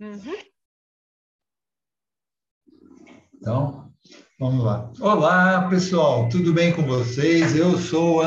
Uhum. 0.00 0.34
Então, 3.34 3.92
vamos 4.38 4.64
lá. 4.64 4.90
Olá, 4.98 5.68
pessoal, 5.68 6.26
tudo 6.30 6.54
bem 6.54 6.72
com 6.72 6.82
vocês? 6.84 7.54
Eu 7.54 7.76
sou 7.76 8.20
o 8.20 8.22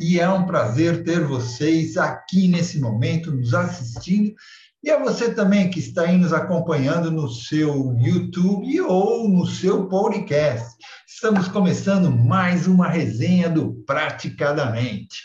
e 0.00 0.18
é 0.18 0.28
um 0.28 0.44
prazer 0.44 1.04
ter 1.04 1.24
vocês 1.24 1.96
aqui 1.96 2.48
nesse 2.48 2.80
momento 2.80 3.30
nos 3.30 3.54
assistindo 3.54 4.34
e 4.82 4.90
a 4.90 4.98
você 4.98 5.32
também 5.32 5.70
que 5.70 5.78
está 5.78 6.02
aí 6.02 6.16
nos 6.16 6.32
acompanhando 6.32 7.08
no 7.08 7.28
seu 7.28 7.94
YouTube 7.96 8.80
ou 8.80 9.28
no 9.28 9.46
seu 9.46 9.86
podcast. 9.86 10.76
Estamos 11.06 11.46
começando 11.46 12.10
mais 12.10 12.66
uma 12.66 12.88
resenha 12.88 13.48
do 13.48 13.74
Praticadamente. 13.86 15.22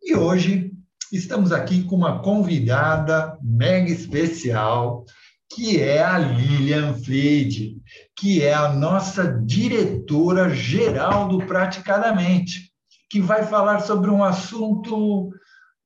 E 0.00 0.14
hoje 0.14 0.70
estamos 1.12 1.52
aqui 1.52 1.82
com 1.84 1.96
uma 1.96 2.20
convidada 2.22 3.36
mega 3.42 3.90
especial, 3.90 5.04
que 5.52 5.80
é 5.80 6.02
a 6.02 6.16
Lilian 6.18 6.94
Fleide, 6.94 7.76
que 8.16 8.42
é 8.42 8.54
a 8.54 8.72
nossa 8.72 9.26
diretora 9.44 10.50
geral 10.50 11.28
do 11.28 11.38
Praticadamente, 11.46 12.70
que 13.10 13.20
vai 13.20 13.44
falar 13.44 13.80
sobre 13.80 14.10
um 14.10 14.22
assunto 14.22 15.30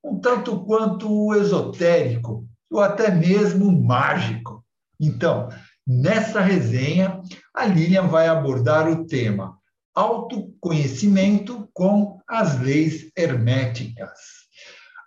um 0.03 0.19
tanto 0.19 0.63
quanto 0.63 1.33
esotérico, 1.33 2.47
ou 2.69 2.79
até 2.79 3.09
mesmo 3.09 3.71
mágico. 3.71 4.63
Então, 5.01 5.49
nessa 5.85 6.39
resenha, 6.39 7.19
a 7.51 7.65
Lilian 7.65 8.07
vai 8.07 8.27
abordar 8.27 8.87
o 8.87 9.07
tema 9.07 9.57
autoconhecimento 9.95 11.69
com 11.73 12.19
as 12.27 12.59
leis 12.59 13.09
herméticas. 13.17 14.44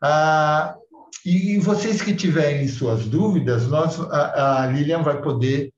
Ah, 0.02 0.76
e 1.24 1.58
vocês 1.58 2.00
que 2.00 2.14
tiverem 2.14 2.68
suas 2.68 3.06
dúvidas, 3.06 3.66
nós, 3.66 4.00
a, 4.00 4.62
a 4.62 4.66
Lilian 4.66 5.02
vai 5.02 5.20
poder 5.20 5.72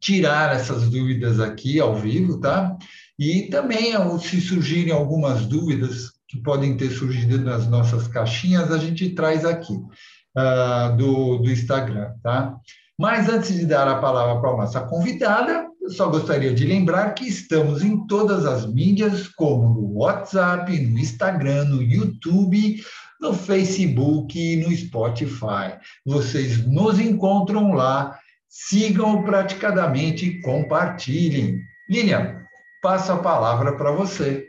tirar 0.00 0.54
essas 0.54 0.88
dúvidas 0.88 1.40
aqui 1.40 1.78
ao 1.78 1.94
vivo, 1.94 2.40
tá? 2.40 2.76
E 3.18 3.42
também, 3.50 3.92
se 4.18 4.40
surgirem 4.40 4.92
algumas 4.92 5.46
dúvidas 5.46 6.12
que 6.26 6.40
podem 6.40 6.76
ter 6.76 6.90
surgido 6.90 7.38
nas 7.38 7.66
nossas 7.68 8.08
caixinhas, 8.08 8.70
a 8.70 8.78
gente 8.78 9.10
traz 9.10 9.44
aqui 9.44 9.74
uh, 9.74 10.96
do, 10.96 11.38
do 11.38 11.50
Instagram, 11.50 12.12
tá? 12.22 12.56
Mas 12.98 13.28
antes 13.28 13.54
de 13.54 13.66
dar 13.66 13.88
a 13.88 13.98
palavra 13.98 14.40
para 14.40 14.50
a 14.50 14.56
nossa 14.58 14.80
convidada, 14.80 15.66
eu 15.80 15.90
só 15.90 16.08
gostaria 16.08 16.54
de 16.54 16.64
lembrar 16.64 17.14
que 17.14 17.26
estamos 17.26 17.82
em 17.82 18.06
todas 18.06 18.46
as 18.46 18.64
mídias, 18.64 19.28
como 19.28 19.68
no 19.68 19.98
WhatsApp, 19.98 20.78
no 20.78 20.98
Instagram, 20.98 21.64
no 21.64 21.82
YouTube, 21.82 22.82
no 23.20 23.34
Facebook 23.34 24.38
e 24.38 24.56
no 24.56 24.74
Spotify. 24.74 25.78
Vocês 26.04 26.66
nos 26.66 26.98
encontram 26.98 27.72
lá, 27.72 28.18
sigam 28.48 29.22
praticadamente 29.22 30.26
e 30.26 30.40
compartilhem. 30.40 31.60
Lilian, 31.88 32.42
passo 32.82 33.12
a 33.12 33.22
palavra 33.22 33.76
para 33.76 33.92
você. 33.92 34.48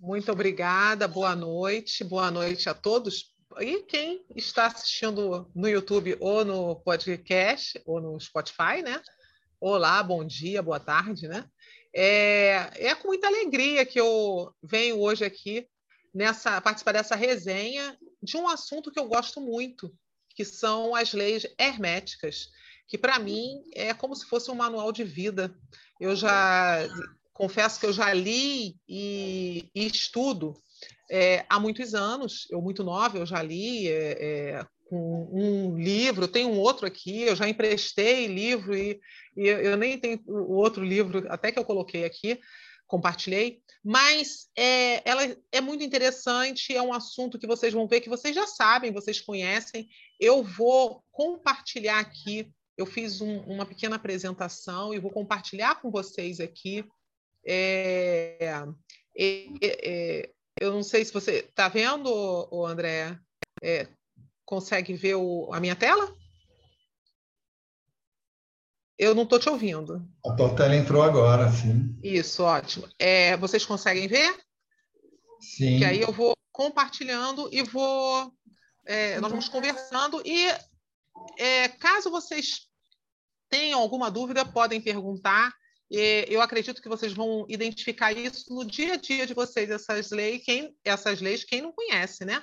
Muito 0.00 0.32
obrigada, 0.32 1.06
boa 1.06 1.36
noite, 1.36 2.02
boa 2.02 2.30
noite 2.30 2.68
a 2.68 2.74
todos 2.74 3.34
e 3.60 3.82
quem 3.82 4.24
está 4.34 4.66
assistindo 4.66 5.48
no 5.54 5.68
YouTube 5.68 6.16
ou 6.20 6.44
no 6.44 6.76
podcast 6.76 7.80
ou 7.86 8.00
no 8.00 8.18
Spotify, 8.18 8.82
né? 8.82 9.00
Olá, 9.60 10.02
bom 10.02 10.24
dia, 10.24 10.62
boa 10.62 10.80
tarde, 10.80 11.28
né? 11.28 11.44
É, 11.94 12.70
é 12.74 12.94
com 12.94 13.08
muita 13.08 13.28
alegria 13.28 13.86
que 13.86 14.00
eu 14.00 14.52
venho 14.62 15.00
hoje 15.00 15.24
aqui 15.24 15.68
nessa 16.14 16.60
participar 16.60 16.92
dessa 16.92 17.16
resenha 17.16 17.98
de 18.22 18.36
um 18.36 18.48
assunto 18.48 18.90
que 18.90 18.98
eu 18.98 19.08
gosto 19.08 19.40
muito, 19.40 19.92
que 20.30 20.44
são 20.44 20.94
as 20.94 21.12
leis 21.12 21.46
herméticas, 21.58 22.48
que 22.86 22.96
para 22.96 23.18
mim 23.18 23.62
é 23.74 23.92
como 23.92 24.14
se 24.14 24.26
fosse 24.26 24.50
um 24.50 24.54
manual 24.54 24.92
de 24.92 25.04
vida. 25.04 25.54
Eu 26.00 26.14
já 26.14 26.88
confesso 27.32 27.80
que 27.80 27.86
eu 27.86 27.92
já 27.92 28.12
li 28.12 28.76
e, 28.88 29.68
e 29.74 29.86
estudo 29.86 30.54
é, 31.10 31.44
há 31.48 31.58
muitos 31.58 31.94
anos, 31.94 32.46
eu 32.50 32.60
muito 32.62 32.84
nova, 32.84 33.18
eu 33.18 33.26
já 33.26 33.42
li 33.42 33.88
é, 33.88 34.58
é, 34.58 34.66
um 34.90 35.76
livro, 35.76 36.28
tem 36.28 36.46
um 36.46 36.58
outro 36.58 36.86
aqui, 36.86 37.22
eu 37.22 37.34
já 37.34 37.48
emprestei 37.48 38.26
livro 38.26 38.76
e, 38.76 39.00
e 39.36 39.46
eu 39.48 39.76
nem 39.76 39.98
tenho 39.98 40.20
o 40.26 40.54
outro 40.54 40.84
livro, 40.84 41.24
até 41.28 41.50
que 41.50 41.58
eu 41.58 41.64
coloquei 41.64 42.04
aqui, 42.04 42.40
compartilhei, 42.94 43.60
mas 43.82 44.48
é, 44.56 45.08
ela 45.08 45.36
é 45.50 45.60
muito 45.60 45.82
interessante, 45.82 46.74
é 46.74 46.80
um 46.80 46.92
assunto 46.92 47.40
que 47.40 47.46
vocês 47.46 47.74
vão 47.74 47.88
ver 47.88 48.00
que 48.00 48.08
vocês 48.08 48.32
já 48.32 48.46
sabem, 48.46 48.92
vocês 48.92 49.20
conhecem. 49.20 49.88
Eu 50.20 50.44
vou 50.44 51.02
compartilhar 51.10 51.98
aqui, 51.98 52.48
eu 52.78 52.86
fiz 52.86 53.20
um, 53.20 53.40
uma 53.40 53.66
pequena 53.66 53.96
apresentação 53.96 54.94
e 54.94 55.00
vou 55.00 55.10
compartilhar 55.10 55.80
com 55.80 55.90
vocês 55.90 56.38
aqui. 56.38 56.84
É, 57.44 58.64
é, 59.18 59.48
é 59.60 60.30
eu 60.60 60.72
não 60.72 60.84
sei 60.84 61.04
se 61.04 61.12
você 61.12 61.40
está 61.40 61.68
vendo, 61.68 62.48
André, 62.64 63.18
é, 63.60 63.88
consegue 64.44 64.94
ver 64.94 65.16
o, 65.16 65.52
a 65.52 65.58
minha 65.58 65.74
tela? 65.74 66.16
Eu 68.98 69.14
não 69.14 69.24
estou 69.24 69.38
te 69.38 69.48
ouvindo. 69.48 70.06
A 70.24 70.32
tua 70.34 70.54
tela 70.54 70.76
entrou 70.76 71.02
agora, 71.02 71.50
sim. 71.50 71.98
Isso, 72.02 72.42
ótimo. 72.44 72.88
É, 72.98 73.36
vocês 73.36 73.64
conseguem 73.64 74.06
ver? 74.06 74.34
Sim. 75.40 75.78
Que 75.78 75.84
aí 75.84 76.00
eu 76.00 76.12
vou 76.12 76.34
compartilhando 76.52 77.48
e 77.52 77.62
vou. 77.62 78.32
É, 78.86 79.18
nós 79.18 79.30
vamos 79.30 79.48
conversando 79.48 80.22
e 80.24 80.46
é, 81.38 81.68
caso 81.68 82.10
vocês 82.10 82.68
tenham 83.48 83.80
alguma 83.80 84.10
dúvida, 84.10 84.44
podem 84.44 84.80
perguntar. 84.80 85.52
E 85.90 86.26
eu 86.28 86.40
acredito 86.40 86.80
que 86.80 86.88
vocês 86.88 87.12
vão 87.12 87.44
identificar 87.48 88.12
isso 88.12 88.52
no 88.52 88.64
dia 88.64 88.94
a 88.94 88.96
dia 88.96 89.26
de 89.26 89.34
vocês, 89.34 89.70
essas 89.70 90.10
leis, 90.10 90.42
quem, 90.44 90.74
essas 90.84 91.20
leis, 91.20 91.44
quem 91.44 91.60
não 91.60 91.72
conhece, 91.72 92.24
né? 92.24 92.42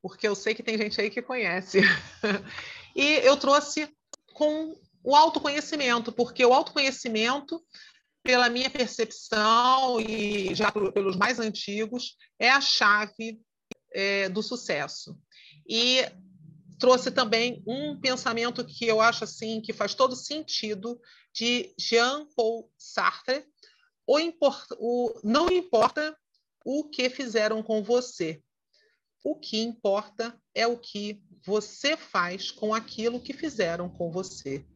Porque 0.00 0.26
eu 0.26 0.34
sei 0.34 0.54
que 0.54 0.62
tem 0.62 0.76
gente 0.76 1.00
aí 1.00 1.10
que 1.10 1.22
conhece. 1.22 1.80
e 2.94 3.14
eu 3.24 3.36
trouxe 3.36 3.88
com 4.34 4.76
o 5.02 5.16
autoconhecimento, 5.16 6.12
porque 6.12 6.44
o 6.44 6.52
autoconhecimento, 6.52 7.62
pela 8.22 8.48
minha 8.48 8.70
percepção 8.70 10.00
e 10.00 10.54
já 10.54 10.70
pelos 10.70 11.16
mais 11.16 11.40
antigos, 11.40 12.16
é 12.38 12.50
a 12.50 12.60
chave 12.60 13.40
é, 13.92 14.28
do 14.28 14.42
sucesso. 14.42 15.18
E 15.68 16.04
trouxe 16.78 17.10
também 17.10 17.62
um 17.66 17.98
pensamento 18.00 18.64
que 18.64 18.86
eu 18.86 19.00
acho 19.00 19.24
assim 19.24 19.60
que 19.60 19.72
faz 19.72 19.94
todo 19.94 20.16
sentido 20.16 21.00
de 21.32 21.72
Jean-Paul 21.78 22.70
Sartre. 22.76 23.44
O, 24.06 24.18
import, 24.18 24.66
o 24.78 25.12
não 25.22 25.48
importa 25.48 26.16
o 26.64 26.88
que 26.88 27.08
fizeram 27.08 27.62
com 27.62 27.82
você. 27.82 28.42
O 29.24 29.36
que 29.36 29.60
importa 29.60 30.36
é 30.54 30.66
o 30.66 30.76
que 30.76 31.22
você 31.44 31.96
faz 31.96 32.50
com 32.50 32.74
aquilo 32.74 33.20
que 33.20 33.32
fizeram 33.32 33.88
com 33.88 34.10
você. 34.10 34.66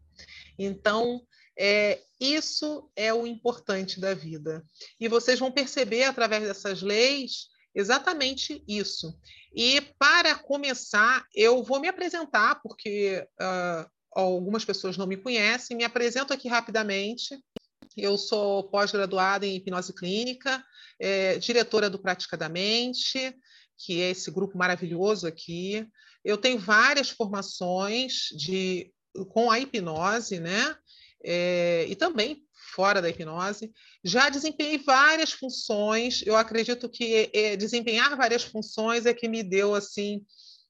Então, 0.59 1.23
é, 1.59 2.01
isso 2.21 2.91
é 2.95 3.13
o 3.13 3.27
importante 3.27 4.01
da 4.01 4.15
vida. 4.15 4.65
E 5.01 5.09
vocês 5.09 5.39
vão 5.39 5.51
perceber 5.51 6.05
através 6.05 6.43
dessas 6.43 6.83
leis 6.83 7.49
exatamente 7.75 8.65
isso. 8.67 9.19
E 9.55 9.81
para 9.99 10.35
começar, 10.35 11.25
eu 11.35 11.63
vou 11.63 11.79
me 11.79 11.89
apresentar, 11.89 12.61
porque 12.63 13.27
uh, 13.41 13.91
algumas 14.13 14.65
pessoas 14.65 14.97
não 14.97 15.07
me 15.07 15.17
conhecem, 15.17 15.77
me 15.77 15.85
apresento 15.85 16.33
aqui 16.33 16.49
rapidamente. 16.49 17.39
Eu 17.97 18.17
sou 18.17 18.65
pós-graduada 18.65 19.47
em 19.47 19.57
hipnose 19.57 19.93
clínica, 19.95 20.63
é, 20.99 21.39
diretora 21.39 21.89
do 21.89 21.99
Praticadamente, 21.99 23.35
que 23.79 24.01
é 24.01 24.11
esse 24.11 24.31
grupo 24.31 24.57
maravilhoso 24.57 25.27
aqui. 25.27 25.87
Eu 26.25 26.39
tenho 26.39 26.59
várias 26.59 27.11
formações 27.11 28.29
de, 28.37 28.91
com 29.31 29.51
a 29.51 29.59
hipnose, 29.59 30.39
né? 30.41 30.77
É, 31.25 31.87
e 31.89 31.97
também 31.97 32.45
fora 32.75 33.01
da 33.01 33.09
hipnose. 33.09 33.73
Já 34.05 34.29
desempenhei 34.29 34.79
várias 34.79 35.33
funções. 35.33 36.23
Eu 36.27 36.37
acredito 36.37 36.89
que 36.89 37.31
é, 37.33 37.57
desempenhar 37.57 38.17
várias 38.17 38.45
funções 38.45 39.07
é 39.07 39.15
que 39.15 39.29
me 39.29 39.43
deu 39.43 39.75
assim 39.75 40.25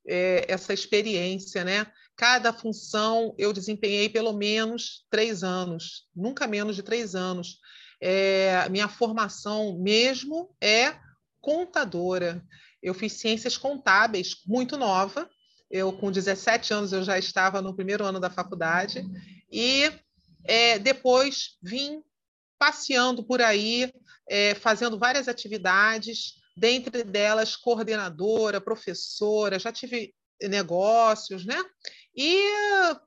é, 0.06 0.44
essa 0.48 0.72
experiência, 0.72 1.64
né? 1.64 1.86
Cada 2.16 2.52
função 2.52 3.34
eu 3.36 3.52
desempenhei 3.52 4.08
pelo 4.08 4.32
menos 4.32 5.04
três 5.10 5.42
anos, 5.42 6.08
nunca 6.14 6.46
menos 6.46 6.74
de 6.76 6.82
três 6.82 7.14
anos. 7.14 7.58
É, 8.00 8.68
minha 8.70 8.88
formação 8.88 9.78
mesmo 9.78 10.54
é 10.60 10.96
contadora. 11.40 12.42
Eu 12.82 12.94
fiz 12.94 13.14
ciências 13.14 13.58
contábeis 13.58 14.36
muito 14.46 14.76
nova. 14.76 15.28
Eu, 15.70 15.92
com 15.92 16.10
17 16.10 16.72
anos, 16.72 16.92
eu 16.92 17.02
já 17.02 17.18
estava 17.18 17.60
no 17.60 17.74
primeiro 17.74 18.04
ano 18.04 18.20
da 18.20 18.30
faculdade. 18.30 19.04
E 19.50 19.90
é, 20.44 20.78
depois 20.78 21.56
vim 21.62 22.02
passeando 22.58 23.24
por 23.24 23.42
aí, 23.42 23.92
é, 24.28 24.54
fazendo 24.54 24.98
várias 24.98 25.28
atividades, 25.28 26.34
dentre 26.56 27.04
delas 27.04 27.54
coordenadora, 27.54 28.60
professora, 28.60 29.58
já 29.58 29.70
tive 29.70 30.14
negócios, 30.42 31.44
né? 31.44 31.62
E, 32.14 32.48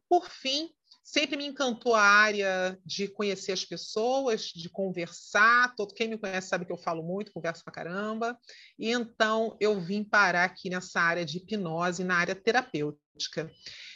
por 0.07 0.29
fim, 0.29 0.69
sempre 1.11 1.35
me 1.35 1.47
encantou 1.47 1.95
a 1.95 2.01
área 2.01 2.77
de 2.85 3.07
conhecer 3.07 3.51
as 3.51 3.65
pessoas, 3.65 4.43
de 4.43 4.69
conversar. 4.69 5.73
Todo 5.75 5.93
quem 5.93 6.07
me 6.07 6.19
conhece 6.19 6.49
sabe 6.49 6.65
que 6.65 6.71
eu 6.71 6.77
falo 6.77 7.01
muito, 7.01 7.31
converso 7.31 7.63
pra 7.63 7.73
caramba. 7.73 8.37
E 8.77 8.91
então 8.91 9.57
eu 9.59 9.81
vim 9.81 10.03
parar 10.03 10.43
aqui 10.43 10.69
nessa 10.69 11.01
área 11.01 11.25
de 11.25 11.37
hipnose, 11.37 12.03
na 12.03 12.15
área 12.15 12.35
terapêutica. 12.35 13.51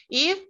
E 0.09 0.47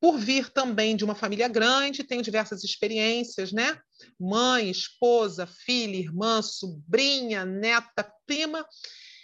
por 0.00 0.18
vir 0.18 0.50
também 0.50 0.96
de 0.96 1.04
uma 1.04 1.14
família 1.14 1.46
grande, 1.46 2.04
tenho 2.04 2.22
diversas 2.22 2.64
experiências, 2.64 3.52
né? 3.52 3.78
Mãe, 4.18 4.68
esposa, 4.68 5.46
filha, 5.46 5.96
irmã, 5.96 6.42
sobrinha, 6.42 7.44
neta, 7.44 8.12
prima. 8.26 8.66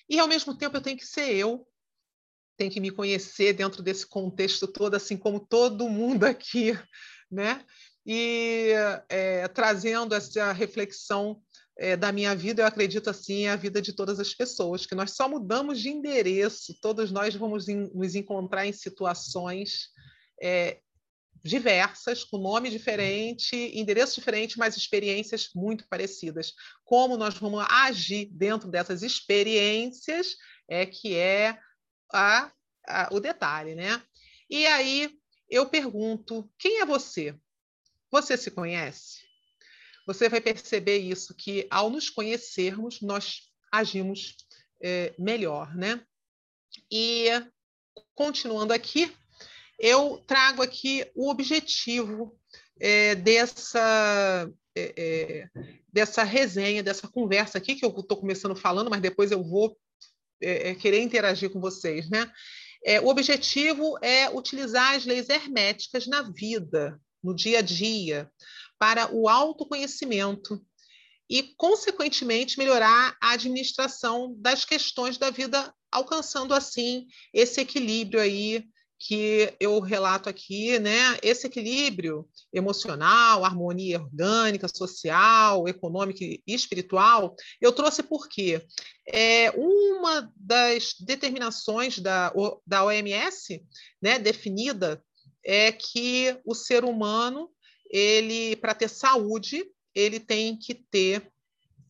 E 0.08 0.18
ao 0.20 0.28
mesmo 0.28 0.56
tempo 0.56 0.76
eu 0.76 0.80
tenho 0.80 0.96
que 0.96 1.06
ser 1.06 1.34
eu, 1.34 1.66
tenho 2.62 2.70
que 2.70 2.80
me 2.80 2.92
conhecer 2.92 3.52
dentro 3.52 3.82
desse 3.82 4.06
contexto 4.06 4.68
todo, 4.68 4.94
assim 4.94 5.16
como 5.16 5.40
todo 5.40 5.88
mundo 5.88 6.24
aqui, 6.24 6.78
né? 7.30 7.64
E 8.06 8.72
é, 9.08 9.48
trazendo 9.48 10.14
essa 10.14 10.52
reflexão 10.52 11.40
é, 11.76 11.96
da 11.96 12.12
minha 12.12 12.34
vida, 12.36 12.62
eu 12.62 12.66
acredito 12.66 13.10
assim, 13.10 13.46
é 13.46 13.50
a 13.50 13.56
vida 13.56 13.82
de 13.82 13.92
todas 13.92 14.20
as 14.20 14.32
pessoas, 14.34 14.86
que 14.86 14.94
nós 14.94 15.12
só 15.12 15.28
mudamos 15.28 15.80
de 15.80 15.88
endereço, 15.88 16.76
todos 16.80 17.10
nós 17.10 17.34
vamos 17.34 17.68
in, 17.68 17.90
nos 17.94 18.14
encontrar 18.14 18.66
em 18.66 18.72
situações 18.72 19.88
é, 20.40 20.78
diversas, 21.44 22.22
com 22.22 22.38
nome 22.38 22.70
diferente, 22.70 23.56
endereço 23.56 24.20
diferente, 24.20 24.58
mas 24.58 24.76
experiências 24.76 25.50
muito 25.54 25.84
parecidas. 25.88 26.52
Como 26.84 27.16
nós 27.16 27.34
vamos 27.34 27.64
agir 27.68 28.28
dentro 28.32 28.68
dessas 28.68 29.02
experiências 29.02 30.36
é 30.68 30.86
que 30.86 31.16
é 31.16 31.58
a, 32.12 32.52
a, 32.86 33.08
o 33.12 33.20
detalhe, 33.20 33.74
né? 33.74 34.02
E 34.48 34.66
aí 34.66 35.10
eu 35.48 35.68
pergunto: 35.68 36.48
quem 36.58 36.80
é 36.80 36.86
você? 36.86 37.34
Você 38.10 38.36
se 38.36 38.50
conhece? 38.50 39.22
Você 40.06 40.28
vai 40.28 40.40
perceber 40.40 40.98
isso, 40.98 41.34
que 41.34 41.66
ao 41.70 41.88
nos 41.88 42.10
conhecermos, 42.10 43.00
nós 43.00 43.50
agimos 43.70 44.36
é, 44.82 45.14
melhor, 45.18 45.74
né? 45.74 46.04
E 46.90 47.28
continuando 48.14 48.72
aqui, 48.72 49.14
eu 49.78 50.22
trago 50.26 50.62
aqui 50.62 51.10
o 51.14 51.30
objetivo 51.30 52.38
é, 52.80 53.14
dessa, 53.14 54.50
é, 54.74 54.94
é 54.96 55.50
dessa 55.92 56.22
resenha, 56.24 56.82
dessa 56.82 57.06
conversa 57.06 57.58
aqui, 57.58 57.76
que 57.76 57.84
eu 57.84 57.90
estou 57.90 58.16
começando 58.16 58.56
falando, 58.56 58.90
mas 58.90 59.00
depois 59.00 59.30
eu 59.30 59.42
vou 59.42 59.78
é, 60.42 60.70
é, 60.70 60.74
querer 60.74 61.00
interagir 61.00 61.50
com 61.50 61.60
vocês, 61.60 62.08
né? 62.10 62.30
É, 62.84 63.00
o 63.00 63.06
objetivo 63.06 63.96
é 64.02 64.28
utilizar 64.28 64.94
as 64.94 65.04
leis 65.04 65.28
herméticas 65.28 66.06
na 66.06 66.22
vida, 66.22 67.00
no 67.22 67.34
dia 67.34 67.60
a 67.60 67.62
dia, 67.62 68.30
para 68.78 69.14
o 69.14 69.28
autoconhecimento 69.28 70.60
e, 71.30 71.54
consequentemente, 71.56 72.58
melhorar 72.58 73.16
a 73.22 73.32
administração 73.32 74.34
das 74.38 74.64
questões 74.64 75.16
da 75.16 75.30
vida, 75.30 75.72
alcançando 75.90 76.52
assim 76.52 77.06
esse 77.32 77.60
equilíbrio 77.60 78.20
aí 78.20 78.64
que 79.04 79.52
eu 79.58 79.80
relato 79.80 80.28
aqui, 80.28 80.78
né? 80.78 81.18
Esse 81.22 81.48
equilíbrio 81.48 82.28
emocional, 82.52 83.44
harmonia 83.44 84.00
orgânica, 84.00 84.68
social, 84.68 85.66
econômica 85.66 86.22
e 86.22 86.40
espiritual, 86.46 87.34
eu 87.60 87.72
trouxe 87.72 88.04
porque 88.04 88.64
é, 89.08 89.50
uma 89.56 90.32
das 90.36 90.94
determinações 91.00 91.98
da, 91.98 92.32
da 92.64 92.84
OMS, 92.84 93.64
né, 94.00 94.20
definida, 94.20 95.02
é 95.44 95.72
que 95.72 96.38
o 96.44 96.54
ser 96.54 96.84
humano, 96.84 97.50
ele 97.90 98.54
para 98.54 98.72
ter 98.72 98.88
saúde, 98.88 99.64
ele 99.92 100.20
tem 100.20 100.56
que 100.56 100.74
ter 100.74 101.28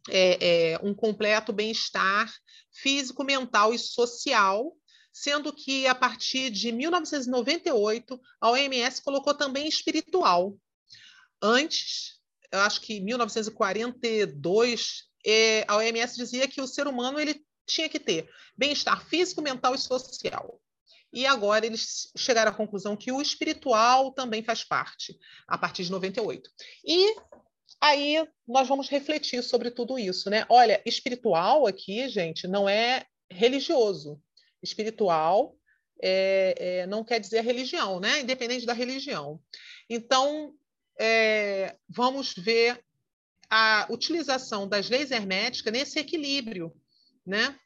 é, 0.08 0.72
é, 0.72 0.80
um 0.82 0.94
completo 0.94 1.52
bem-estar 1.52 2.32
físico, 2.72 3.22
mental 3.22 3.74
e 3.74 3.78
social 3.78 4.74
sendo 5.12 5.52
que 5.52 5.86
a 5.86 5.94
partir 5.94 6.50
de 6.50 6.72
1998 6.72 8.20
a 8.40 8.50
OMS 8.50 9.02
colocou 9.02 9.34
também 9.34 9.68
espiritual. 9.68 10.56
Antes, 11.40 12.20
eu 12.50 12.60
acho 12.60 12.80
que 12.80 12.94
em 12.94 13.04
1942, 13.04 15.04
é, 15.26 15.64
a 15.68 15.76
OMS 15.76 16.16
dizia 16.16 16.48
que 16.48 16.60
o 16.60 16.66
ser 16.66 16.86
humano 16.86 17.20
ele 17.20 17.44
tinha 17.66 17.88
que 17.88 18.00
ter 18.00 18.28
bem-estar 18.56 19.04
físico, 19.04 19.42
mental 19.42 19.74
e 19.74 19.78
social. 19.78 20.60
E 21.12 21.26
agora 21.26 21.66
eles 21.66 22.10
chegaram 22.16 22.50
à 22.50 22.54
conclusão 22.54 22.96
que 22.96 23.12
o 23.12 23.20
espiritual 23.20 24.12
também 24.12 24.42
faz 24.42 24.64
parte, 24.64 25.18
a 25.46 25.58
partir 25.58 25.84
de 25.84 25.90
98. 25.90 26.50
E 26.84 27.16
aí 27.80 28.26
nós 28.48 28.66
vamos 28.66 28.88
refletir 28.88 29.42
sobre 29.42 29.70
tudo 29.70 29.98
isso, 29.98 30.30
né? 30.30 30.46
Olha, 30.48 30.82
espiritual 30.86 31.66
aqui, 31.66 32.08
gente, 32.08 32.48
não 32.48 32.66
é 32.66 33.04
religioso 33.30 34.18
espiritual 34.62 35.56
é, 36.02 36.54
é, 36.58 36.86
não 36.86 37.04
quer 37.04 37.20
dizer 37.20 37.42
religião, 37.42 38.00
né? 38.00 38.20
independente 38.20 38.66
da 38.66 38.72
religião. 38.72 39.40
Então, 39.88 40.54
é, 40.98 41.76
vamos 41.88 42.34
ver 42.34 42.84
a 43.48 43.86
utilização 43.90 44.66
das 44.66 44.88
leis 44.90 45.10
herméticas 45.10 45.72
nesse 45.72 45.98
equilíbrio, 45.98 46.72
né? 47.24 47.58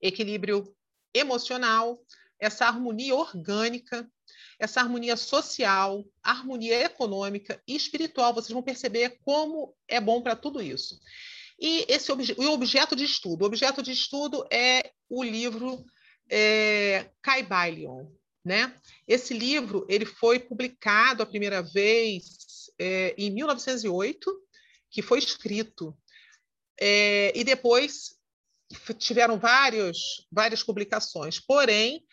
equilíbrio 0.00 0.74
emocional, 1.14 2.02
essa 2.38 2.66
harmonia 2.66 3.14
orgânica, 3.14 4.10
essa 4.58 4.80
harmonia 4.80 5.16
social, 5.16 6.04
harmonia 6.22 6.84
econômica 6.84 7.62
e 7.66 7.74
espiritual. 7.74 8.34
Vocês 8.34 8.52
vão 8.52 8.62
perceber 8.62 9.18
como 9.24 9.74
é 9.88 10.00
bom 10.00 10.22
para 10.22 10.36
tudo 10.36 10.60
isso. 10.60 11.00
E 11.60 11.84
esse 11.88 12.10
obje 12.10 12.34
o 12.38 12.50
objeto 12.50 12.96
de 12.96 13.04
estudo, 13.04 13.42
o 13.42 13.46
objeto 13.46 13.82
de 13.82 13.92
estudo 13.92 14.46
é 14.50 14.92
o 15.08 15.22
livro 15.22 15.84
é, 16.30 17.10
Caibalion, 17.20 18.06
né? 18.44 18.74
Esse 19.06 19.34
livro 19.34 19.86
ele 19.88 20.06
foi 20.06 20.38
publicado 20.38 21.22
a 21.22 21.26
primeira 21.26 21.62
vez 21.62 22.70
é, 22.78 23.14
em 23.18 23.30
1908, 23.30 24.32
que 24.90 25.02
foi 25.02 25.18
escrito, 25.18 25.96
é, 26.80 27.38
e 27.38 27.44
depois 27.44 28.18
tiveram 28.98 29.38
vários, 29.38 30.26
várias 30.32 30.62
publicações. 30.62 31.38
Porém, 31.38 32.06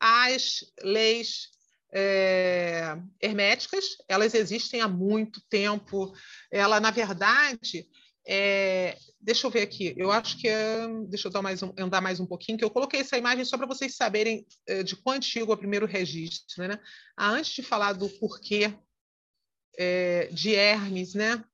as 0.00 0.64
leis 0.82 1.50
é, 1.92 2.96
herméticas 3.20 3.84
elas 4.08 4.34
existem 4.34 4.80
há 4.80 4.88
muito 4.88 5.40
tempo. 5.48 6.12
Ela, 6.50 6.80
na 6.80 6.90
verdade, 6.90 7.86
é, 8.26 8.96
deixa 9.20 9.46
eu 9.46 9.50
ver 9.50 9.62
aqui, 9.62 9.94
eu 9.96 10.10
acho 10.10 10.38
que 10.38 10.48
é, 10.48 10.86
deixa 11.08 11.28
eu 11.28 11.32
dar 11.32 11.42
mais 11.42 11.62
um, 11.62 11.72
andar 11.78 12.00
mais 12.00 12.20
um 12.20 12.26
pouquinho, 12.26 12.56
que 12.56 12.64
eu 12.64 12.70
coloquei 12.70 13.00
essa 13.00 13.18
imagem 13.18 13.44
só 13.44 13.58
para 13.58 13.66
vocês 13.66 13.96
saberem 13.96 14.46
é, 14.66 14.82
de 14.82 14.96
quão 14.96 15.16
antigo 15.16 15.52
é 15.52 15.54
o 15.54 15.58
primeiro 15.58 15.86
registro. 15.86 16.66
Né? 16.66 16.80
Ah, 17.16 17.30
antes 17.30 17.52
de 17.52 17.62
falar 17.62 17.92
do 17.92 18.08
porquê 18.08 18.72
é, 19.76 20.28
de 20.28 20.54
Hermes, 20.54 21.14
né? 21.14 21.44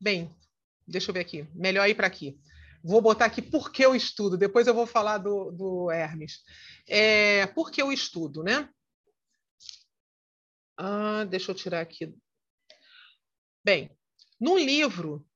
Bem, 0.00 0.34
deixa 0.86 1.10
eu 1.10 1.14
ver 1.14 1.20
aqui, 1.20 1.46
melhor 1.54 1.88
ir 1.88 1.94
para 1.94 2.06
aqui. 2.06 2.38
Vou 2.84 3.00
botar 3.00 3.24
aqui 3.24 3.42
por 3.42 3.72
que 3.72 3.84
eu 3.84 3.94
estudo, 3.94 4.36
depois 4.36 4.66
eu 4.66 4.74
vou 4.74 4.86
falar 4.86 5.18
do, 5.18 5.50
do 5.50 5.90
Hermes. 5.90 6.42
É, 6.86 7.46
por 7.48 7.70
que 7.70 7.80
eu 7.80 7.90
estudo, 7.90 8.42
né? 8.42 8.68
Ah, 10.76 11.24
deixa 11.24 11.50
eu 11.50 11.54
tirar 11.54 11.80
aqui. 11.80 12.14
Bem, 13.64 13.90
num 14.40 14.56
livro 14.56 15.27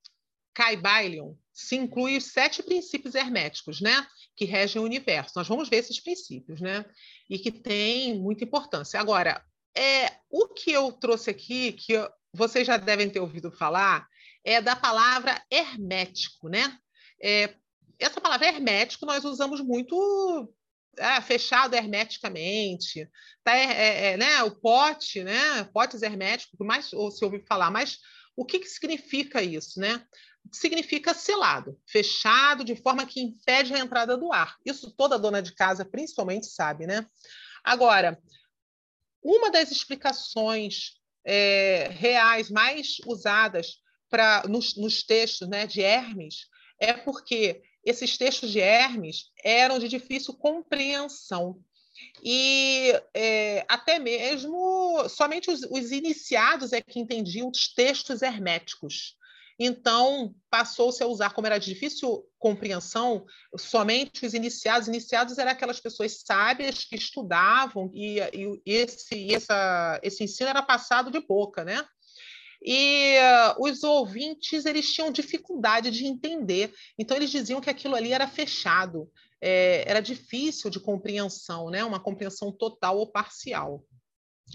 Caibalion 0.53 1.35
se 1.51 1.75
inclui 1.75 2.17
os 2.17 2.25
sete 2.25 2.63
princípios 2.63 3.15
herméticos, 3.15 3.79
né, 3.79 4.05
que 4.35 4.45
regem 4.45 4.81
o 4.81 4.85
universo. 4.85 5.33
Nós 5.35 5.47
vamos 5.47 5.69
ver 5.69 5.77
esses 5.77 5.99
princípios, 5.99 6.59
né, 6.59 6.85
e 7.29 7.37
que 7.37 7.51
têm 7.51 8.19
muita 8.19 8.43
importância. 8.43 8.99
Agora, 8.99 9.43
é 9.75 10.11
o 10.29 10.47
que 10.47 10.71
eu 10.71 10.91
trouxe 10.91 11.29
aqui, 11.29 11.73
que 11.73 11.93
eu, 11.93 12.09
vocês 12.33 12.65
já 12.65 12.77
devem 12.77 13.09
ter 13.09 13.19
ouvido 13.19 13.51
falar, 13.51 14.07
é 14.43 14.61
da 14.61 14.75
palavra 14.75 15.41
hermético, 15.49 16.49
né? 16.49 16.77
É, 17.21 17.55
essa 17.99 18.19
palavra 18.19 18.47
hermético 18.47 19.05
nós 19.05 19.23
usamos 19.23 19.61
muito 19.61 20.53
é, 20.97 21.21
fechado 21.21 21.75
hermeticamente, 21.75 23.09
tá, 23.43 23.55
é, 23.55 23.63
é, 23.63 24.05
é 24.11 24.17
né? 24.17 24.43
O 24.43 24.51
pote, 24.51 25.23
né? 25.23 25.63
Potes 25.73 26.01
herméticos, 26.01 26.59
mais 26.65 26.91
ou 26.93 27.09
se 27.09 27.23
ouviu 27.23 27.43
falar, 27.47 27.71
mas 27.71 27.99
o 28.35 28.45
que, 28.45 28.59
que 28.59 28.67
significa 28.67 29.41
isso, 29.41 29.79
né? 29.79 30.03
Significa 30.51 31.13
selado, 31.13 31.79
fechado 31.85 32.63
de 32.63 32.75
forma 32.75 33.05
que 33.05 33.21
impede 33.21 33.73
a 33.73 33.79
entrada 33.79 34.17
do 34.17 34.31
ar. 34.31 34.57
Isso 34.65 34.91
toda 34.91 35.19
dona 35.19 35.41
de 35.41 35.53
casa 35.53 35.85
principalmente 35.85 36.47
sabe, 36.47 36.85
né? 36.85 37.05
Agora, 37.63 38.21
uma 39.23 39.49
das 39.49 39.71
explicações 39.71 40.99
é, 41.25 41.89
reais 41.91 42.49
mais 42.49 42.97
usadas 43.05 43.77
para 44.09 44.43
nos, 44.47 44.75
nos, 44.75 45.01
textos 45.01 45.47
né, 45.47 45.65
de 45.65 45.81
Hermes 45.81 46.47
é 46.79 46.93
porque 46.93 47.63
esses 47.83 48.17
textos 48.17 48.51
de 48.51 48.59
Hermes 48.59 49.31
eram 49.43 49.79
de 49.79 49.87
difícil 49.87 50.33
compreensão. 50.33 51.59
E 52.21 52.91
é, 53.13 53.65
até 53.67 53.99
mesmo 53.99 55.07
somente 55.09 55.49
os, 55.49 55.61
os 55.63 55.91
iniciados 55.91 56.73
é 56.73 56.81
que 56.81 56.99
entendiam 56.99 57.49
os 57.49 57.73
textos 57.73 58.21
herméticos. 58.21 59.15
Então, 59.59 60.33
passou-se 60.49 61.01
a 61.03 61.07
usar, 61.07 61.33
como 61.33 61.47
era 61.47 61.57
difícil 61.57 62.25
compreensão, 62.39 63.25
somente 63.57 64.25
os 64.25 64.33
iniciados. 64.33 64.87
Iniciados 64.87 65.37
eram 65.37 65.51
aquelas 65.51 65.79
pessoas 65.79 66.21
sábias 66.25 66.83
que 66.83 66.95
estudavam, 66.95 67.89
e, 67.93 68.19
e 68.19 68.61
esse, 68.65 69.33
essa, 69.33 69.99
esse 70.03 70.23
ensino 70.23 70.49
era 70.49 70.61
passado 70.61 71.11
de 71.11 71.19
boca, 71.19 71.63
né? 71.63 71.85
E 72.65 73.17
uh, 73.17 73.67
os 73.67 73.83
ouvintes 73.83 74.65
eles 74.65 74.91
tinham 74.91 75.11
dificuldade 75.11 75.91
de 75.91 76.05
entender, 76.05 76.73
então 76.97 77.17
eles 77.17 77.29
diziam 77.29 77.59
que 77.59 77.69
aquilo 77.69 77.93
ali 77.93 78.13
era 78.13 78.25
fechado, 78.25 79.11
é, 79.41 79.83
era 79.85 79.99
difícil 79.99 80.69
de 80.69 80.79
compreensão, 80.79 81.69
né? 81.69 81.83
Uma 81.83 81.99
compreensão 81.99 82.51
total 82.53 82.97
ou 82.97 83.11
parcial. 83.11 83.83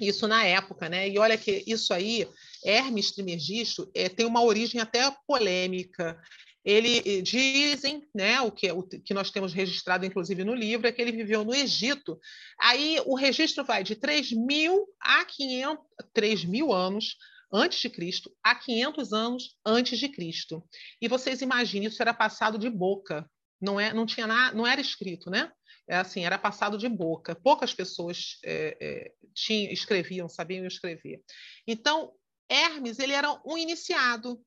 Isso 0.01 0.27
na 0.27 0.45
época, 0.45 0.89
né? 0.89 1.09
E 1.09 1.19
olha 1.19 1.37
que 1.37 1.65
isso 1.67 1.93
aí, 1.93 2.29
Hermes 2.65 3.13
Trismegisto, 3.13 3.91
é, 3.95 4.09
tem 4.09 4.27
uma 4.27 4.43
origem 4.43 4.81
até 4.81 5.11
polêmica. 5.27 6.19
Ele 6.65 6.99
eh, 6.99 7.23
dizem, 7.23 8.03
né, 8.15 8.41
o 8.43 8.53
que, 8.53 8.71
o 8.71 8.83
que 8.83 9.15
nós 9.15 9.31
temos 9.31 9.55
registrado, 9.55 10.05
inclusive, 10.05 10.45
no 10.45 10.55
livro, 10.55 10.87
é 10.87 10.93
que 10.93 11.01
ele 11.01 11.13
viveu 11.13 11.45
no 11.45 11.55
Egito. 11.55 12.19
Aí 12.61 13.01
o 13.07 13.15
registro 13.15 13.65
vai 13.65 13.83
de 13.83 13.97
3 13.97 14.33
mil 14.33 14.87
a 15.01 15.25
500, 15.25 15.85
3 16.13 16.45
mil 16.45 16.73
anos 16.73 17.17
antes 17.53 17.81
de 17.81 17.89
Cristo 17.89 18.31
a 18.43 18.55
500 18.55 19.13
anos 19.13 19.57
antes 19.65 19.99
de 19.99 20.09
Cristo. 20.09 20.63
E 21.01 21.09
vocês 21.09 21.41
imaginem, 21.41 21.89
isso 21.89 22.03
era 22.03 22.13
passado 22.13 22.59
de 22.59 22.69
boca, 22.69 23.29
não 23.61 23.79
é, 23.79 23.93
não 23.93 24.07
tinha 24.07 24.27
nada, 24.27 24.57
não 24.57 24.67
era 24.67 24.81
escrito, 24.81 25.31
né? 25.31 25.51
É 25.89 25.97
assim, 25.97 26.25
era 26.25 26.39
passado 26.39 26.77
de 26.77 26.89
boca. 26.89 27.35
Poucas 27.35 27.73
pessoas 27.73 28.39
é, 28.45 28.77
é, 28.81 29.13
tinham, 29.35 29.73
escreviam, 29.73 30.29
sabiam 30.29 30.67
escrever. 30.67 31.23
Então, 31.67 32.13
Hermes 32.49 32.99
ele 32.99 33.13
era 33.13 33.41
um 33.45 33.57
iniciado 33.57 34.41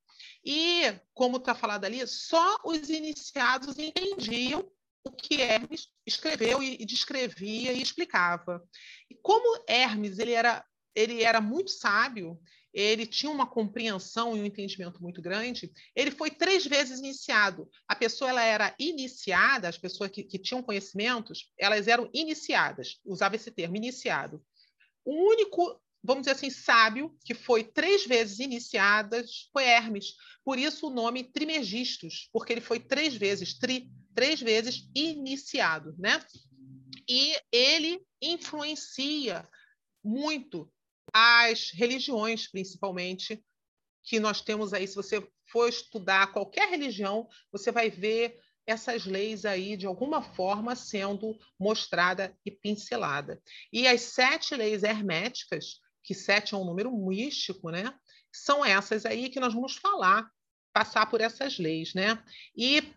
e, 0.45 0.83
como 1.13 1.37
está 1.37 1.55
falado 1.55 1.85
ali, 1.85 2.05
só 2.07 2.57
os 2.63 2.89
iniciados 2.89 3.77
entendiam 3.79 4.71
o 5.03 5.11
que 5.11 5.41
Hermes 5.41 5.87
escreveu 6.05 6.61
e, 6.61 6.77
e 6.79 6.85
descrevia 6.85 7.73
e 7.73 7.81
explicava. 7.81 8.63
E 9.09 9.15
como 9.15 9.63
Hermes 9.67 10.19
ele 10.19 10.33
era 10.33 10.63
ele 10.93 11.23
era 11.23 11.39
muito 11.39 11.71
sábio, 11.71 12.37
ele 12.73 13.05
tinha 13.05 13.31
uma 13.31 13.45
compreensão 13.45 14.35
e 14.35 14.41
um 14.41 14.45
entendimento 14.45 15.01
muito 15.01 15.21
grande, 15.21 15.71
ele 15.95 16.11
foi 16.11 16.31
três 16.31 16.65
vezes 16.65 16.99
iniciado. 16.99 17.69
A 17.87 17.95
pessoa 17.95 18.29
ela 18.29 18.43
era 18.43 18.73
iniciada, 18.79 19.67
as 19.67 19.77
pessoas 19.77 20.09
que, 20.09 20.23
que 20.23 20.39
tinham 20.39 20.63
conhecimentos, 20.63 21.51
elas 21.57 21.87
eram 21.87 22.09
iniciadas, 22.13 22.99
usava 23.05 23.35
esse 23.35 23.51
termo, 23.51 23.75
iniciado. 23.75 24.41
O 25.03 25.29
único, 25.29 25.81
vamos 26.03 26.23
dizer 26.23 26.35
assim, 26.35 26.49
sábio 26.49 27.15
que 27.25 27.33
foi 27.33 27.63
três 27.63 28.05
vezes 28.05 28.39
iniciado 28.39 29.17
foi 29.51 29.65
Hermes. 29.65 30.15
Por 30.43 30.57
isso 30.57 30.87
o 30.87 30.93
nome 30.93 31.23
Trimegistus, 31.23 32.29
porque 32.31 32.53
ele 32.53 32.61
foi 32.61 32.79
três 32.79 33.15
vezes, 33.15 33.57
tri, 33.57 33.91
três 34.15 34.39
vezes 34.39 34.89
iniciado, 34.95 35.93
né? 35.97 36.23
E 37.09 37.35
ele 37.51 38.01
influencia 38.21 39.47
muito 40.03 40.71
as 41.13 41.71
religiões, 41.71 42.47
principalmente, 42.47 43.43
que 44.03 44.19
nós 44.19 44.41
temos 44.41 44.73
aí. 44.73 44.87
Se 44.87 44.95
você 44.95 45.25
for 45.51 45.67
estudar 45.67 46.31
qualquer 46.31 46.69
religião, 46.69 47.27
você 47.51 47.71
vai 47.71 47.89
ver 47.89 48.39
essas 48.65 49.05
leis 49.05 49.45
aí, 49.45 49.75
de 49.75 49.85
alguma 49.85 50.21
forma, 50.21 50.75
sendo 50.75 51.37
mostrada 51.59 52.35
e 52.45 52.51
pincelada. 52.51 53.41
E 53.71 53.87
as 53.87 54.01
sete 54.01 54.55
leis 54.55 54.83
herméticas, 54.83 55.79
que 56.03 56.13
sete 56.13 56.53
é 56.53 56.57
um 56.57 56.65
número 56.65 56.91
místico, 56.91 57.69
né? 57.69 57.93
São 58.31 58.63
essas 58.63 59.05
aí 59.05 59.29
que 59.29 59.39
nós 59.39 59.53
vamos 59.53 59.75
falar, 59.75 60.29
passar 60.73 61.09
por 61.09 61.21
essas 61.21 61.57
leis, 61.57 61.93
né? 61.93 62.23
E 62.55 62.93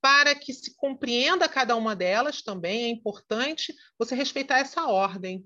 para 0.00 0.34
que 0.34 0.52
se 0.52 0.76
compreenda 0.76 1.48
cada 1.48 1.74
uma 1.74 1.96
delas 1.96 2.42
também 2.42 2.84
é 2.84 2.88
importante 2.88 3.74
você 3.98 4.14
respeitar 4.14 4.58
essa 4.58 4.86
ordem 4.86 5.44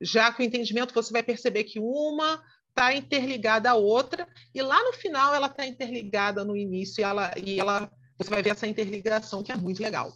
já 0.00 0.32
que 0.32 0.42
o 0.42 0.44
entendimento 0.44 0.94
você 0.94 1.12
vai 1.12 1.22
perceber 1.22 1.64
que 1.64 1.78
uma 1.78 2.42
está 2.68 2.94
interligada 2.94 3.70
à 3.70 3.74
outra, 3.74 4.28
e 4.54 4.62
lá 4.62 4.82
no 4.84 4.92
final 4.92 5.34
ela 5.34 5.48
está 5.48 5.66
interligada 5.66 6.44
no 6.44 6.56
início, 6.56 7.00
e 7.00 7.04
ela, 7.04 7.32
e 7.36 7.58
ela 7.58 7.90
você 8.16 8.30
vai 8.30 8.42
ver 8.42 8.50
essa 8.50 8.66
interligação 8.66 9.42
que 9.42 9.52
é 9.52 9.56
muito 9.56 9.82
legal. 9.82 10.12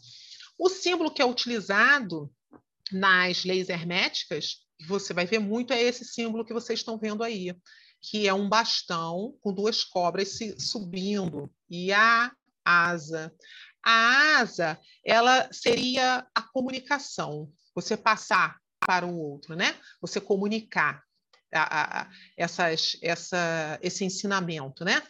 O 0.59 0.69
símbolo 0.69 1.13
que 1.13 1.23
é 1.23 1.25
utilizado 1.25 2.31
nas 2.91 3.45
leis 3.45 3.69
herméticas, 3.69 4.57
que 4.79 4.87
você 4.87 5.15
vai 5.15 5.27
ver 5.27 5.39
muito, 5.39 5.73
é 5.73 5.81
esse 5.81 6.05
símbolo 6.05 6.45
que 6.45 6.53
vocês 6.53 6.81
estão 6.81 6.99
vendo 6.99 7.23
aí, 7.23 7.55
que 8.01 8.27
é 8.27 8.35
um 8.35 8.49
bastão 8.49 9.37
com 9.41 9.53
duas 9.53 9.85
cobras 9.85 10.37
se, 10.37 10.59
subindo, 10.61 11.51
e 11.71 11.93
a 11.93 12.33
asa. 12.65 13.33
A 13.85 14.39
asa, 14.39 14.79
ela 15.05 15.49
seria 15.53 16.27
a 16.35 16.43
comunicação. 16.43 17.51
Você 17.75 17.97
passar 17.97 18.62
para 18.87 19.07
o 19.07 19.19
outro, 19.19 19.55
né? 19.55 19.75
Você 20.01 20.21
comunicar 20.21 21.03
a, 21.53 22.03
a, 22.03 22.11
essas, 22.37 22.97
essa, 23.03 23.79
esse 23.83 24.05
ensinamento, 24.05 24.85
né? 24.85 25.03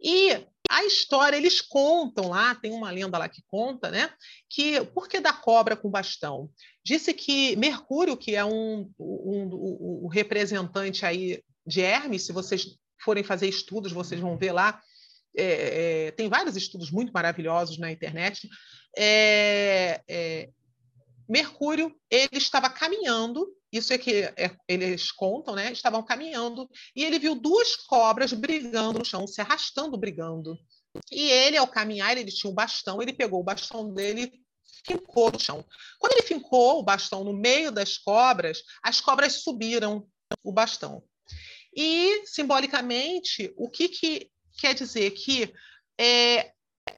E 0.00 0.46
a 0.68 0.84
história, 0.84 1.36
eles 1.36 1.60
contam 1.60 2.28
lá, 2.28 2.54
tem 2.54 2.72
uma 2.72 2.90
lenda 2.90 3.18
lá 3.18 3.28
que 3.28 3.42
conta, 3.46 3.90
né? 3.90 4.10
Que 4.48 4.84
por 4.86 5.08
que 5.08 5.20
da 5.20 5.32
cobra 5.32 5.76
com 5.76 5.90
bastão? 5.90 6.50
Disse 6.84 7.14
que 7.14 7.56
Mercúrio, 7.56 8.16
que 8.16 8.34
é 8.34 8.44
um, 8.44 8.90
um, 8.98 9.48
um, 9.52 10.00
um 10.04 10.08
representante 10.08 11.06
aí 11.06 11.42
de 11.66 11.80
Hermes, 11.80 12.26
se 12.26 12.32
vocês 12.32 12.66
forem 13.02 13.22
fazer 13.22 13.48
estudos, 13.48 13.92
vocês 13.92 14.20
vão 14.20 14.36
ver 14.36 14.52
lá, 14.52 14.80
é, 15.36 16.06
é, 16.06 16.10
tem 16.12 16.28
vários 16.28 16.56
estudos 16.56 16.90
muito 16.90 17.12
maravilhosos 17.12 17.78
na 17.78 17.90
internet. 17.90 18.48
É, 18.96 20.00
é 20.08 20.48
Mercúrio 21.28 21.94
ele 22.10 22.36
estava 22.38 22.68
caminhando, 22.70 23.46
isso 23.72 23.92
é 23.92 23.98
que 23.98 24.22
é, 24.36 24.56
eles 24.68 25.10
contam, 25.10 25.54
né? 25.54 25.72
Estavam 25.72 26.02
caminhando 26.02 26.68
e 26.94 27.04
ele 27.04 27.18
viu 27.18 27.34
duas 27.34 27.76
cobras 27.76 28.32
brigando 28.32 28.98
no 28.98 29.04
chão, 29.04 29.26
se 29.26 29.40
arrastando, 29.40 29.96
brigando. 29.96 30.58
E 31.10 31.30
ele, 31.30 31.56
ao 31.56 31.66
caminhar, 31.66 32.16
ele 32.16 32.30
tinha 32.30 32.50
um 32.50 32.54
bastão, 32.54 33.02
ele 33.02 33.12
pegou 33.12 33.40
o 33.40 33.44
bastão 33.44 33.92
dele 33.92 34.44
fincou 34.86 35.32
no 35.32 35.40
chão. 35.40 35.64
Quando 35.98 36.12
ele 36.12 36.26
fincou 36.26 36.78
o 36.78 36.82
bastão 36.82 37.24
no 37.24 37.32
meio 37.32 37.72
das 37.72 37.96
cobras, 37.96 38.62
as 38.82 39.00
cobras 39.00 39.42
subiram 39.42 40.06
o 40.42 40.52
bastão. 40.52 41.02
E, 41.74 42.24
simbolicamente, 42.26 43.52
o 43.56 43.68
que, 43.68 43.88
que 43.88 44.30
quer 44.58 44.74
dizer? 44.74 45.10
Que 45.12 45.52
é, 45.98 46.52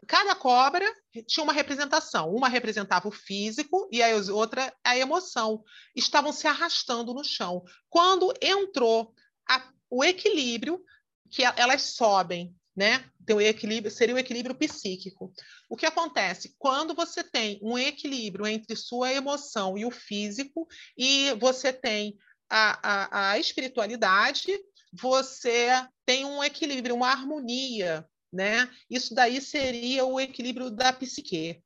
cada 0.07 0.35
cobra 0.35 0.87
tinha 1.27 1.45
uma 1.45 1.53
representação. 1.53 2.31
Uma 2.31 2.49
representava 2.49 3.09
o 3.09 3.13
físico 3.13 3.89
e 3.93 4.03
a 4.03 4.09
outra 4.33 4.73
a 4.85 4.97
emoção. 4.97 5.63
Estavam 5.95 6.33
se 6.33 6.47
arrastando 6.47 7.13
no 7.13 7.25
chão. 7.25 7.63
Quando 7.89 8.33
entrou 8.41 9.13
a, 9.49 9.71
o 9.91 10.05
equilíbrio, 10.05 10.83
que 11.31 11.43
elas 11.43 11.83
sobem, 11.83 12.55
né? 12.75 13.05
Tem 13.25 13.35
o 13.35 13.41
equilíbrio, 13.41 13.91
seria 13.91 14.15
o 14.15 14.19
equilíbrio 14.19 14.55
psíquico. 14.55 15.33
O 15.69 15.77
que 15.77 15.87
acontece? 15.87 16.55
Quando 16.59 16.95
você 16.95 17.25
tem 17.25 17.59
um 17.63 17.77
equilíbrio 17.77 18.47
entre 18.47 18.77
sua 18.77 19.13
emoção 19.13 19.77
e 19.77 19.85
o 19.85 19.91
físico, 19.91 20.67
e 20.97 21.33
você 21.35 21.73
tem 21.73 22.17
a, 22.49 22.79
a, 22.83 23.31
a 23.33 23.39
espiritualidade, 23.39 24.57
você 24.93 25.69
tem 26.05 26.25
um 26.25 26.43
equilíbrio, 26.45 26.95
uma 26.95 27.11
harmonia 27.11 28.07
né? 28.37 28.71
Isso 28.89 29.15
daí 29.15 29.41
seria 29.41 30.05
o 30.05 30.21
equilíbrio 30.21 30.71
da 30.71 30.93
psique. 30.93 31.63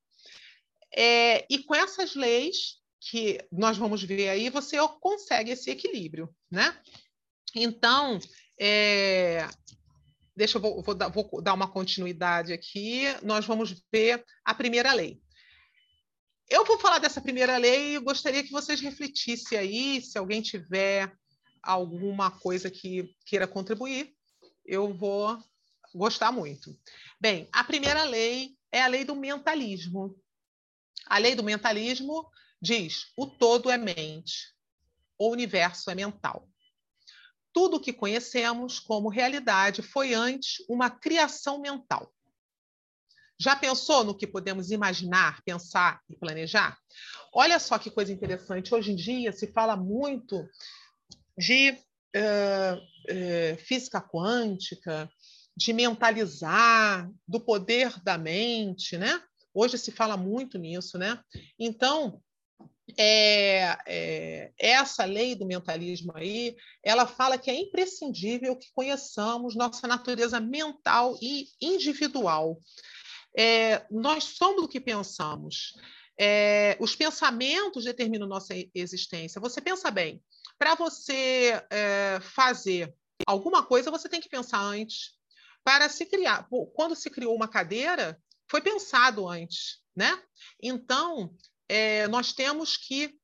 É, 0.97 1.45
e 1.51 1.59
com 1.65 1.75
essas 1.75 2.15
leis 2.15 2.79
que 3.01 3.39
nós 3.51 3.77
vamos 3.77 4.03
ver 4.03 4.29
aí, 4.29 4.49
você 4.49 4.77
consegue 5.01 5.51
esse 5.51 5.71
equilíbrio, 5.71 6.35
né? 6.51 6.79
Então, 7.55 8.19
é, 8.59 9.49
deixa 10.37 10.59
eu 10.59 10.63
vou, 10.63 10.83
vou, 10.83 10.95
dar, 10.95 11.09
vou 11.09 11.43
dar 11.43 11.55
uma 11.55 11.71
continuidade 11.71 12.53
aqui. 12.53 13.05
Nós 13.23 13.45
vamos 13.45 13.83
ver 13.93 14.25
a 14.45 14.55
primeira 14.55 14.93
lei. 14.93 15.21
Eu 16.49 16.65
vou 16.65 16.79
falar 16.79 16.99
dessa 16.99 17.21
primeira 17.21 17.57
lei 17.57 17.95
e 17.95 18.01
gostaria 18.01 18.43
que 18.43 18.51
vocês 18.51 18.81
refletissem 18.81 19.57
aí, 19.57 20.03
se 20.03 20.19
alguém 20.19 20.43
tiver 20.43 21.13
alguma 21.63 22.31
coisa 22.31 22.71
que 22.71 23.15
queira 23.25 23.47
contribuir, 23.47 24.13
eu 24.65 24.93
vou 24.93 25.39
gostar 25.95 26.33
muito. 26.33 26.79
Bem, 27.21 27.49
a 27.53 27.65
primeira 27.65 28.05
lei 28.05 28.57
é 28.71 28.83
a 28.83 28.87
lei 28.87 29.05
do 29.05 29.17
mentalismo. 29.17 30.17
A 31.07 31.19
lei 31.19 31.35
do 31.35 31.43
mentalismo 31.43 32.31
diz: 32.61 33.13
o 33.17 33.27
todo 33.27 33.71
é 33.71 33.77
mente, 33.77 34.55
o 35.19 35.29
universo 35.31 35.91
é 35.91 35.95
mental. 35.95 36.49
Tudo 37.53 37.77
o 37.77 37.81
que 37.81 37.93
conhecemos 37.93 38.79
como 38.79 39.09
realidade 39.09 39.83
foi 39.83 40.15
antes 40.15 40.65
uma 40.69 40.89
criação 40.89 41.61
mental. 41.61 42.13
Já 43.39 43.57
pensou 43.57 44.05
no 44.05 44.15
que 44.15 44.27
podemos 44.27 44.71
imaginar, 44.71 45.43
pensar 45.43 46.01
e 46.11 46.15
planejar? 46.15 46.79
Olha 47.33 47.59
só 47.59 47.79
que 47.79 47.91
coisa 47.91 48.13
interessante. 48.13 48.75
Hoje 48.75 48.93
em 48.93 48.97
dia 48.97 49.33
se 49.33 49.51
fala 49.51 49.75
muito 49.77 50.47
de 51.39 51.71
uh, 51.71 52.77
uh, 52.77 53.57
física 53.65 53.99
quântica, 54.01 55.11
de 55.57 55.73
mentalizar, 55.73 57.11
do 57.27 57.41
poder 57.41 58.01
da 58.03 58.17
mente, 58.17 58.97
né? 58.97 59.23
Hoje 59.53 59.77
se 59.79 59.91
fala 59.91 60.17
muito 60.17 60.59
nisso, 60.59 60.97
né? 60.97 61.21
Então, 61.59 62.23
é, 62.97 63.77
é, 63.87 64.53
essa 64.59 65.05
lei 65.05 65.35
do 65.35 65.47
mentalismo 65.47 66.13
aí, 66.15 66.57
ela 66.83 67.07
fala 67.07 67.39
que 67.39 67.51
é 67.51 67.55
imprescindível 67.55 68.57
que 68.57 68.73
conheçamos 68.73 69.55
nossa 69.55 69.87
natureza 69.87 70.41
mental 70.41 71.17
e 71.21 71.49
individual. 71.61 72.59
É, 73.37 73.87
nós 73.91 74.25
somos 74.25 74.65
o 74.65 74.69
que 74.69 74.81
pensamos. 74.81 75.75
É, 76.19 76.77
os 76.81 76.95
pensamentos 76.95 77.85
determinam 77.85 78.29
nossa 78.29 78.55
existência. 78.75 79.41
Você 79.41 79.61
pensa 79.61 79.91
bem, 79.91 80.23
para 80.59 80.75
você 80.75 81.63
é, 81.71 82.19
fazer 82.21 82.95
alguma 83.27 83.65
coisa, 83.65 83.91
você 83.91 84.09
tem 84.09 84.21
que 84.21 84.29
pensar 84.29 84.61
antes. 84.61 85.19
Para 85.65 85.89
se 85.89 86.07
criar, 86.07 86.49
quando 86.75 86.97
se 86.97 87.11
criou 87.11 87.35
uma 87.35 87.49
cadeira, 87.49 88.21
foi 88.49 88.61
pensado 88.61 89.29
antes, 89.29 89.81
né? 89.95 90.21
Então, 90.63 91.35
é, 91.69 92.09
nós 92.09 92.33
temos 92.33 92.77
que 92.77 93.21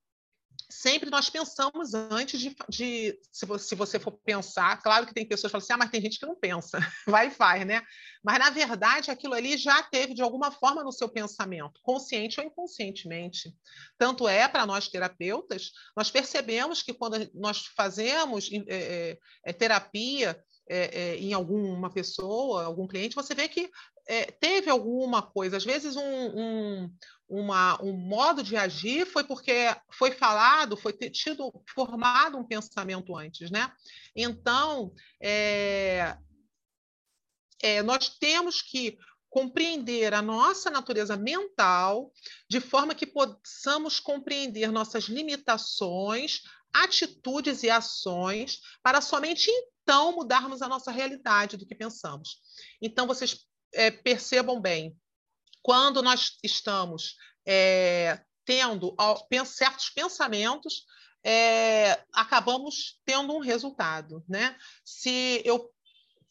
sempre 0.71 1.11
nós 1.11 1.31
pensamos 1.31 1.95
antes 1.95 2.41
de, 2.41 2.55
de 2.69 3.19
se, 3.31 3.47
você, 3.47 3.69
se, 3.69 3.75
você, 3.75 3.99
for 4.01 4.13
pensar, 4.25 4.83
claro 4.83 5.07
que 5.07 5.15
tem 5.15 5.27
pessoas 5.27 5.51
que 5.51 5.53
falam 5.53 5.65
assim, 5.65 5.73
ah, 5.73 5.79
mas 5.79 5.91
tem 5.91 6.01
gente 6.01 6.19
que 6.19 6.27
não 6.27 6.35
pensa, 6.35 6.79
vai 7.07 7.29
e 7.29 7.31
faz, 7.31 7.67
né? 7.67 7.83
Mas 8.25 8.39
na 8.39 8.51
verdade 8.51 9.11
aquilo 9.11 9.35
ali 9.35 9.57
já 9.57 9.83
teve 9.85 10.15
de 10.15 10.23
alguma 10.23 10.51
forma 10.51 10.83
no 10.83 10.93
seu 10.93 11.09
pensamento, 11.09 11.81
consciente 11.83 12.41
ou 12.41 12.47
inconscientemente. 12.47 13.55
Tanto 13.99 14.27
é 14.27 14.49
para 14.49 14.67
nós 14.67 14.89
terapeutas, 14.89 15.71
nós 15.97 16.11
percebemos 16.11 16.83
que 16.83 16.93
quando 16.93 17.31
nós 17.35 17.67
fazemos 17.77 18.51
é, 18.53 18.65
é, 18.69 19.19
é 19.45 19.53
terapia 19.53 20.43
é, 20.69 21.01
é, 21.01 21.17
em 21.17 21.33
alguma 21.33 21.91
pessoa, 21.91 22.65
algum 22.65 22.87
cliente, 22.87 23.15
você 23.15 23.35
vê 23.35 23.49
que 23.49 23.71
é, 24.07 24.25
teve 24.25 24.71
alguma 24.71 25.23
coisa, 25.23 25.57
às 25.57 25.65
vezes 25.65 25.97
um, 25.97 26.03
um, 26.03 26.95
uma, 27.29 27.83
um 27.83 27.93
modo 27.93 28.43
de 28.43 28.57
agir 28.57 29.07
foi 29.07 29.25
porque 29.25 29.75
foi 29.91 30.13
falado, 30.13 30.77
foi 30.77 30.93
ter 30.93 31.11
tido 31.11 31.53
formado 31.75 32.39
um 32.39 32.45
pensamento 32.45 33.17
antes, 33.17 33.51
né? 33.51 33.73
Então, 34.15 34.93
é, 35.21 36.17
é, 37.63 37.83
nós 37.83 38.09
temos 38.09 38.63
que 38.63 38.97
compreender 39.29 40.15
a 40.15 40.23
nossa 40.23 40.71
natureza 40.71 41.17
mental 41.17 42.13
de 42.49 42.61
forma 42.61 42.95
que 42.95 43.07
possamos 43.07 44.01
compreender 44.01 44.71
nossas 44.73 45.05
limitações, 45.05 46.43
atitudes 46.73 47.63
e 47.63 47.71
ações 47.71 48.61
para 48.83 49.01
somente 49.01 49.51
então 49.87 50.11
mudarmos 50.17 50.63
a 50.63 50.69
nossa 50.69 50.91
realidade 50.91 51.57
do 51.57 51.65
que 51.65 51.75
pensamos. 51.77 52.41
Então, 52.83 53.07
vocês 53.07 53.47
é, 53.73 53.89
percebam 53.89 54.61
bem, 54.61 54.99
quando 55.63 56.03
nós 56.03 56.37
estamos 56.43 57.15
é, 57.47 58.21
tendo 58.45 58.97
certos 59.45 59.89
pensamentos, 59.91 60.85
é, 61.25 62.03
acabamos 62.13 63.01
tendo 63.05 63.33
um 63.33 63.39
resultado. 63.39 64.25
Né? 64.29 64.57
Se 64.85 65.41
eu 65.45 65.73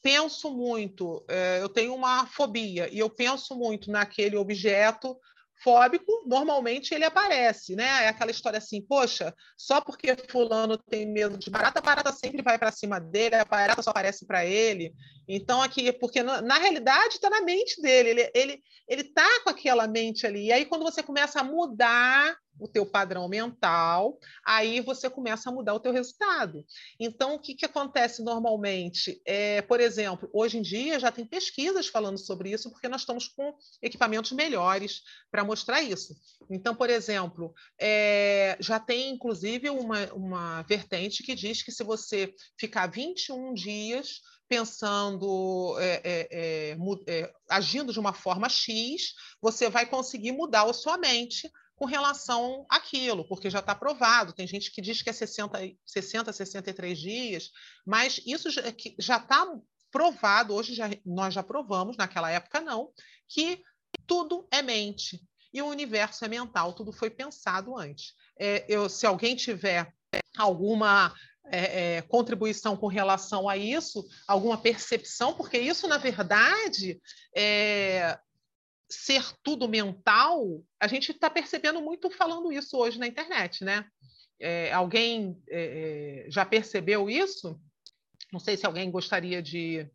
penso 0.02 0.52
muito, 0.52 1.26
é, 1.30 1.62
eu 1.62 1.70
tenho 1.70 1.96
uma 1.96 2.28
fobia 2.28 2.94
e 2.94 3.00
eu 3.00 3.10
penso 3.10 3.56
muito 3.56 3.90
naquele 3.90 4.36
objeto 4.36 5.18
fóbico, 5.64 6.24
normalmente 6.26 6.94
ele 6.94 7.06
aparece, 7.06 7.76
né? 7.76 8.06
É 8.06 8.08
aquela 8.08 8.32
história 8.32 8.58
assim, 8.58 8.82
poxa, 8.82 9.34
só 9.58 9.82
porque 9.82 10.16
fulano 10.30 10.78
tem 10.78 11.06
medo 11.06 11.38
de 11.38 11.50
barata, 11.50 11.80
a 11.80 11.82
barata 11.82 12.12
sempre 12.12 12.42
vai 12.42 12.58
para 12.58 12.72
cima 12.72 13.00
dele, 13.00 13.36
a 13.36 13.46
barata 13.46 13.82
só 13.82 13.90
aparece 13.90 14.26
para 14.26 14.46
ele. 14.46 14.94
Então 15.28 15.62
aqui, 15.62 15.92
porque 15.94 16.22
na, 16.22 16.42
na 16.42 16.58
realidade 16.58 17.16
está 17.16 17.30
na 17.30 17.42
mente 17.42 17.82
dele, 17.82 18.10
ele 18.10 18.32
ele 18.34 18.64
ele 18.88 19.04
tá 19.04 19.28
com 19.44 19.50
aquela 19.50 19.88
mente 19.88 20.28
ali. 20.28 20.48
E 20.48 20.52
aí 20.52 20.66
quando 20.66 20.84
você 20.84 21.02
começa 21.02 21.40
a 21.40 21.44
mudar 21.44 22.36
o 22.60 22.68
teu 22.68 22.86
padrão 22.86 23.28
mental, 23.28 24.18
aí 24.46 24.80
você 24.82 25.10
começa 25.10 25.50
a 25.50 25.54
mudar 25.54 25.74
o 25.74 25.80
teu 25.80 25.92
resultado. 25.92 26.66
Então, 27.00 27.36
o 27.36 27.40
que, 27.40 27.56
que 27.56 27.66
acontece 27.66 28.24
normalmente? 28.24 29.22
É, 29.26 29.62
por 29.62 29.80
exemplo, 29.80 30.30
hoje 30.34 30.58
em 30.58 30.62
dia 30.62 31.00
já 31.00 31.12
tem 31.12 31.26
pesquisas 31.26 31.88
falando 31.88 32.18
sobre 32.18 32.52
isso, 32.52 32.72
porque 32.72 32.88
nós 32.88 33.02
estamos 33.02 33.28
com 33.28 33.54
equipamentos 33.82 34.32
melhores 34.32 35.02
para 35.32 35.44
mostrar 35.44 35.82
isso. 35.82 36.16
Então, 36.50 36.76
por 36.76 36.90
exemplo, 36.90 37.54
é, 37.80 38.58
já 38.60 38.80
tem 38.80 39.10
inclusive 39.10 39.70
uma, 39.70 40.14
uma 40.14 40.62
vertente 40.64 41.24
que 41.24 41.36
diz 41.36 41.62
que 41.62 41.72
se 41.72 41.84
você 41.84 42.34
ficar 42.58 42.88
21 42.88 43.54
dias 43.54 44.22
pensando, 44.48 45.76
é, 45.80 46.02
é, 46.04 46.28
é, 46.32 46.78
é, 47.08 47.34
agindo 47.50 47.92
de 47.92 48.00
uma 48.00 48.14
forma 48.14 48.48
X, 48.48 49.14
você 49.42 49.70
vai 49.70 49.86
conseguir 49.86 50.32
mudar 50.32 50.70
a 50.70 50.74
sua 50.74 50.98
mente 50.98 51.50
com 51.76 51.86
relação 51.86 52.66
àquilo, 52.70 53.28
porque 53.28 53.50
já 53.50 53.60
está 53.60 53.76
provado. 53.76 54.34
Tem 54.34 54.48
gente 54.48 54.72
que 54.72 54.82
diz 54.82 55.02
que 55.02 55.10
é 55.10 55.14
60, 55.14 55.60
60 55.86 56.34
63 56.34 56.98
dias, 56.98 57.52
mas 57.86 58.22
isso 58.26 58.50
já 59.00 59.18
está 59.18 59.46
provado, 59.92 60.54
hoje 60.54 60.74
já, 60.74 60.90
nós 61.06 61.34
já 61.34 61.44
provamos, 61.44 61.98
naquela 61.98 62.30
época 62.30 62.60
não, 62.60 62.92
que 63.28 63.62
tudo 64.06 64.48
é 64.52 64.62
mente 64.62 65.22
e 65.54 65.62
o 65.62 65.68
universo 65.68 66.26
é 66.26 66.28
mental, 66.28 66.74
tudo 66.74 66.92
foi 66.92 67.10
pensado 67.10 67.78
antes. 67.78 68.14
É, 68.38 68.66
eu, 68.68 68.90
se 68.90 69.06
alguém 69.06 69.38
tiver 69.38 69.94
alguma 70.38 71.14
é, 71.50 71.98
é, 71.98 72.02
contribuição 72.02 72.76
com 72.76 72.88
relação 72.88 73.48
a 73.48 73.56
isso, 73.56 74.06
alguma 74.28 74.58
percepção, 74.58 75.34
porque 75.34 75.58
isso, 75.58 75.88
na 75.88 75.98
verdade, 75.98 77.00
é, 77.36 78.20
ser 78.96 79.24
tudo 79.44 79.68
mental, 79.68 80.64
a 80.80 80.88
gente 80.88 81.12
está 81.12 81.30
percebendo 81.30 81.82
muito 81.82 82.10
falando 82.10 82.52
isso 82.52 82.78
hoje 82.78 83.00
na 83.00 83.08
internet, 83.08 83.64
né? 83.64 83.86
É, 84.40 84.72
alguém 84.74 85.42
é, 85.50 86.26
é 86.28 86.32
já 86.32 86.46
percebeu 86.46 87.10
isso? 87.10 87.60
Não 88.32 88.40
sei 88.40 88.58
se 88.58 88.66
alguém 88.66 88.92
gostaria 88.92 89.42
de 89.42 89.88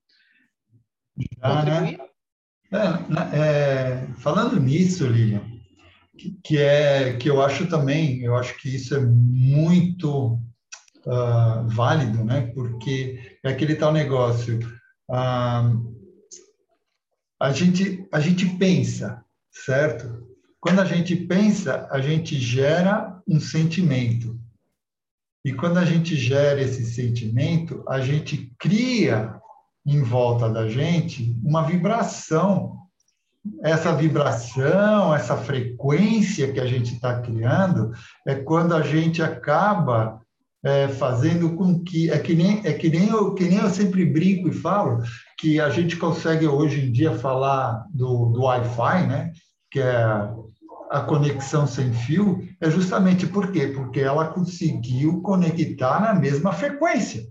né? 1.17 1.27
contribuir. 1.43 1.99
Né? 1.99 2.07
É, 3.35 4.07
falando 4.15 4.61
nisso, 4.61 5.07
Lilian, 5.07 5.43
que, 6.17 6.39
que, 6.43 6.59
é 6.59 7.17
que 7.17 7.29
eu 7.29 7.43
acho 7.43 7.69
também, 7.69 8.23
eu 8.23 8.37
acho 8.37 8.57
que 8.59 8.75
isso 8.75 8.95
é 8.95 9.01
muito 9.01 10.35
uh, 11.07 11.67
válido, 11.67 12.25
né? 12.25 12.53
Porque 12.55 13.39
é 13.43 13.51
aquele 13.51 13.75
tal 13.75 13.93
negócio. 13.93 14.59
Uh, 15.09 16.01
a 17.41 17.53
gente, 17.53 18.07
a 18.13 18.21
gente 18.21 18.47
pensa, 18.47 19.25
certo? 19.51 20.29
Quando 20.61 20.81
a 20.81 20.85
gente 20.85 21.17
pensa, 21.17 21.89
a 21.91 21.99
gente 21.99 22.39
gera 22.39 23.19
um 23.27 23.41
sentimento. 23.41 24.39
E 25.43 25.55
quando 25.55 25.79
a 25.79 25.85
gente 25.87 26.17
gera 26.17 26.61
esse 26.61 26.85
sentimento, 26.85 27.83
a 27.89 27.99
gente 27.99 28.53
cria 28.59 29.41
em 29.87 30.03
volta 30.03 30.51
da 30.51 30.69
gente 30.69 31.35
uma 31.43 31.63
vibração. 31.63 32.77
Essa 33.63 33.95
vibração, 33.97 35.15
essa 35.15 35.35
frequência 35.35 36.53
que 36.53 36.61
a 36.61 36.67
gente 36.67 36.93
está 36.93 37.23
criando, 37.23 37.91
é 38.27 38.35
quando 38.35 38.75
a 38.75 38.83
gente 38.83 39.23
acaba 39.23 40.20
é, 40.65 40.89
fazendo 40.89 41.57
com 41.57 41.83
que 41.83 42.11
é 42.11 42.19
que 42.19 42.35
nem 42.35 42.61
é 42.65 42.73
que 42.73 42.89
nem 42.89 43.09
eu 43.09 43.35
que 43.35 43.45
nem 43.45 43.59
eu 43.59 43.71
sempre 43.71 44.05
brinco 44.05 44.49
e 44.49 44.53
falo 44.53 45.03
que 45.39 45.59
a 45.59 45.71
gente 45.71 45.97
consegue 45.97 46.47
hoje 46.47 46.87
em 46.87 46.93
dia 46.93 47.15
falar 47.15 47.87
do, 47.95 48.27
do 48.27 48.43
Wi-Fi, 48.43 49.07
né? 49.07 49.33
Que 49.71 49.81
é 49.81 50.31
a 50.91 51.01
conexão 51.01 51.67
sem 51.67 51.93
fio, 51.93 52.43
é 52.61 52.69
justamente 52.69 53.27
por 53.27 53.53
quê? 53.53 53.69
Porque 53.69 54.01
ela 54.01 54.27
conseguiu 54.27 55.23
conectar 55.23 56.01
na 56.01 56.13
mesma 56.13 56.53
frequência. 56.53 57.23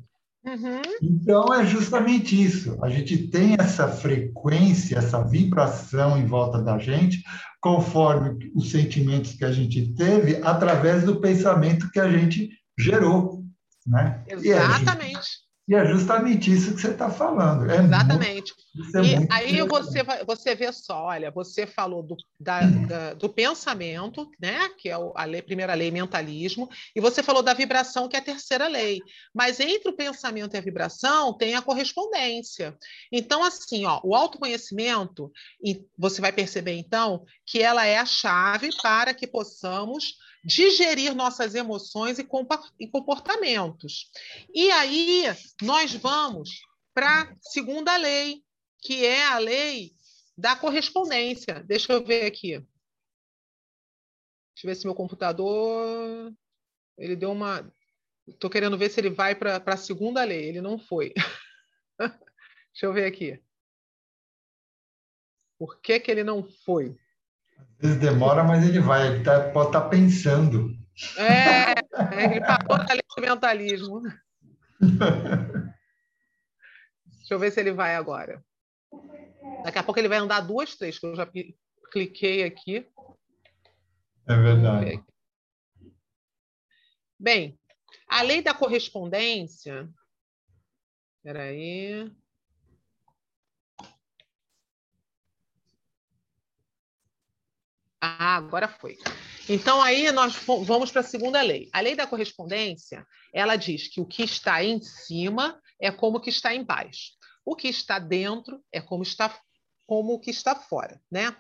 Uhum. 0.46 0.82
Então 1.02 1.54
é 1.54 1.66
justamente 1.66 2.42
isso. 2.42 2.78
A 2.82 2.90
gente 2.90 3.28
tem 3.28 3.56
essa 3.60 3.90
frequência, 3.90 4.98
essa 4.98 5.22
vibração 5.22 6.18
em 6.18 6.26
volta 6.26 6.62
da 6.62 6.78
gente, 6.78 7.22
conforme 7.60 8.50
os 8.56 8.72
sentimentos 8.72 9.34
que 9.34 9.44
a 9.44 9.52
gente 9.52 9.94
teve, 9.94 10.40
através 10.42 11.04
do 11.04 11.20
pensamento 11.20 11.92
que 11.92 12.00
a 12.00 12.10
gente 12.10 12.50
gerou. 12.80 13.44
Né? 13.86 14.24
Exatamente. 14.28 15.50
E 15.70 15.76
é 15.76 15.86
justamente 15.86 16.52
isso 16.52 16.74
que 16.74 16.82
você 16.82 16.90
está 16.90 17.12
falando. 17.12 17.70
É 17.70 17.78
Exatamente. 17.78 18.56
Muito, 18.74 18.98
é 18.98 19.02
e 19.04 19.28
aí 19.30 19.62
você, 19.68 20.00
você 20.26 20.56
vê 20.56 20.74
só, 20.74 21.04
olha, 21.04 21.30
você 21.30 21.68
falou 21.68 22.02
do, 22.02 22.18
da, 22.40 22.62
da, 22.62 23.14
do 23.14 23.30
pensamento, 23.30 24.28
né? 24.42 24.68
Que 24.80 24.90
é 24.90 24.94
a 24.94 25.26
lei, 25.26 25.44
primeira 25.44 25.76
lei, 25.76 25.92
mentalismo, 25.92 26.68
e 26.96 27.00
você 27.00 27.22
falou 27.22 27.44
da 27.44 27.54
vibração, 27.54 28.10
que 28.10 28.16
é 28.16 28.20
a 28.20 28.24
terceira 28.24 28.68
lei. 28.68 29.00
Mas 29.32 29.60
entre 29.60 29.90
o 29.90 29.96
pensamento 29.96 30.56
e 30.56 30.58
a 30.58 30.62
vibração 30.62 31.38
tem 31.38 31.54
a 31.54 31.62
correspondência. 31.62 32.76
Então, 33.12 33.44
assim, 33.44 33.86
ó, 33.86 34.02
o 34.04 34.16
autoconhecimento, 34.16 35.32
e 35.64 35.86
você 35.96 36.20
vai 36.20 36.32
perceber 36.32 36.74
então 36.74 37.24
que 37.46 37.62
ela 37.62 37.86
é 37.86 38.00
a 38.00 38.06
chave 38.08 38.72
para 38.82 39.14
que 39.14 39.28
possamos 39.28 40.16
digerir 40.44 41.16
nossas 41.16 41.56
emoções 41.56 42.20
e 42.20 42.88
comportamentos. 42.88 44.10
E 44.54 44.72
aí 44.72 45.26
nós 45.62 45.94
vamos 45.94 46.62
para 46.94 47.24
a 47.24 47.36
segunda 47.42 47.96
lei, 47.98 48.44
que 48.82 49.06
é 49.06 49.26
a 49.26 49.38
lei 49.38 49.94
da 50.38 50.56
correspondência. 50.56 51.64
Deixa 51.64 51.92
eu 51.92 52.04
ver 52.04 52.26
aqui. 52.26 52.52
Deixa 54.60 54.66
eu 54.66 54.70
ver 54.70 54.76
se 54.76 54.86
meu 54.86 54.96
computador. 54.96 56.34
Ele 56.98 57.16
deu 57.16 57.32
uma. 57.32 57.72
Estou 58.28 58.50
querendo 58.50 58.78
ver 58.78 58.90
se 58.90 59.00
ele 59.00 59.10
vai 59.10 59.36
para 59.36 59.62
a 59.66 59.78
segunda 59.78 60.24
lei. 60.24 60.46
Ele 60.46 60.62
não 60.62 60.78
foi. 60.78 61.14
Deixa 62.72 62.86
eu 62.86 62.94
ver 62.94 63.06
aqui. 63.06 63.42
Por 65.58 65.82
que, 65.82 66.00
que 66.00 66.10
ele 66.10 66.24
não 66.24 66.44
foi? 66.44 66.98
Às 67.60 67.78
vezes 67.80 68.00
demora, 68.00 68.44
mas 68.44 68.68
ele 68.68 68.80
vai, 68.80 69.08
ele 69.08 69.24
tá, 69.24 69.50
pode 69.52 69.70
estar 69.70 69.82
tá 69.82 69.90
pensando. 69.90 70.76
É, 71.18 71.72
é, 71.72 72.26
ele 72.26 72.42
parou 72.42 72.78
na 72.78 72.94
lei 72.94 73.04
do 73.16 73.22
mentalismo. 73.22 74.02
Deixa 77.20 77.34
eu 77.34 77.40
ver 77.40 77.52
se 77.52 77.60
ele 77.60 77.72
vai 77.72 77.96
agora. 77.96 78.44
Daqui 79.64 79.78
a 79.78 79.84
pouco 79.84 80.00
ele 80.00 80.10
vai 80.10 80.18
andar 80.18 80.42
duas, 80.42 80.76
três, 80.76 81.00
que 81.00 81.06
eu 81.06 81.16
já 81.16 81.30
cliquei 81.92 82.44
aqui. 82.44 82.88
É 84.28 84.36
verdade. 84.36 85.04
Bem, 87.20 87.60
a 88.08 88.22
lei 88.22 88.42
da 88.42 88.54
correspondência. 88.54 89.90
Espera 91.18 91.44
aí. 91.44 92.12
Ah, 98.02 98.38
agora 98.38 98.68
foi. 98.68 98.98
Então, 99.48 99.82
aí 99.82 100.12
nós 100.12 100.36
vamos 100.64 100.92
para 100.92 101.02
a 101.02 101.04
segunda 101.04 101.42
lei. 101.42 101.70
A 101.74 101.82
lei 101.82 101.96
da 101.96 102.08
correspondência, 102.08 103.06
ela 103.34 103.56
diz 103.56 103.88
que 103.88 104.00
o 104.00 104.06
que 104.06 104.24
está 104.24 104.64
em 104.64 104.82
cima 104.82 105.60
é 105.80 105.92
como 105.92 106.18
o 106.18 106.22
que 106.22 106.30
está 106.30 106.54
embaixo. 106.54 107.14
O 107.44 107.56
que 107.56 107.68
está 107.68 108.00
dentro 108.00 108.64
é 108.72 108.80
como 108.80 109.04
está 109.04 109.38
como 109.86 110.14
o 110.14 110.20
que 110.20 110.30
está 110.30 110.56
fora, 110.56 111.02
né? 111.12 111.36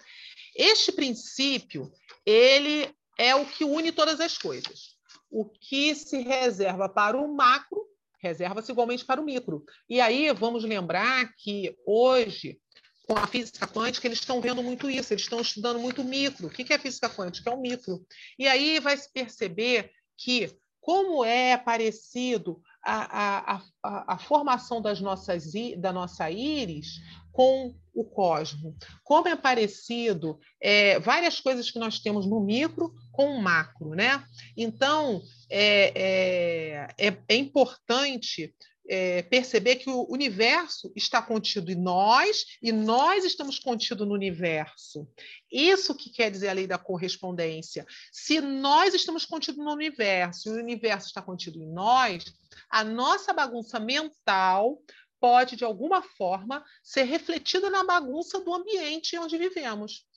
Este 0.55 0.91
princípio, 0.91 1.91
ele 2.25 2.91
é 3.15 3.35
o 3.35 3.45
que 3.45 3.63
une 3.63 3.91
todas 3.91 4.19
as 4.19 4.39
coisas. 4.39 4.97
O 5.29 5.45
que 5.45 5.93
se 5.93 6.21
reserva 6.23 6.89
para 6.89 7.15
o 7.15 7.31
macro, 7.31 7.85
reserva-se 8.19 8.71
igualmente 8.71 9.05
para 9.05 9.21
o 9.21 9.23
micro. 9.23 9.63
E 9.87 10.01
aí 10.01 10.33
vamos 10.33 10.63
lembrar 10.63 11.31
que 11.35 11.77
hoje 11.85 12.59
com 13.09 13.17
a 13.17 13.25
física 13.25 13.65
quântica, 13.65 14.05
eles 14.05 14.19
estão 14.19 14.39
vendo 14.39 14.61
muito 14.61 14.87
isso, 14.87 15.11
eles 15.11 15.23
estão 15.23 15.41
estudando 15.41 15.79
muito 15.79 16.03
micro. 16.03 16.45
O 16.45 16.49
que 16.51 16.71
é 16.71 16.77
física 16.77 17.09
quântica? 17.09 17.49
É 17.49 17.53
o 17.53 17.59
micro. 17.59 18.05
E 18.37 18.47
aí 18.47 18.79
vai 18.79 18.95
se 18.95 19.11
perceber 19.11 19.89
que, 20.15 20.55
como 20.79 21.25
é 21.25 21.57
parecido 21.57 22.61
a, 22.85 23.55
a, 23.55 23.61
a, 23.83 24.13
a 24.13 24.17
formação 24.19 24.79
das 24.79 25.01
nossas, 25.01 25.51
da 25.79 25.91
nossa 25.91 26.29
íris 26.29 26.99
com 27.31 27.75
o 27.95 28.03
cosmo, 28.03 28.77
como 29.03 29.27
é 29.27 29.35
parecido 29.35 30.39
é, 30.61 30.99
várias 30.99 31.39
coisas 31.39 31.71
que 31.71 31.79
nós 31.79 31.99
temos 31.99 32.27
no 32.27 32.39
micro 32.39 32.93
com 33.11 33.35
o 33.35 33.41
macro. 33.41 33.89
Né? 33.89 34.23
Então, 34.55 35.19
é, 35.49 36.87
é, 36.99 37.07
é, 37.07 37.17
é 37.27 37.35
importante 37.35 38.53
é, 38.89 39.21
perceber 39.21 39.75
que 39.75 39.89
o 39.89 40.07
universo 40.09 40.91
está 40.95 41.21
contido 41.21 41.71
em 41.71 41.75
nós 41.75 42.45
e 42.61 42.71
nós 42.71 43.23
estamos 43.23 43.59
contidos 43.59 44.07
no 44.07 44.15
universo. 44.15 45.07
Isso 45.51 45.95
que 45.95 46.09
quer 46.09 46.31
dizer 46.31 46.49
a 46.49 46.53
lei 46.53 46.65
da 46.65 46.79
correspondência. 46.79 47.85
Se 48.11 48.41
nós 48.41 48.95
estamos 48.95 49.25
contidos 49.25 49.63
no 49.63 49.71
universo 49.71 50.49
e 50.49 50.51
o 50.53 50.63
universo 50.63 51.07
está 51.07 51.21
contido 51.21 51.61
em 51.61 51.71
nós, 51.71 52.25
a 52.67 52.83
nossa 52.83 53.31
bagunça 53.31 53.79
mental 53.79 54.81
pode, 55.19 55.55
de 55.55 55.63
alguma 55.63 56.01
forma, 56.01 56.65
ser 56.81 57.03
refletida 57.03 57.69
na 57.69 57.83
bagunça 57.83 58.39
do 58.39 58.53
ambiente 58.53 59.17
onde 59.19 59.37
vivemos. 59.37 60.07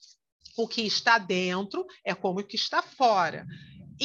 O 0.56 0.66
que 0.66 0.82
está 0.82 1.18
dentro 1.18 1.86
é 2.04 2.14
como 2.14 2.40
o 2.40 2.44
que 2.44 2.56
está 2.56 2.80
fora 2.80 3.46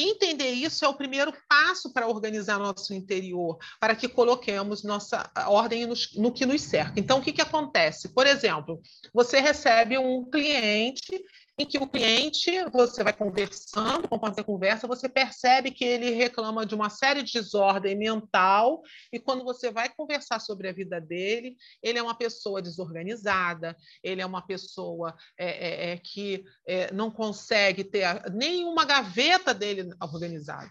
entender 0.02 0.50
isso 0.50 0.84
é 0.84 0.88
o 0.88 0.94
primeiro 0.94 1.32
passo 1.48 1.92
para 1.92 2.06
organizar 2.06 2.58
nosso 2.58 2.94
interior, 2.94 3.58
para 3.80 3.94
que 3.94 4.08
coloquemos 4.08 4.84
nossa 4.84 5.30
ordem 5.46 5.86
no, 6.16 6.32
que 6.32 6.46
nos 6.46 6.62
cerca. 6.62 6.98
Então, 6.98 7.18
o 7.18 7.22
que, 7.22 7.32
que 7.32 7.42
acontece? 7.42 8.08
Por 8.08 8.26
exemplo, 8.26 8.80
você 9.12 9.40
recebe 9.40 9.98
um 9.98 10.24
cliente 10.24 11.24
em 11.58 11.66
que 11.66 11.76
o 11.76 11.88
cliente, 11.88 12.52
você 12.70 13.02
vai 13.02 13.12
conversando, 13.12 14.06
conforme 14.06 14.36
você 14.36 14.44
conversa, 14.44 14.86
você 14.86 15.08
percebe 15.08 15.72
que 15.72 15.84
ele 15.84 16.10
reclama 16.10 16.64
de 16.64 16.72
uma 16.72 16.88
série 16.88 17.22
de 17.22 17.32
desordem 17.32 17.98
mental, 17.98 18.80
e 19.12 19.18
quando 19.18 19.42
você 19.42 19.68
vai 19.70 19.88
conversar 19.88 20.38
sobre 20.38 20.68
a 20.68 20.72
vida 20.72 21.00
dele, 21.00 21.56
ele 21.82 21.98
é 21.98 22.02
uma 22.02 22.16
pessoa 22.16 22.62
desorganizada, 22.62 23.76
ele 24.04 24.22
é 24.22 24.26
uma 24.26 24.46
pessoa 24.46 25.16
é, 25.36 25.48
é, 25.48 25.92
é 25.92 25.96
que 25.96 26.44
é, 26.64 26.92
não 26.92 27.10
consegue 27.10 27.82
ter 27.82 28.04
a, 28.04 28.30
nenhuma 28.32 28.84
gaveta 28.84 29.52
dele 29.52 29.90
organizada. 30.00 30.70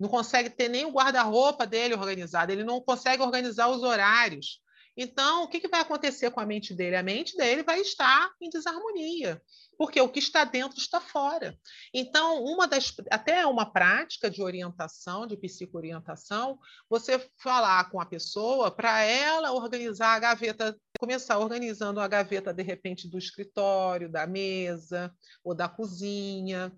Não 0.00 0.08
consegue 0.08 0.48
ter 0.48 0.68
nem 0.68 0.86
o 0.86 0.90
guarda-roupa 0.90 1.66
dele 1.66 1.94
organizado, 1.94 2.50
ele 2.50 2.64
não 2.64 2.80
consegue 2.80 3.22
organizar 3.22 3.68
os 3.68 3.82
horários. 3.82 4.62
Então, 4.96 5.44
o 5.44 5.48
que, 5.48 5.60
que 5.60 5.68
vai 5.68 5.80
acontecer 5.80 6.30
com 6.30 6.40
a 6.40 6.46
mente 6.46 6.74
dele? 6.74 6.96
A 6.96 7.02
mente 7.02 7.36
dele 7.36 7.62
vai 7.62 7.80
estar 7.80 8.30
em 8.40 8.50
desarmonia 8.50 9.40
porque 9.82 10.00
o 10.00 10.08
que 10.08 10.20
está 10.20 10.44
dentro 10.44 10.78
está 10.78 11.00
fora. 11.00 11.58
Então, 11.92 12.44
uma 12.44 12.68
das 12.68 12.94
até 13.10 13.44
uma 13.46 13.66
prática 13.66 14.30
de 14.30 14.40
orientação, 14.40 15.26
de 15.26 15.36
psicoorientação, 15.36 16.58
você 16.88 17.28
falar 17.38 17.90
com 17.90 18.00
a 18.00 18.06
pessoa 18.06 18.70
para 18.70 19.02
ela 19.02 19.52
organizar 19.52 20.14
a 20.14 20.20
gaveta, 20.20 20.78
começar 21.00 21.38
organizando 21.38 21.98
a 21.98 22.06
gaveta 22.06 22.54
de 22.54 22.62
repente 22.62 23.08
do 23.08 23.18
escritório, 23.18 24.08
da 24.08 24.24
mesa 24.24 25.12
ou 25.42 25.54
da 25.54 25.68
cozinha, 25.68 26.72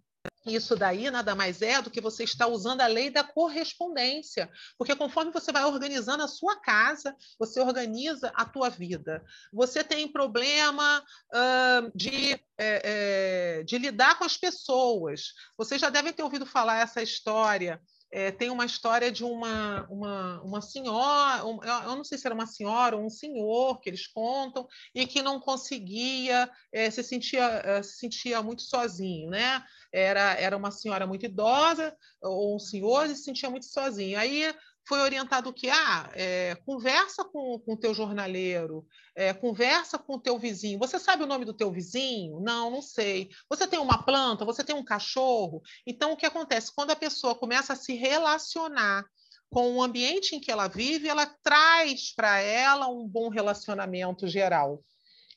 isso 0.47 0.77
daí 0.77 1.11
nada 1.11 1.35
mais 1.35 1.63
é 1.63 1.81
do 1.81 1.91
que 1.91 2.01
você 2.01 2.25
está 2.25 2.47
usando 2.47 2.83
a 2.83 2.87
lei 2.87 3.11
da 3.11 3.25
correspondência, 3.25 4.51
porque 4.79 4.95
conforme 4.95 5.33
você 5.33 5.51
vai 5.51 5.65
organizando 5.65 6.23
a 6.23 6.29
sua 6.29 6.61
casa, 6.61 7.17
você 7.39 7.61
organiza 7.61 8.31
a 8.35 8.45
tua 8.45 8.69
vida. 8.69 9.25
Você 9.53 9.83
tem 9.83 10.07
problema 10.07 11.01
uh, 11.01 11.93
de, 11.95 12.33
é, 12.59 13.59
é, 13.59 13.63
de 13.63 13.79
lidar 13.79 14.19
com 14.19 14.25
as 14.25 14.37
pessoas. 14.37 15.33
Vocês 15.57 15.81
já 15.81 15.89
devem 15.89 16.13
ter 16.13 16.23
ouvido 16.23 16.45
falar 16.45 16.79
essa 16.79 17.03
história 17.03 17.81
é, 18.11 18.31
tem 18.31 18.51
uma 18.51 18.65
história 18.65 19.11
de 19.11 19.25
uma, 19.25 19.87
uma, 19.91 20.43
uma 20.43 20.61
senhora, 20.61 21.45
um, 21.45 21.59
eu 21.63 21.97
não 21.97 22.05
sei 22.05 22.17
se 22.17 22.27
era 22.27 22.35
uma 22.35 22.47
senhora 22.47 22.97
ou 22.97 23.05
um 23.05 23.11
senhor 23.11 23.81
que 23.81 23.91
eles 23.91 24.07
contam, 24.07 24.67
e 24.95 25.07
que 25.07 25.23
não 25.23 25.41
conseguia, 25.41 26.49
é, 26.73 26.91
se, 26.91 27.03
sentia, 27.03 27.45
é, 27.45 27.83
se 27.83 27.99
sentia 27.99 28.43
muito 28.43 28.63
sozinho, 28.63 29.31
né? 29.31 29.65
Era, 29.93 30.35
era 30.35 30.57
uma 30.57 30.71
senhora 30.71 31.07
muito 31.07 31.27
idosa, 31.27 31.97
ou 32.23 32.57
um 32.57 32.59
senhor, 32.59 33.07
e 33.07 33.17
se 33.17 33.25
sentia 33.25 33.51
muito 33.51 33.67
sozinho. 33.67 34.19
Aí 34.19 34.55
foi 34.87 35.01
orientado 35.01 35.53
que 35.53 35.71
ah, 35.71 36.11
é, 36.13 36.55
conversa 36.67 37.25
com 37.25 37.63
o 37.67 37.77
teu 37.77 37.95
jornaleiro, 37.95 38.87
é, 39.17 39.33
conversa 39.33 39.99
com 39.99 40.17
o 40.17 40.21
teu 40.21 40.39
vizinho. 40.39 40.79
Você 40.79 40.99
sabe 40.99 41.23
o 41.23 41.27
nome 41.27 41.45
do 41.45 41.55
teu 41.55 41.73
vizinho? 41.73 42.41
Não, 42.41 42.71
não 42.71 42.83
sei. 42.83 43.31
Você 43.49 43.67
tem 43.67 43.79
uma 43.79 44.03
planta? 44.03 44.45
Você 44.45 44.63
tem 44.63 44.77
um 44.77 44.85
cachorro? 44.85 45.63
Então, 45.87 46.13
o 46.13 46.17
que 46.17 46.27
acontece? 46.27 46.75
Quando 46.75 46.91
a 46.91 46.97
pessoa 46.97 47.35
começa 47.35 47.73
a 47.73 47.77
se 47.77 47.95
relacionar 47.95 49.05
com 49.51 49.75
o 49.77 49.83
ambiente 49.83 50.37
em 50.37 50.41
que 50.41 50.51
ela 50.51 50.69
vive, 50.69 51.09
ela 51.09 51.27
traz 51.27 52.15
para 52.15 52.41
ela 52.41 52.89
um 52.89 53.07
bom 53.07 53.29
relacionamento 53.29 54.29
geral. 54.29 54.83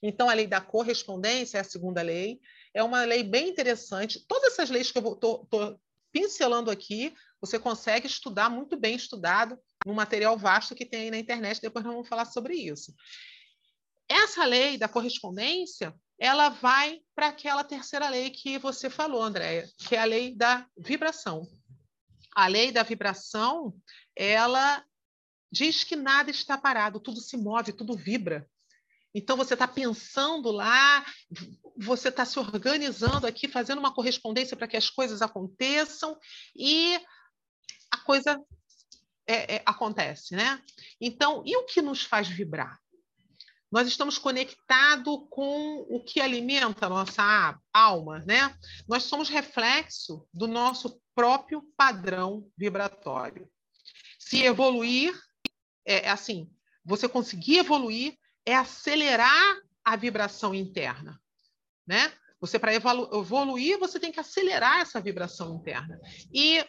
Então, 0.02 0.30
a 0.30 0.34
lei 0.34 0.48
da 0.48 0.60
correspondência 0.60 1.58
é 1.58 1.62
a 1.62 1.64
segunda 1.64 2.02
lei, 2.02 2.40
é 2.74 2.84
uma 2.84 3.04
lei 3.06 3.24
bem 3.24 3.50
interessante. 3.50 4.26
Todas 4.28 4.54
essas 4.54 4.70
leis 4.70 4.92
que 4.92 4.98
eu 4.98 5.14
estou 5.14 5.48
pincelando 6.12 6.72
aqui, 6.72 7.14
você 7.40 7.60
consegue 7.60 8.08
estudar 8.08 8.50
muito 8.50 8.78
bem 8.78 8.96
estudado 8.96 9.58
no 9.86 9.94
material 9.94 10.38
vasto 10.38 10.76
que 10.76 10.86
tem 10.86 11.02
aí 11.04 11.12
na 11.12 11.18
internet. 11.18 11.62
Depois 11.62 11.84
nós 11.86 11.94
vamos 11.94 12.10
falar 12.10 12.26
sobre 12.26 12.56
isso. 12.56 12.94
Essa 14.10 14.46
lei 14.46 14.78
da 14.78 14.88
correspondência, 14.88 15.94
ela 16.20 16.50
vai 16.50 17.02
para 17.14 17.28
aquela 17.28 17.64
terceira 17.64 18.10
lei 18.10 18.30
que 18.30 18.58
você 18.58 18.90
falou, 18.90 19.22
Andréia, 19.22 19.70
que 19.78 19.96
é 19.96 20.00
a 20.00 20.06
lei 20.06 20.36
da 20.36 20.66
vibração. 20.78 21.48
A 22.36 22.48
lei 22.48 22.72
da 22.72 22.84
vibração, 22.84 23.76
ela 24.16 24.84
diz 25.52 25.84
que 25.84 25.96
nada 25.96 26.32
está 26.32 26.58
parado, 26.58 27.00
tudo 27.00 27.20
se 27.20 27.38
move, 27.38 27.74
tudo 27.74 27.98
vibra. 27.98 28.48
Então, 29.14 29.36
você 29.36 29.54
está 29.54 29.68
pensando 29.68 30.52
lá, 30.52 31.04
você 31.76 32.10
está 32.10 32.24
se 32.24 32.38
organizando 32.38 33.26
aqui, 33.26 33.48
fazendo 33.48 33.80
uma 33.80 33.94
correspondência 33.94 34.56
para 34.56 34.68
que 34.68 34.78
as 34.78 34.90
coisas 34.90 35.22
aconteçam 35.22 36.18
e 36.56 37.00
coisa 38.08 38.42
é, 39.28 39.58
é, 39.58 39.64
acontece, 39.66 40.34
né? 40.34 40.64
Então, 41.00 41.44
e 41.46 41.56
o 41.58 41.66
que 41.66 41.82
nos 41.82 42.04
faz 42.04 42.28
vibrar? 42.30 42.80
Nós 43.70 43.86
estamos 43.86 44.18
conectados 44.18 45.28
com 45.30 45.86
o 45.90 46.02
que 46.02 46.22
alimenta 46.22 46.86
a 46.86 46.90
nossa 46.90 47.60
alma, 47.74 48.24
né? 48.26 48.58
Nós 48.88 49.04
somos 49.04 49.28
reflexo 49.28 50.26
do 50.34 50.48
nosso 50.48 51.02
próprio 51.14 51.62
padrão 51.76 52.50
vibratório. 52.58 53.50
Se 54.18 54.42
evoluir, 54.42 55.14
é, 55.86 56.06
é 56.06 56.10
assim, 56.10 56.50
você 56.86 57.10
conseguir 57.10 57.58
evoluir 57.58 58.18
é 58.46 58.56
acelerar 58.56 59.58
a 59.84 59.98
vibração 59.98 60.56
interna, 60.56 61.20
né? 61.86 62.14
Você 62.40 62.58
para 62.58 62.74
evoluir, 62.74 63.78
você 63.78 64.00
tem 64.00 64.12
que 64.12 64.20
acelerar 64.20 64.80
essa 64.80 65.02
vibração 65.02 65.56
interna. 65.56 66.00
E 66.32 66.64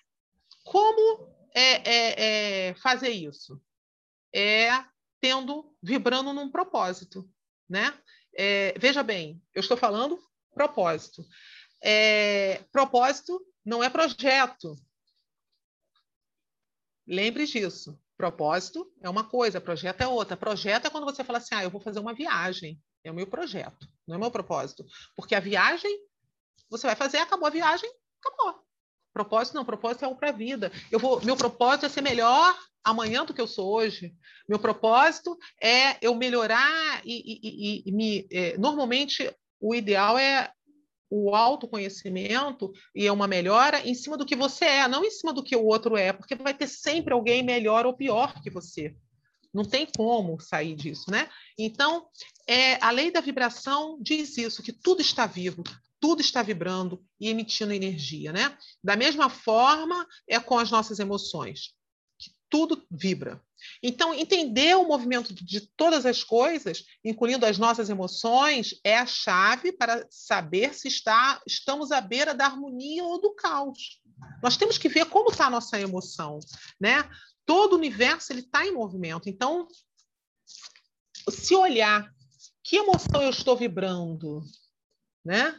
como 0.68 1.34
é, 1.54 1.90
é, 1.90 2.68
é 2.68 2.74
fazer 2.74 3.08
isso? 3.08 3.60
É 4.34 4.70
tendo, 5.20 5.74
vibrando 5.82 6.32
num 6.32 6.50
propósito, 6.50 7.28
né? 7.68 7.98
É, 8.34 8.78
veja 8.78 9.02
bem, 9.02 9.42
eu 9.54 9.60
estou 9.60 9.76
falando 9.76 10.22
propósito. 10.52 11.24
É, 11.82 12.62
propósito 12.70 13.40
não 13.64 13.82
é 13.82 13.88
projeto. 13.88 14.76
Lembre 17.06 17.46
disso. 17.46 17.98
Propósito 18.16 18.92
é 19.00 19.08
uma 19.08 19.24
coisa, 19.24 19.60
projeto 19.60 20.02
é 20.02 20.06
outra. 20.06 20.36
Projeto 20.36 20.86
é 20.86 20.90
quando 20.90 21.04
você 21.04 21.24
fala 21.24 21.38
assim, 21.38 21.54
ah, 21.54 21.62
eu 21.62 21.70
vou 21.70 21.80
fazer 21.80 22.00
uma 22.00 22.12
viagem. 22.12 22.78
É 23.02 23.10
o 23.10 23.14
meu 23.14 23.26
projeto, 23.26 23.88
não 24.06 24.14
é 24.14 24.18
o 24.18 24.20
meu 24.20 24.30
propósito. 24.30 24.84
Porque 25.16 25.34
a 25.34 25.40
viagem, 25.40 26.04
você 26.68 26.86
vai 26.86 26.96
fazer, 26.96 27.18
acabou 27.18 27.46
a 27.46 27.50
viagem, 27.50 27.90
acabou. 28.20 28.67
Propósito 29.18 29.56
não, 29.56 29.64
propósito 29.64 30.04
é 30.04 30.08
um 30.08 30.14
para 30.14 30.28
a 30.28 30.32
vida. 30.32 30.70
Eu 30.92 31.00
vou, 31.00 31.20
meu 31.24 31.36
propósito 31.36 31.86
é 31.86 31.88
ser 31.88 32.02
melhor 32.02 32.56
amanhã 32.84 33.24
do 33.24 33.34
que 33.34 33.40
eu 33.40 33.48
sou 33.48 33.68
hoje. 33.68 34.14
Meu 34.48 34.60
propósito 34.60 35.36
é 35.60 35.96
eu 36.00 36.14
melhorar 36.14 37.02
e, 37.04 37.16
e, 37.16 37.40
e, 37.42 37.82
e 37.84 37.92
me. 37.92 38.28
É, 38.30 38.56
normalmente, 38.56 39.28
o 39.60 39.74
ideal 39.74 40.16
é 40.16 40.52
o 41.10 41.34
autoconhecimento 41.34 42.70
e 42.94 43.08
é 43.08 43.12
uma 43.12 43.26
melhora 43.26 43.80
em 43.80 43.92
cima 43.92 44.16
do 44.16 44.24
que 44.24 44.36
você 44.36 44.66
é, 44.66 44.86
não 44.86 45.04
em 45.04 45.10
cima 45.10 45.32
do 45.32 45.42
que 45.42 45.56
o 45.56 45.64
outro 45.64 45.96
é, 45.96 46.12
porque 46.12 46.36
vai 46.36 46.54
ter 46.54 46.68
sempre 46.68 47.12
alguém 47.12 47.42
melhor 47.42 47.86
ou 47.86 47.96
pior 47.96 48.40
que 48.40 48.50
você. 48.50 48.94
Não 49.58 49.64
tem 49.64 49.88
como 49.96 50.38
sair 50.38 50.76
disso, 50.76 51.10
né? 51.10 51.28
Então, 51.58 52.06
é, 52.46 52.74
a 52.82 52.92
lei 52.92 53.10
da 53.10 53.20
vibração 53.20 53.98
diz 54.00 54.38
isso, 54.38 54.62
que 54.62 54.72
tudo 54.72 55.02
está 55.02 55.26
vivo, 55.26 55.64
tudo 55.98 56.20
está 56.20 56.42
vibrando 56.44 57.04
e 57.18 57.28
emitindo 57.28 57.72
energia, 57.72 58.32
né? 58.32 58.56
Da 58.84 58.94
mesma 58.94 59.28
forma 59.28 60.06
é 60.28 60.38
com 60.38 60.56
as 60.56 60.70
nossas 60.70 61.00
emoções, 61.00 61.74
que 62.16 62.30
tudo 62.48 62.86
vibra. 62.88 63.42
Então, 63.82 64.14
entender 64.14 64.76
o 64.76 64.86
movimento 64.86 65.34
de 65.34 65.62
todas 65.76 66.06
as 66.06 66.22
coisas, 66.22 66.84
incluindo 67.04 67.44
as 67.44 67.58
nossas 67.58 67.90
emoções, 67.90 68.78
é 68.84 68.96
a 68.96 69.06
chave 69.06 69.72
para 69.72 70.06
saber 70.08 70.72
se 70.72 70.86
está, 70.86 71.42
estamos 71.44 71.90
à 71.90 72.00
beira 72.00 72.32
da 72.32 72.46
harmonia 72.46 73.02
ou 73.02 73.20
do 73.20 73.34
caos. 73.34 74.00
Nós 74.40 74.56
temos 74.56 74.78
que 74.78 74.88
ver 74.88 75.06
como 75.06 75.30
está 75.30 75.46
a 75.46 75.50
nossa 75.50 75.80
emoção, 75.80 76.38
né? 76.80 77.08
Todo 77.48 77.72
o 77.72 77.76
universo 77.76 78.30
ele 78.30 78.40
está 78.40 78.66
em 78.66 78.74
movimento. 78.74 79.26
Então, 79.26 79.66
se 81.30 81.54
olhar 81.54 82.06
que 82.62 82.76
emoção 82.76 83.22
eu 83.22 83.30
estou 83.30 83.56
vibrando, 83.56 84.42
né? 85.24 85.58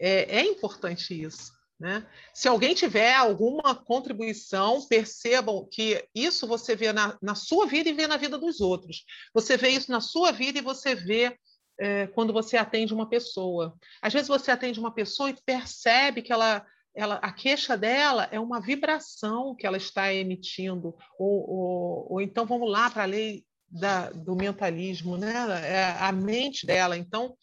É, 0.00 0.38
é 0.38 0.46
importante 0.46 1.12
isso. 1.12 1.52
Né? 1.78 2.06
Se 2.32 2.48
alguém 2.48 2.74
tiver 2.74 3.14
alguma 3.14 3.74
contribuição, 3.74 4.86
percebam 4.88 5.68
que 5.70 6.08
isso 6.14 6.46
você 6.46 6.74
vê 6.74 6.90
na, 6.90 7.18
na, 7.20 7.34
sua 7.34 7.66
vida 7.66 7.90
e 7.90 7.92
vê 7.92 8.06
na 8.06 8.16
vida 8.16 8.38
dos 8.38 8.62
outros. 8.62 9.04
Você 9.34 9.58
vê 9.58 9.68
isso 9.68 9.90
na 9.90 10.00
sua 10.00 10.32
vida 10.32 10.58
e 10.58 10.62
você 10.62 10.94
vê 10.94 11.38
é, 11.78 12.06
quando 12.06 12.32
você 12.32 12.56
atende 12.56 12.94
uma 12.94 13.10
pessoa. 13.10 13.76
Às 14.00 14.14
vezes 14.14 14.26
você 14.26 14.50
atende 14.50 14.80
uma 14.80 14.94
pessoa 14.94 15.28
e 15.28 15.36
percebe 15.44 16.22
que 16.22 16.32
ela, 16.32 16.66
ela, 16.96 17.16
a 17.16 17.30
queixa 17.30 17.76
dela 17.76 18.26
é 18.32 18.40
uma 18.40 18.60
vibração 18.60 19.54
que 19.54 19.66
ela 19.66 19.76
está 19.76 20.12
emitindo. 20.12 20.96
Ou, 21.18 21.50
ou, 21.50 22.12
ou 22.14 22.20
então 22.22 22.46
vamos 22.46 22.70
lá 22.70 22.90
para 22.90 23.02
a 23.02 23.06
lei 23.06 23.44
da, 23.68 24.10
do 24.10 24.34
mentalismo, 24.34 25.16
né? 25.18 25.34
É 25.62 25.84
a 26.00 26.10
mente 26.10 26.64
dela. 26.64 26.96
Então 26.96 27.36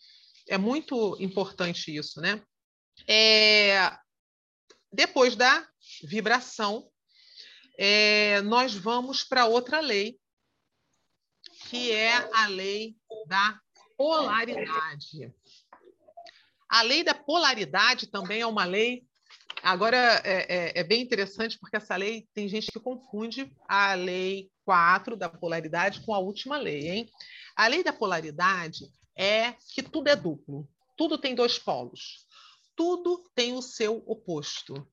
é 0.49 0.57
muito 0.57 1.15
importante 1.21 1.95
isso, 1.95 2.19
né? 2.19 2.41
É, 3.07 3.95
depois 4.91 5.35
da 5.35 5.67
vibração, 6.03 6.89
é, 7.77 8.41
nós 8.41 8.73
vamos 8.73 9.23
para 9.23 9.45
outra 9.45 9.79
lei, 9.79 10.19
que 11.69 11.91
é 11.91 12.15
a 12.33 12.47
lei 12.47 12.95
da 13.27 13.59
polaridade. 13.97 15.33
A 16.69 16.81
lei 16.81 17.03
da 17.03 17.13
polaridade 17.13 18.07
também 18.07 18.41
é 18.41 18.47
uma 18.47 18.65
lei. 18.65 19.05
Agora 19.63 19.97
é, 20.26 20.45
é, 20.49 20.80
é, 20.80 20.84
bem 20.84 21.02
interessante 21.02 21.58
porque 21.58 21.78
essa 21.78 21.95
lei 21.95 22.28
tem 22.34 22.47
gente 22.49 22.71
que 22.71 22.80
confunde 22.80 23.52
a 23.67 23.93
lei 23.93 24.49
4 24.65 25.15
da 25.15 25.30
polaridade 25.30 26.02
com 26.02 26.13
a 26.13 26.19
última 26.19 26.58
lei, 26.58 26.89
hein? 26.89 27.10
A 27.56 27.67
lei 27.67 27.84
da 27.84 27.93
polaridade 27.93 28.86
é 29.15 29.54
que 29.73 29.82
tudo 29.82 30.10
é 30.10 30.15
duplo, 30.15 30.67
tudo 30.97 31.17
tem 31.17 31.34
dois 31.34 31.58
polos 31.58 32.23
tudo 32.76 33.23
tem 33.36 33.54
o 33.54 33.62
seu 33.62 34.04
oposto. 34.06 34.88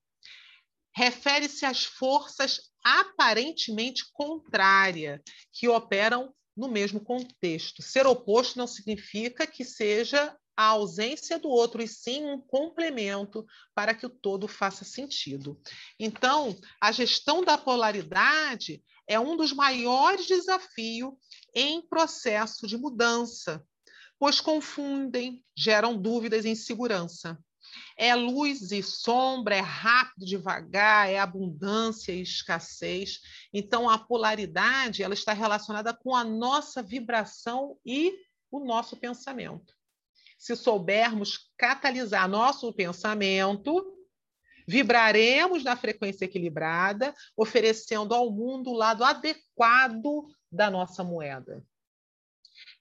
Refere-se 0.95 1.65
às 1.65 1.83
forças 1.83 2.71
aparentemente 2.83 4.05
contrárias 4.11 5.21
que 5.51 5.67
operam 5.67 6.33
no 6.55 6.67
mesmo 6.67 6.99
contexto. 6.99 7.81
Ser 7.81 8.05
oposto 8.05 8.57
não 8.57 8.67
significa 8.67 9.47
que 9.47 9.63
seja 9.63 10.35
a 10.61 10.67
ausência 10.67 11.39
do 11.39 11.49
outro, 11.49 11.81
e 11.81 11.87
sim 11.87 12.25
um 12.25 12.39
complemento 12.39 13.45
para 13.73 13.93
que 13.93 14.05
o 14.05 14.09
todo 14.09 14.47
faça 14.47 14.85
sentido. 14.85 15.59
Então, 15.99 16.55
a 16.79 16.91
gestão 16.91 17.43
da 17.43 17.57
polaridade 17.57 18.83
é 19.07 19.19
um 19.19 19.35
dos 19.35 19.51
maiores 19.51 20.27
desafios 20.27 21.13
em 21.53 21.81
processo 21.81 22.67
de 22.67 22.77
mudança, 22.77 23.65
pois 24.19 24.39
confundem, 24.39 25.43
geram 25.55 25.99
dúvidas 25.99 26.45
e 26.45 26.49
insegurança. 26.49 27.37
É 27.97 28.13
luz 28.15 28.71
e 28.71 28.83
sombra, 28.83 29.55
é 29.55 29.61
rápido, 29.61 30.25
devagar, 30.25 31.09
é 31.09 31.17
abundância 31.17 32.11
e 32.11 32.21
escassez. 32.21 33.19
Então, 33.53 33.89
a 33.89 33.97
polaridade 33.97 35.03
ela 35.03 35.13
está 35.13 35.33
relacionada 35.33 35.93
com 35.93 36.15
a 36.15 36.23
nossa 36.23 36.83
vibração 36.83 37.77
e 37.85 38.13
o 38.51 38.59
nosso 38.59 38.97
pensamento. 38.97 39.73
Se 40.41 40.55
soubermos 40.55 41.51
catalisar 41.55 42.27
nosso 42.27 42.73
pensamento, 42.73 43.95
vibraremos 44.67 45.63
na 45.63 45.77
frequência 45.77 46.25
equilibrada, 46.25 47.13
oferecendo 47.37 48.15
ao 48.15 48.31
mundo 48.31 48.71
o 48.71 48.75
lado 48.75 49.03
adequado 49.03 50.25
da 50.51 50.67
nossa 50.67 51.03
moeda. 51.03 51.63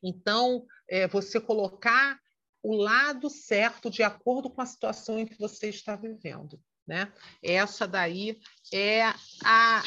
Então, 0.02 0.64
é, 0.88 1.06
você 1.06 1.38
colocar 1.38 2.18
o 2.62 2.74
lado 2.74 3.28
certo 3.28 3.90
de 3.90 4.02
acordo 4.02 4.48
com 4.48 4.62
a 4.62 4.66
situação 4.66 5.18
em 5.18 5.26
que 5.26 5.38
você 5.38 5.68
está 5.68 5.94
vivendo. 5.96 6.58
Né? 6.86 7.12
Essa 7.42 7.86
daí 7.86 8.40
é 8.72 9.02
a, 9.44 9.82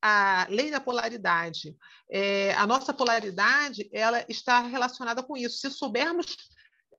a 0.00 0.46
lei 0.48 0.70
da 0.70 0.80
polaridade. 0.80 1.76
É, 2.10 2.54
a 2.54 2.66
nossa 2.66 2.94
polaridade 2.94 3.90
ela 3.92 4.24
está 4.26 4.60
relacionada 4.60 5.22
com 5.22 5.36
isso. 5.36 5.58
Se 5.58 5.68
soubermos, 5.68 6.34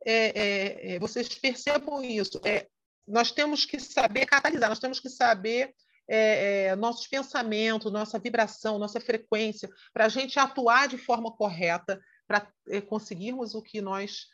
é, 0.06 0.40
é, 0.40 0.96
é 0.96 1.00
vocês 1.00 1.28
percebam 1.30 2.04
isso, 2.04 2.40
é, 2.46 2.68
nós 3.08 3.32
temos 3.32 3.66
que 3.66 3.80
saber 3.80 4.26
catalisar, 4.26 4.70
nós 4.70 4.80
temos 4.80 5.00
que 5.00 5.10
saber 5.10 5.74
é, 6.08 6.76
nossos 6.76 7.08
pensamentos, 7.08 7.92
nossa 7.92 8.20
vibração, 8.20 8.78
nossa 8.78 9.00
frequência, 9.00 9.70
para 9.94 10.06
a 10.06 10.10
gente 10.10 10.38
atuar 10.40 10.88
de 10.88 10.98
forma 10.98 11.32
correta, 11.32 12.00
para 12.28 12.48
conseguirmos 12.88 13.56
o 13.56 13.62
que 13.62 13.82
nós 13.82 14.28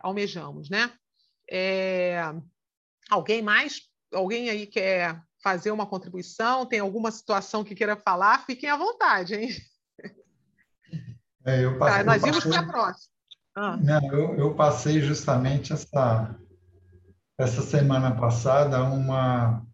almejamos, 0.00 0.70
né? 0.70 0.92
Alguém 3.10 3.42
mais? 3.42 3.82
Alguém 4.12 4.48
aí 4.48 4.66
quer 4.66 5.20
fazer 5.42 5.70
uma 5.70 5.86
contribuição? 5.86 6.66
Tem 6.66 6.80
alguma 6.80 7.10
situação 7.10 7.64
que 7.64 7.74
queira 7.74 7.96
falar? 7.96 8.44
Fiquem 8.46 8.70
à 8.70 8.76
vontade, 8.76 9.34
hein? 9.34 9.48
É, 11.46 11.64
eu 11.64 11.78
passei, 11.78 11.98
tá, 11.98 12.04
nós 12.04 12.22
vimos 12.22 12.44
para 12.44 12.58
a 12.58 12.66
próxima. 12.66 13.15
Ah. 13.56 13.76
Não, 13.78 14.12
eu, 14.12 14.34
eu, 14.36 14.54
passei 14.54 15.00
justamente 15.00 15.72
essa, 15.72 16.38
essa 17.38 17.62
semana 17.62 18.14
passada 18.14 18.84
uma, 18.84 19.66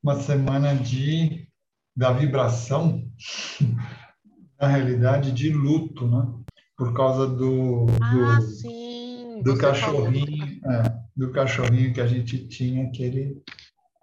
uma 0.00 0.14
semana 0.14 0.76
de 0.76 1.50
da 1.96 2.12
vibração, 2.12 3.04
na 4.58 4.68
realidade, 4.68 5.32
de 5.32 5.52
luto, 5.52 6.06
né? 6.06 6.32
Por 6.76 6.94
causa 6.94 7.26
do, 7.26 7.86
ah, 8.00 8.36
do, 8.36 8.42
sim, 8.42 9.42
do 9.42 9.58
cachorrinho, 9.58 10.60
é, 10.64 10.82
do 11.14 11.30
cachorrinho 11.32 11.92
que 11.92 12.00
a 12.00 12.06
gente 12.06 12.48
tinha, 12.48 12.90
que 12.90 13.02
ele 13.02 13.42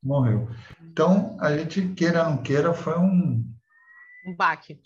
morreu. 0.03 0.47
Então, 0.82 1.38
a 1.39 1.58
gente, 1.58 1.88
queira 1.93 2.23
ou 2.23 2.32
não 2.32 2.43
queira, 2.43 2.73
foi 2.73 2.99
um... 2.99 3.43
Um 4.27 4.36
baque. 4.36 4.80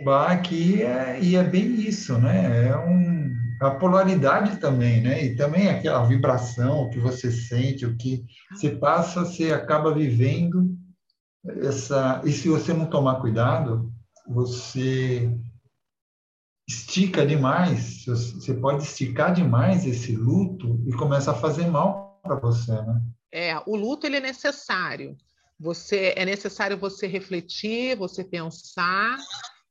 Um 0.00 0.04
baque, 0.04 0.54
e 0.54 0.82
é, 0.82 1.20
e 1.20 1.36
é 1.36 1.44
bem 1.44 1.74
isso, 1.74 2.18
né? 2.18 2.68
É 2.68 2.76
um, 2.78 3.15
a 3.60 3.70
polaridade 3.70 4.58
também, 4.58 5.00
né? 5.00 5.24
E 5.24 5.36
também 5.36 5.68
aquela 5.68 6.04
vibração, 6.04 6.82
o 6.82 6.90
que 6.90 6.98
você 6.98 7.30
sente, 7.30 7.86
o 7.86 7.96
que 7.96 8.24
você 8.50 8.70
passa, 8.70 9.24
você 9.24 9.52
acaba 9.52 9.94
vivendo 9.94 10.76
essa... 11.62 12.20
E 12.24 12.32
se 12.32 12.48
você 12.48 12.72
não 12.72 12.86
tomar 12.86 13.20
cuidado, 13.20 13.92
você 14.28 15.30
estica 16.68 17.24
demais, 17.24 18.04
você 18.04 18.54
pode 18.54 18.82
esticar 18.82 19.32
demais 19.32 19.86
esse 19.86 20.16
luto 20.16 20.82
e 20.86 20.92
começa 20.92 21.30
a 21.30 21.34
fazer 21.34 21.68
mal 21.68 22.20
para 22.22 22.34
você, 22.36 22.72
né? 22.72 23.00
É, 23.32 23.56
o 23.66 23.76
luto 23.76 24.06
ele 24.06 24.16
é 24.16 24.20
necessário. 24.20 25.16
Você 25.58 26.12
é 26.16 26.24
necessário 26.24 26.76
você 26.76 27.06
refletir, 27.06 27.96
você 27.96 28.24
pensar 28.24 29.16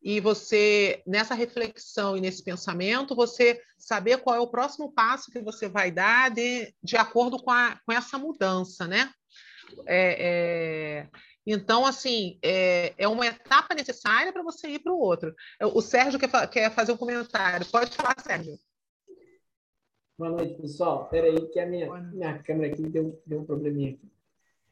e 0.05 0.19
você 0.19 1.01
nessa 1.07 1.33
reflexão 1.33 2.15
e 2.15 2.21
nesse 2.21 2.43
pensamento 2.43 3.15
você 3.15 3.59
saber 3.75 4.19
qual 4.19 4.35
é 4.35 4.39
o 4.39 4.47
próximo 4.47 4.93
passo 4.93 5.31
que 5.31 5.39
você 5.39 5.67
vai 5.67 5.89
dar 5.89 6.29
de, 6.29 6.71
de 6.83 6.95
acordo 6.95 7.41
com, 7.41 7.49
a, 7.49 7.79
com 7.83 7.91
essa 7.91 8.19
mudança, 8.19 8.87
né? 8.87 9.11
É, 9.87 11.07
é, 11.07 11.09
então, 11.43 11.87
assim, 11.87 12.37
é, 12.43 12.93
é 12.99 13.07
uma 13.07 13.25
etapa 13.25 13.73
necessária 13.73 14.31
para 14.31 14.43
você 14.43 14.67
ir 14.67 14.79
para 14.79 14.93
o 14.93 14.99
outro. 14.99 15.33
O 15.73 15.81
Sérgio 15.81 16.19
quer, 16.19 16.49
quer 16.49 16.71
fazer 16.71 16.91
um 16.91 16.97
comentário. 16.97 17.65
Pode 17.71 17.95
falar, 17.95 18.15
Sérgio. 18.19 18.59
Boa 20.15 20.29
noite, 20.29 20.61
pessoal. 20.61 21.05
Espera 21.05 21.25
aí 21.25 21.47
que 21.47 21.59
a 21.59 21.65
minha, 21.65 21.91
minha 22.01 22.37
câmera 22.43 22.71
aqui 22.71 22.83
deu, 22.83 23.21
deu 23.25 23.39
um 23.39 23.45
probleminha 23.45 23.93
aqui. 23.93 24.11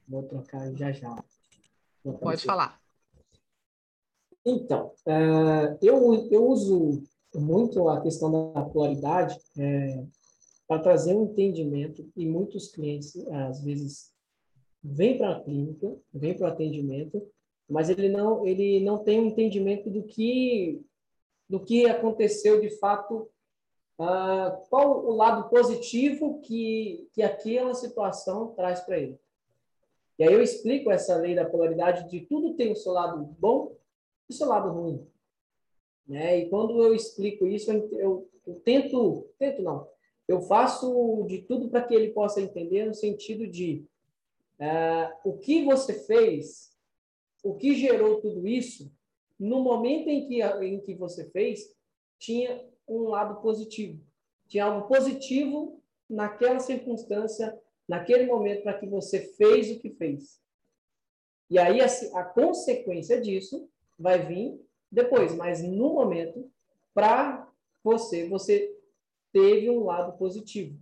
Vou 0.07 0.21
trocar 0.23 0.71
já 0.75 0.91
já. 0.91 1.15
Pode 2.19 2.43
falar. 2.43 2.82
Então, 4.45 4.91
uh, 5.07 5.77
eu, 5.81 6.27
eu 6.29 6.45
uso 6.47 7.01
muito 7.33 7.87
a 7.87 8.01
questão 8.01 8.53
da 8.53 8.61
polaridade 8.63 9.37
é, 9.57 10.03
para 10.67 10.81
trazer 10.81 11.15
um 11.15 11.23
entendimento 11.23 12.07
e 12.15 12.25
muitos 12.25 12.69
clientes, 12.69 13.15
às 13.27 13.63
vezes, 13.63 14.11
vem 14.83 15.17
para 15.17 15.31
a 15.37 15.41
clínica, 15.41 15.95
vem 16.13 16.35
para 16.35 16.49
o 16.49 16.51
atendimento, 16.51 17.25
mas 17.69 17.89
ele 17.89 18.09
não, 18.09 18.45
ele 18.45 18.81
não 18.81 18.99
tem 18.99 19.19
um 19.19 19.27
entendimento 19.27 19.89
do 19.89 20.03
que, 20.03 20.81
do 21.49 21.59
que 21.59 21.85
aconteceu 21.85 22.59
de 22.59 22.69
fato, 22.77 23.29
uh, 23.97 24.67
qual 24.69 25.05
o 25.05 25.15
lado 25.15 25.49
positivo 25.49 26.41
que, 26.41 27.07
que 27.13 27.23
aquela 27.23 27.73
situação 27.73 28.53
traz 28.55 28.81
para 28.81 28.99
ele. 28.99 29.17
E 30.19 30.23
aí 30.23 30.33
eu 30.33 30.43
explico 30.43 30.91
essa 30.91 31.15
lei 31.15 31.33
da 31.33 31.45
polaridade 31.45 32.09
de 32.09 32.21
tudo 32.21 32.55
tem 32.55 32.71
o 32.71 32.75
seu 32.75 32.91
lado 32.91 33.25
bom 33.39 33.75
e 34.29 34.33
o 34.33 34.35
seu 34.35 34.47
lado 34.47 34.71
ruim. 34.71 35.05
Né? 36.07 36.39
E 36.39 36.49
quando 36.49 36.81
eu 36.83 36.93
explico 36.93 37.47
isso, 37.47 37.71
eu, 37.71 37.89
eu, 37.99 38.29
eu 38.45 38.55
tento, 38.55 39.27
tento 39.37 39.61
não, 39.61 39.87
eu 40.27 40.41
faço 40.41 41.25
de 41.27 41.41
tudo 41.41 41.69
para 41.69 41.83
que 41.83 41.93
ele 41.93 42.11
possa 42.11 42.41
entender 42.41 42.85
no 42.85 42.93
sentido 42.93 43.47
de 43.47 43.85
é, 44.59 45.13
o 45.23 45.37
que 45.37 45.63
você 45.63 45.93
fez, 46.05 46.71
o 47.43 47.55
que 47.55 47.75
gerou 47.75 48.21
tudo 48.21 48.47
isso, 48.47 48.91
no 49.39 49.61
momento 49.61 50.07
em 50.07 50.27
que, 50.27 50.41
em 50.41 50.79
que 50.79 50.93
você 50.95 51.29
fez, 51.29 51.75
tinha 52.17 52.65
um 52.87 53.09
lado 53.09 53.41
positivo. 53.41 54.01
Tinha 54.47 54.65
algo 54.65 54.87
positivo 54.87 55.81
naquela 56.09 56.59
circunstância, 56.59 57.57
naquele 57.87 58.25
momento 58.25 58.63
para 58.63 58.77
que 58.77 58.87
você 58.87 59.19
fez 59.19 59.69
o 59.71 59.79
que 59.79 59.89
fez. 59.89 60.41
E 61.49 61.59
aí 61.59 61.81
a, 61.81 61.85
a 62.19 62.23
consequência 62.23 63.19
disso 63.19 63.69
vai 64.03 64.19
vir 64.19 64.61
depois, 64.91 65.33
mas 65.33 65.63
no 65.63 65.93
momento, 65.93 66.51
para 66.93 67.49
você, 67.81 68.27
você 68.27 68.77
teve 69.31 69.69
um 69.69 69.85
lado 69.85 70.17
positivo. 70.17 70.77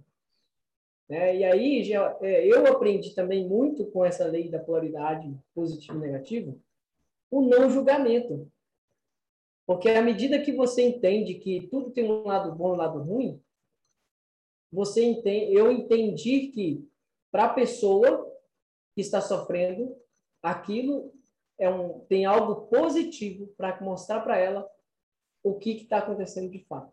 Né? 1.08 1.38
E 1.38 1.44
aí 1.44 1.84
já, 1.84 2.18
é, 2.20 2.48
eu 2.48 2.66
aprendi 2.66 3.14
também 3.14 3.48
muito 3.48 3.86
com 3.92 4.04
essa 4.04 4.26
lei 4.26 4.50
da 4.50 4.58
polaridade 4.58 5.32
positivo 5.54 6.00
e 6.00 6.02
negativo, 6.02 6.60
o 7.30 7.42
não 7.42 7.70
julgamento. 7.70 8.52
Porque 9.68 9.90
à 9.90 10.02
medida 10.02 10.42
que 10.42 10.52
você 10.52 10.82
entende 10.82 11.36
que 11.36 11.68
tudo 11.68 11.92
tem 11.92 12.04
um 12.04 12.26
lado 12.26 12.54
bom 12.56 12.70
e 12.70 12.72
um 12.74 12.78
lado 12.78 13.00
ruim, 13.04 13.40
você 14.72 15.04
entende, 15.04 15.54
eu 15.54 15.72
entendi 15.72 16.48
que 16.48 16.90
para 17.32 17.46
a 17.46 17.54
pessoa 17.54 18.28
que 18.96 19.02
está 19.02 19.22
sofrendo, 19.22 19.96
aquilo 20.42 21.14
é 21.62 21.70
um, 21.70 22.00
tem 22.10 22.26
algo 22.26 22.68
positivo 22.68 23.54
para 23.56 23.80
mostrar 23.82 24.22
para 24.22 24.36
ela 24.36 24.68
o 25.44 25.54
que 25.54 25.74
está 25.74 26.00
acontecendo 26.00 26.50
de 26.50 26.66
fato. 26.66 26.92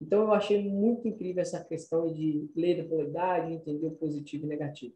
Então, 0.00 0.22
eu 0.22 0.32
achei 0.32 0.68
muito 0.68 1.06
incrível 1.06 1.40
essa 1.40 1.64
questão 1.64 2.12
de 2.12 2.50
ler 2.54 2.80
a 2.80 2.88
polaridade, 2.88 3.52
entender 3.52 3.86
o 3.86 3.92
positivo 3.92 4.44
e 4.44 4.48
negativo. 4.48 4.94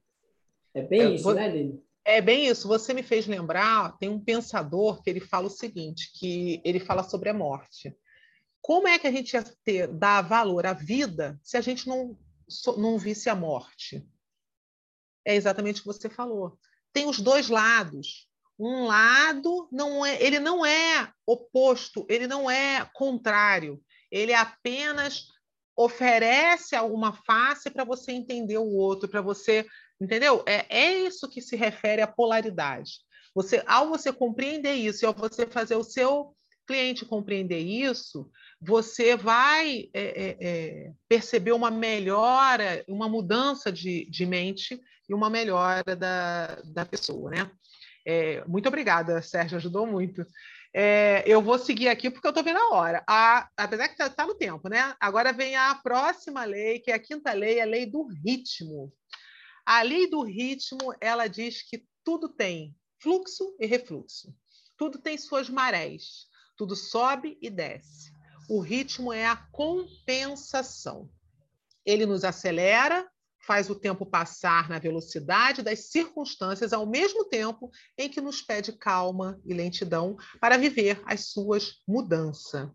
É 0.75 0.83
bem 0.83 1.03
é, 1.03 1.11
isso, 1.11 1.25
vou... 1.25 1.35
né, 1.35 1.49
Lili? 1.49 1.81
É 2.05 2.21
bem 2.21 2.49
isso. 2.49 2.67
Você 2.67 2.93
me 2.93 3.05
fez 3.05 3.29
lembrar, 3.29 3.97
tem 3.99 4.09
um 4.09 4.21
pensador 4.21 5.01
que 5.03 5.09
ele 5.09 5.21
fala 5.21 5.47
o 5.47 5.51
seguinte, 5.51 6.11
que 6.13 6.61
ele 6.65 6.81
fala 6.81 7.05
sobre 7.05 7.29
a 7.29 7.35
morte. 7.35 7.97
Como 8.61 8.89
é 8.89 8.99
que 8.99 9.07
a 9.07 9.13
gente 9.13 9.35
ia 9.35 9.45
ter, 9.65 9.87
dar 9.87 10.21
valor 10.21 10.67
à 10.67 10.73
vida 10.73 11.39
se 11.45 11.57
a 11.57 11.61
gente 11.61 11.87
não, 11.87 12.19
não 12.77 12.99
visse 12.99 13.31
a 13.31 13.37
morte? 13.37 14.05
É 15.25 15.37
exatamente 15.37 15.81
o 15.81 15.85
que 15.85 15.87
você 15.87 16.11
falou. 16.11 16.59
Tem 16.93 17.09
os 17.09 17.21
dois 17.21 17.49
lados. 17.49 18.30
Um 18.61 18.85
lado 18.85 19.69
não 19.73 20.05
é, 20.05 20.23
ele 20.23 20.39
não 20.39 20.67
é 20.67 21.11
oposto, 21.27 22.07
ele 22.09 22.27
não 22.27 22.51
é 22.51 22.87
contrário 22.93 23.83
ele 24.11 24.35
apenas 24.35 25.27
oferece 25.77 26.75
alguma 26.75 27.13
face 27.13 27.71
para 27.71 27.85
você 27.85 28.13
entender 28.13 28.59
o 28.59 28.67
outro, 28.67 29.09
para 29.09 29.23
você, 29.23 29.65
entendeu? 30.01 30.43
É, 30.47 30.67
é 30.69 30.99
isso 31.07 31.29
que 31.29 31.41
se 31.41 31.57
refere 31.57 32.03
à 32.03 32.07
polaridade. 32.07 32.99
Você, 33.35 33.63
ao 33.67 33.89
você 33.89 34.13
compreender 34.13 34.75
isso, 34.75 35.05
e 35.05 35.07
ao 35.07 35.15
você 35.15 35.47
fazer 35.47 35.77
o 35.77 35.85
seu 35.85 36.35
cliente 36.67 37.05
compreender 37.05 37.61
isso, 37.61 38.29
você 38.61 39.17
vai 39.17 39.89
é, 39.95 40.03
é, 40.03 40.37
é, 40.41 40.93
perceber 41.09 41.53
uma 41.53 41.71
melhora, 41.71 42.85
uma 42.87 43.09
mudança 43.09 43.73
de, 43.73 44.05
de 44.11 44.27
mente 44.27 44.81
e 45.09 45.15
uma 45.15 45.31
melhora 45.31 45.97
da, 45.97 46.57
da 46.65 46.85
pessoa, 46.85 47.31
né? 47.31 47.51
É, 48.07 48.45
muito 48.47 48.69
obrigada, 48.69 49.21
Sérgio, 49.23 49.57
ajudou 49.59 49.87
muito. 49.87 50.25
É, 50.73 51.25
eu 51.27 51.43
vou 51.43 51.59
seguir 51.59 51.89
aqui 51.89 52.11
porque 52.11 52.27
eu 52.27 52.31
estou 52.31 52.45
vendo 52.45 52.59
a 52.59 52.75
hora. 52.75 53.05
A, 53.07 53.49
apesar 53.57 53.89
que 53.89 53.95
está 53.95 54.09
tá 54.09 54.27
no 54.27 54.35
tempo, 54.35 54.69
né? 54.69 54.95
Agora 55.01 55.33
vem 55.33 55.57
a 55.57 55.75
próxima 55.75 56.45
lei, 56.45 56.79
que 56.79 56.91
é 56.91 56.95
a 56.95 56.99
quinta 56.99 57.33
lei, 57.33 57.61
a 57.61 57.65
lei 57.65 57.87
do 57.87 58.07
ritmo. 58.07 58.93
A 59.67 59.83
lei 59.83 60.09
do 60.09 60.23
ritmo, 60.23 60.95
ela 61.01 61.27
diz 61.27 61.63
que 61.63 61.85
tudo 62.05 62.29
tem 62.29 62.75
fluxo 63.01 63.55
e 63.59 63.67
refluxo. 63.67 64.35
Tudo 64.77 64.99
tem 64.99 65.19
suas 65.19 65.49
marés. 65.51 66.27
Tudo 66.57 66.77
sobe 66.77 67.39
e 67.41 67.51
desce. 67.51 68.13
O 68.49 68.61
ritmo 68.61 69.13
é 69.13 69.27
a 69.27 69.37
compensação. 69.37 71.11
Ele 71.85 72.07
nos 72.07 72.25
acelera 72.25 73.09
faz 73.51 73.69
o 73.69 73.75
tempo 73.75 74.07
passar 74.07 74.69
na 74.69 74.79
velocidade 74.79 75.61
das 75.61 75.91
circunstâncias 75.91 76.73
ao 76.73 76.87
mesmo 76.87 77.25
tempo 77.25 77.69
em 77.99 78.09
que 78.09 78.21
nos 78.21 78.41
pede 78.41 78.71
calma 78.71 79.41
e 79.45 79.53
lentidão 79.53 80.17
para 80.41 80.57
viver 80.57 81.03
as 81.05 81.31
suas 81.33 81.83
mudanças. 81.85 82.71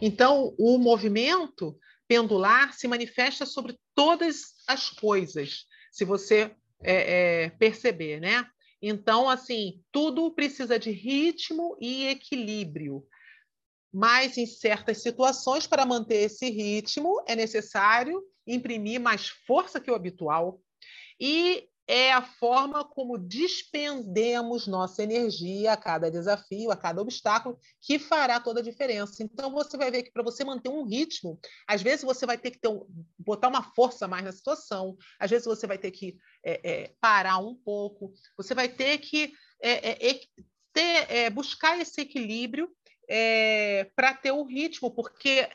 Então, 0.00 0.54
o 0.56 0.78
movimento 0.78 1.76
pendular 2.06 2.72
se 2.72 2.86
manifesta 2.86 3.44
sobre 3.44 3.76
todas 3.96 4.54
as 4.68 4.90
coisas, 4.90 5.66
se 5.90 6.04
você 6.04 6.54
é, 6.84 7.46
é, 7.46 7.50
perceber, 7.50 8.20
né? 8.20 8.46
Então, 8.80 9.28
assim, 9.28 9.82
tudo 9.90 10.30
precisa 10.30 10.78
de 10.78 10.92
ritmo 10.92 11.76
e 11.80 12.06
equilíbrio. 12.06 13.04
Mas 13.92 14.38
em 14.38 14.46
certas 14.46 15.02
situações, 15.02 15.66
para 15.66 15.84
manter 15.84 16.26
esse 16.26 16.48
ritmo, 16.48 17.20
é 17.26 17.34
necessário 17.34 18.22
imprimir 18.46 19.00
mais 19.00 19.28
força 19.28 19.80
que 19.80 19.90
o 19.90 19.94
habitual 19.94 20.60
e 21.20 21.68
é 21.86 22.12
a 22.12 22.22
forma 22.22 22.84
como 22.84 23.18
despendemos 23.18 24.66
nossa 24.66 25.02
energia 25.02 25.72
a 25.72 25.76
cada 25.76 26.10
desafio, 26.10 26.70
a 26.70 26.76
cada 26.76 27.02
obstáculo, 27.02 27.58
que 27.80 27.98
fará 27.98 28.38
toda 28.40 28.60
a 28.60 28.62
diferença. 28.62 29.22
Então, 29.22 29.50
você 29.50 29.76
vai 29.76 29.90
ver 29.90 30.04
que 30.04 30.12
para 30.12 30.22
você 30.22 30.44
manter 30.44 30.68
um 30.68 30.86
ritmo, 30.86 31.38
às 31.66 31.82
vezes 31.82 32.04
você 32.04 32.24
vai 32.24 32.38
ter 32.38 32.52
que 32.52 32.68
um, 32.68 32.86
botar 33.18 33.48
uma 33.48 33.62
força 33.74 34.06
mais 34.06 34.24
na 34.24 34.32
situação, 34.32 34.96
às 35.18 35.30
vezes 35.30 35.44
você 35.44 35.66
vai 35.66 35.76
ter 35.76 35.90
que 35.90 36.16
é, 36.44 36.70
é, 36.70 36.94
parar 37.00 37.38
um 37.38 37.54
pouco, 37.54 38.12
você 38.36 38.54
vai 38.54 38.68
ter 38.68 38.98
que 38.98 39.32
é, 39.60 40.08
é, 40.08 40.20
ter, 40.72 41.10
é, 41.10 41.30
buscar 41.30 41.78
esse 41.78 42.00
equilíbrio 42.00 42.70
é, 43.08 43.90
para 43.96 44.14
ter 44.14 44.32
o 44.32 44.44
ritmo, 44.44 44.90
porque 44.90 45.48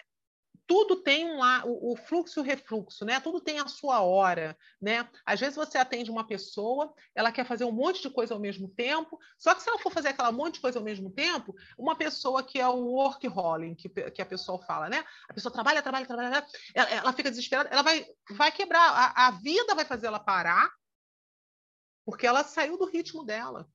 tudo 0.68 0.98
tem 0.98 1.26
um 1.26 1.38
lá, 1.38 1.64
o, 1.66 1.94
o, 1.94 1.96
fluxo 1.96 2.40
e 2.40 2.42
o 2.42 2.46
refluxo, 2.46 3.06
né? 3.06 3.20
Tudo 3.22 3.40
tem 3.40 3.60
a 3.60 3.68
sua 3.68 4.02
hora, 4.02 4.56
né? 4.82 5.10
Às 5.26 5.40
vezes 5.40 5.56
você 5.56 5.78
atende 5.78 6.12
uma 6.12 6.28
pessoa, 6.28 6.94
ela 7.16 7.32
quer 7.32 7.46
fazer 7.46 7.64
um 7.64 7.72
monte 7.72 8.02
de 8.02 8.10
coisa 8.10 8.34
ao 8.34 8.40
mesmo 8.40 8.68
tempo, 8.68 9.18
só 9.38 9.56
que 9.56 9.64
se 9.64 9.70
ela 9.70 9.80
for 9.80 9.92
fazer 9.92 10.10
aquela 10.10 10.32
monte 10.32 10.56
de 10.56 10.60
coisa 10.60 10.78
ao 10.78 10.84
mesmo 10.84 11.10
tempo, 11.10 11.56
uma 11.78 11.96
pessoa 11.96 12.44
que 12.44 12.60
é 12.60 12.68
o 12.68 12.86
workaholic, 12.86 13.90
que, 13.90 14.12
que 14.12 14.22
a 14.22 14.26
pessoa 14.26 14.62
fala, 14.64 14.90
né? 14.90 15.06
A 15.30 15.34
pessoa 15.34 15.54
trabalha, 15.54 15.82
trabalha, 15.82 16.06
trabalha, 16.06 16.46
ela, 16.76 16.90
ela 16.90 17.14
fica 17.14 17.30
desesperada, 17.30 17.70
ela 17.70 17.82
vai, 17.82 18.06
vai 18.32 18.52
quebrar, 18.52 18.90
a, 18.92 19.28
a 19.28 19.32
vida 19.32 19.74
vai 19.74 19.86
fazer 19.86 20.08
ela 20.08 20.20
parar, 20.20 20.70
porque 22.06 22.28
ela 22.28 22.44
saiu 22.44 22.78
do 22.78 22.86
ritmo 22.86 23.24
dela. 23.24 23.70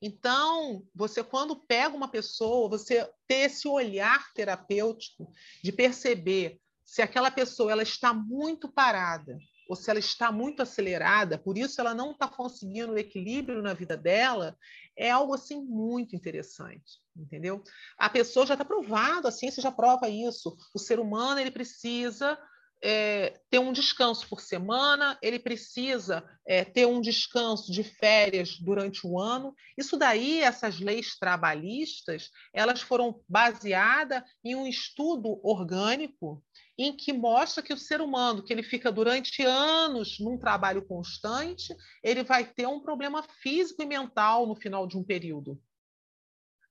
Então, 0.00 0.86
você 0.94 1.24
quando 1.24 1.56
pega 1.56 1.96
uma 1.96 2.08
pessoa, 2.08 2.68
você 2.68 3.08
ter 3.26 3.46
esse 3.46 3.66
olhar 3.66 4.32
terapêutico 4.34 5.30
de 5.62 5.72
perceber 5.72 6.60
se 6.84 7.02
aquela 7.02 7.30
pessoa 7.30 7.72
ela 7.72 7.82
está 7.82 8.12
muito 8.12 8.70
parada 8.70 9.36
ou 9.68 9.74
se 9.74 9.90
ela 9.90 9.98
está 9.98 10.30
muito 10.30 10.62
acelerada, 10.62 11.36
por 11.36 11.58
isso 11.58 11.80
ela 11.80 11.92
não 11.92 12.12
está 12.12 12.28
conseguindo 12.28 12.92
o 12.92 12.98
equilíbrio 12.98 13.60
na 13.60 13.74
vida 13.74 13.96
dela, 13.96 14.56
é 14.96 15.10
algo 15.10 15.34
assim 15.34 15.60
muito 15.60 16.14
interessante, 16.14 17.00
entendeu? 17.16 17.62
A 17.98 18.08
pessoa 18.08 18.46
já 18.46 18.54
está 18.54 18.64
provado, 18.64 19.26
a 19.26 19.32
ciência 19.32 19.60
já 19.60 19.72
prova 19.72 20.08
isso. 20.08 20.56
O 20.72 20.78
ser 20.78 21.00
humano 21.00 21.40
ele 21.40 21.50
precisa 21.50 22.38
é, 22.82 23.40
ter 23.50 23.58
um 23.58 23.72
descanso 23.72 24.28
por 24.28 24.40
semana, 24.40 25.18
ele 25.22 25.38
precisa 25.38 26.24
é, 26.46 26.64
ter 26.64 26.86
um 26.86 27.00
descanso 27.00 27.72
de 27.72 27.82
férias 27.82 28.58
durante 28.58 29.06
o 29.06 29.18
ano. 29.18 29.54
Isso 29.76 29.96
daí, 29.96 30.40
essas 30.40 30.78
leis 30.78 31.18
trabalhistas, 31.18 32.30
elas 32.52 32.80
foram 32.80 33.20
baseadas 33.28 34.22
em 34.44 34.54
um 34.54 34.66
estudo 34.66 35.40
orgânico 35.42 36.42
em 36.78 36.94
que 36.94 37.12
mostra 37.12 37.62
que 37.62 37.72
o 37.72 37.78
ser 37.78 38.00
humano, 38.00 38.42
que 38.42 38.52
ele 38.52 38.62
fica 38.62 38.92
durante 38.92 39.42
anos 39.42 40.20
num 40.20 40.38
trabalho 40.38 40.86
constante, 40.86 41.74
ele 42.02 42.22
vai 42.22 42.44
ter 42.44 42.66
um 42.66 42.80
problema 42.80 43.22
físico 43.40 43.82
e 43.82 43.86
mental 43.86 44.46
no 44.46 44.54
final 44.54 44.86
de 44.86 44.96
um 44.96 45.02
período. 45.02 45.58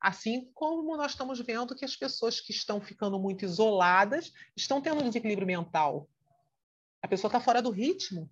Assim 0.06 0.52
como 0.54 0.96
nós 0.96 1.14
estamos 1.14 1.40
vendo 1.40 1.76
que 1.76 1.84
as 1.84 1.96
pessoas 1.96 2.40
que 2.40 2.52
estão 2.52 2.80
ficando 2.80 3.18
muito 3.18 3.44
isoladas 3.44 4.32
estão 4.56 4.80
tendo 4.80 5.02
um 5.02 5.08
desequilíbrio 5.08 5.48
mental. 5.48 6.08
A 7.02 7.08
pessoa 7.08 7.28
está 7.28 7.40
fora 7.40 7.60
do 7.60 7.72
ritmo. 7.72 8.30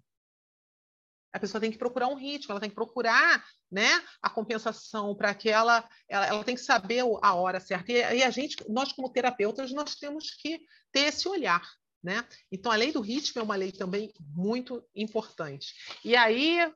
A 1.34 1.40
pessoa 1.40 1.60
tem 1.60 1.72
que 1.72 1.78
procurar 1.80 2.10
um 2.10 2.14
ritmo, 2.14 2.52
ela 2.52 2.60
tem 2.60 2.70
que 2.70 2.76
procurar 2.76 3.44
né, 3.72 3.90
a 4.22 4.30
compensação 4.30 5.16
para 5.16 5.34
que 5.34 5.50
ela, 5.50 5.90
ela, 6.08 6.28
ela, 6.28 6.44
tem 6.44 6.54
que 6.54 6.62
saber 6.62 7.04
a 7.24 7.34
hora 7.34 7.60
certa. 7.60 7.92
E, 7.92 8.20
e 8.20 8.24
a 8.24 8.30
gente, 8.30 8.56
nós 8.70 8.94
como 8.94 9.10
terapeutas, 9.10 9.72
nós 9.72 9.96
temos 9.96 10.30
que 10.30 10.62
ter 10.92 11.08
esse 11.08 11.28
olhar. 11.28 11.68
Né? 12.04 12.24
Então, 12.52 12.72
a 12.72 12.76
lei 12.76 12.92
do 12.92 13.02
ritmo 13.02 13.42
é 13.42 13.44
uma 13.44 13.56
lei 13.56 13.72
também 13.72 14.14
muito 14.20 14.88
importante. 14.94 15.74
E 16.06 16.16
aí 16.16 16.72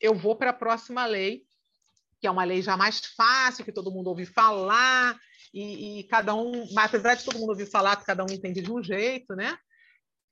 eu 0.00 0.14
vou 0.14 0.36
para 0.36 0.50
a 0.50 0.54
próxima 0.54 1.04
lei, 1.04 1.46
que 2.22 2.26
é 2.28 2.30
uma 2.30 2.44
lei 2.44 2.62
já 2.62 2.76
mais 2.76 3.00
fácil, 3.00 3.64
que 3.64 3.72
todo 3.72 3.90
mundo 3.90 4.06
ouve 4.06 4.24
falar, 4.24 5.18
e, 5.52 5.98
e 5.98 6.04
cada 6.04 6.32
um, 6.36 6.72
mas 6.72 6.86
apesar 6.86 7.16
de 7.16 7.24
todo 7.24 7.36
mundo 7.36 7.50
ouvir 7.50 7.66
falar, 7.66 7.96
cada 7.96 8.22
um 8.22 8.32
entende 8.32 8.62
de 8.62 8.70
um 8.70 8.80
jeito, 8.80 9.34
né? 9.34 9.58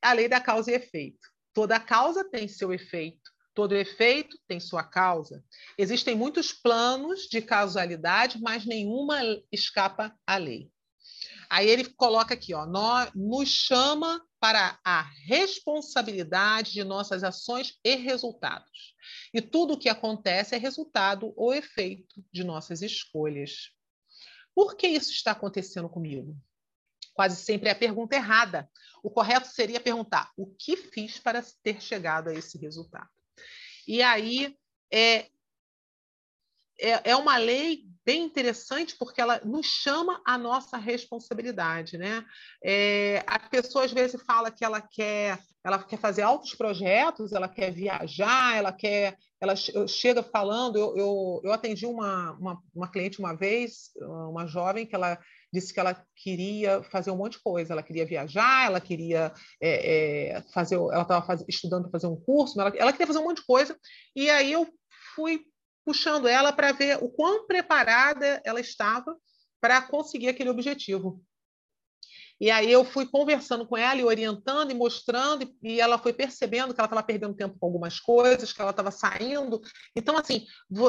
A 0.01 0.13
lei 0.13 0.29
da 0.29 0.39
causa 0.39 0.71
e 0.71 0.75
efeito. 0.75 1.19
Toda 1.53 1.77
causa 1.81 2.23
tem 2.23 2.47
seu 2.47 2.71
efeito, 2.71 3.29
todo 3.53 3.75
efeito 3.75 4.37
tem 4.47 4.57
sua 4.57 4.85
causa. 4.85 5.43
Existem 5.77 6.15
muitos 6.15 6.53
planos 6.53 7.23
de 7.23 7.41
causalidade, 7.41 8.39
mas 8.41 8.65
nenhuma 8.65 9.19
escapa 9.51 10.17
à 10.25 10.37
lei. 10.37 10.71
Aí 11.51 11.67
ele 11.67 11.83
coloca 11.83 12.33
aqui, 12.33 12.53
ó, 12.53 12.65
nós, 12.65 13.11
nos 13.13 13.49
chama 13.49 14.25
para 14.39 14.79
a 14.85 15.01
responsabilidade 15.25 16.71
de 16.71 16.81
nossas 16.81 17.25
ações 17.25 17.77
e 17.83 17.93
resultados. 17.95 18.95
E 19.33 19.41
tudo 19.41 19.73
o 19.73 19.77
que 19.77 19.89
acontece 19.89 20.55
é 20.55 20.57
resultado 20.57 21.33
ou 21.35 21.53
efeito 21.53 22.23
de 22.31 22.45
nossas 22.45 22.81
escolhas. 22.81 23.69
Por 24.55 24.77
que 24.77 24.87
isso 24.87 25.11
está 25.11 25.31
acontecendo 25.31 25.89
comigo? 25.89 26.37
Quase 27.13 27.35
sempre 27.35 27.67
é 27.67 27.73
a 27.73 27.75
pergunta 27.75 28.15
errada. 28.15 28.71
O 29.03 29.11
correto 29.11 29.49
seria 29.49 29.81
perguntar: 29.81 30.31
o 30.37 30.55
que 30.55 30.77
fiz 30.77 31.19
para 31.19 31.43
ter 31.61 31.81
chegado 31.81 32.29
a 32.29 32.33
esse 32.33 32.57
resultado? 32.57 33.09
E 33.85 34.01
aí 34.01 34.57
é, 34.89 35.27
é, 36.79 37.11
é 37.11 37.15
uma 37.17 37.35
lei 37.35 37.90
bem 38.05 38.23
interessante 38.23 38.95
porque 38.97 39.21
ela 39.21 39.39
nos 39.43 39.65
chama 39.65 40.21
a 40.25 40.37
nossa 40.37 40.77
responsabilidade, 40.77 41.97
né? 41.97 42.25
É, 42.63 43.23
a 43.27 43.39
pessoa 43.39 43.85
às 43.85 43.91
vezes 43.91 44.21
fala 44.23 44.51
que 44.51 44.65
ela 44.65 44.81
quer, 44.81 45.39
ela 45.63 45.81
quer 45.83 45.97
fazer 45.97 46.23
altos 46.23 46.55
projetos, 46.55 47.31
ela 47.31 47.47
quer 47.47 47.71
viajar, 47.71 48.57
ela 48.57 48.71
quer, 48.71 49.17
ela 49.39 49.55
chega 49.55 50.23
falando. 50.23 50.77
Eu, 50.77 50.97
eu, 50.97 51.41
eu 51.43 51.53
atendi 51.53 51.85
uma, 51.85 52.31
uma, 52.33 52.63
uma 52.73 52.91
cliente 52.91 53.19
uma 53.19 53.35
vez, 53.35 53.91
uma 54.01 54.47
jovem 54.47 54.85
que 54.85 54.95
ela 54.95 55.19
disse 55.53 55.73
que 55.73 55.79
ela 55.79 56.01
queria 56.15 56.81
fazer 56.83 57.11
um 57.11 57.17
monte 57.17 57.33
de 57.33 57.43
coisa. 57.43 57.73
Ela 57.73 57.83
queria 57.83 58.05
viajar, 58.05 58.65
ela 58.65 58.81
queria 58.81 59.31
é, 59.61 60.37
é, 60.37 60.41
fazer, 60.53 60.75
ela 60.75 61.03
estava 61.03 61.45
estudando 61.47 61.83
para 61.83 61.91
fazer 61.91 62.07
um 62.07 62.19
curso, 62.19 62.59
ela, 62.59 62.73
ela 62.75 62.91
queria 62.91 63.07
fazer 63.07 63.19
um 63.19 63.25
monte 63.25 63.37
de 63.37 63.45
coisa. 63.45 63.77
E 64.15 64.29
aí 64.29 64.51
eu 64.51 64.67
fui 65.15 65.45
puxando 65.85 66.27
ela 66.27 66.51
para 66.53 66.71
ver 66.71 66.97
o 67.01 67.09
quão 67.09 67.45
preparada 67.45 68.41
ela 68.45 68.59
estava 68.59 69.15
para 69.59 69.81
conseguir 69.81 70.29
aquele 70.29 70.49
objetivo. 70.49 71.23
E 72.41 72.49
aí 72.49 72.71
eu 72.71 72.83
fui 72.83 73.05
conversando 73.05 73.67
com 73.67 73.77
ela 73.77 74.01
e 74.01 74.03
orientando 74.03 74.71
e 74.71 74.73
mostrando, 74.73 75.47
e 75.61 75.79
ela 75.79 75.99
foi 75.99 76.11
percebendo 76.11 76.73
que 76.73 76.81
ela 76.81 76.87
estava 76.87 77.03
perdendo 77.03 77.35
tempo 77.35 77.55
com 77.59 77.67
algumas 77.67 77.99
coisas, 77.99 78.51
que 78.51 78.59
ela 78.59 78.71
estava 78.71 78.89
saindo. 78.89 79.61
Então, 79.95 80.17
assim, 80.17 80.47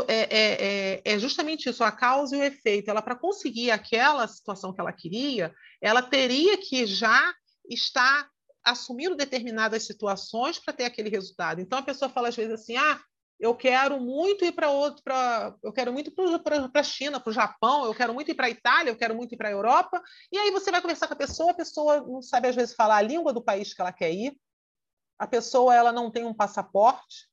é, 0.08 0.14
é, 0.14 0.64
é, 0.94 1.02
é, 1.04 1.18
justamente 1.18 1.68
isso, 1.68 1.84
a 1.84 1.92
causa 1.92 2.34
e 2.34 2.40
o 2.40 2.42
efeito. 2.42 2.88
Ela, 2.88 3.02
para 3.02 3.14
conseguir 3.14 3.70
aquela 3.70 4.26
situação 4.26 4.72
que 4.72 4.80
ela 4.80 4.94
queria, 4.94 5.54
ela 5.82 6.00
teria 6.00 6.56
que 6.56 6.86
já 6.86 7.34
estar 7.68 8.30
assumindo 8.64 9.14
determinadas 9.14 9.82
situações 9.82 10.58
para 10.58 10.72
ter 10.72 10.84
aquele 10.84 11.10
resultado. 11.10 11.60
Então, 11.60 11.78
a 11.78 11.82
pessoa 11.82 12.08
fala 12.08 12.28
às 12.28 12.36
vezes 12.36 12.54
assim, 12.54 12.78
ah, 12.78 12.98
eu 13.42 13.56
quero 13.56 13.98
muito 14.00 14.44
ir 14.44 14.52
para 14.52 14.70
outro, 14.70 15.02
pra, 15.02 15.52
eu 15.64 15.72
quero 15.72 15.92
muito 15.92 16.12
para 16.12 16.70
a 16.72 16.82
China, 16.84 17.18
para 17.18 17.30
o 17.30 17.34
Japão, 17.34 17.84
eu 17.84 17.92
quero 17.92 18.14
muito 18.14 18.30
ir 18.30 18.34
para 18.34 18.46
a 18.46 18.50
Itália, 18.50 18.92
eu 18.92 18.96
quero 18.96 19.16
muito 19.16 19.34
ir 19.34 19.36
para 19.36 19.48
a 19.48 19.52
Europa. 19.52 20.00
E 20.30 20.38
aí 20.38 20.52
você 20.52 20.70
vai 20.70 20.80
conversar 20.80 21.08
com 21.08 21.14
a 21.14 21.16
pessoa, 21.16 21.50
a 21.50 21.54
pessoa 21.54 22.00
não 22.02 22.22
sabe 22.22 22.46
às 22.46 22.54
vezes 22.54 22.72
falar 22.72 22.98
a 22.98 23.02
língua 23.02 23.32
do 23.32 23.42
país 23.42 23.74
que 23.74 23.80
ela 23.80 23.92
quer 23.92 24.12
ir. 24.12 24.38
A 25.18 25.26
pessoa 25.26 25.74
ela 25.74 25.90
não 25.90 26.08
tem 26.08 26.24
um 26.24 26.32
passaporte. 26.32 27.28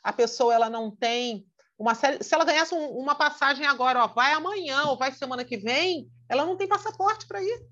A 0.00 0.12
pessoa 0.12 0.54
ela 0.54 0.70
não 0.70 0.94
tem 0.94 1.44
uma 1.76 1.96
série. 1.96 2.22
Se 2.22 2.32
ela 2.32 2.44
ganhasse 2.44 2.72
um, 2.72 2.90
uma 2.90 3.16
passagem 3.16 3.66
agora, 3.66 4.04
ó, 4.04 4.06
vai 4.06 4.34
amanhã 4.34 4.84
ou 4.84 4.96
vai 4.96 5.10
semana 5.10 5.44
que 5.44 5.56
vem, 5.56 6.08
ela 6.28 6.46
não 6.46 6.56
tem 6.56 6.68
passaporte 6.68 7.26
para 7.26 7.42
ir. 7.42 7.66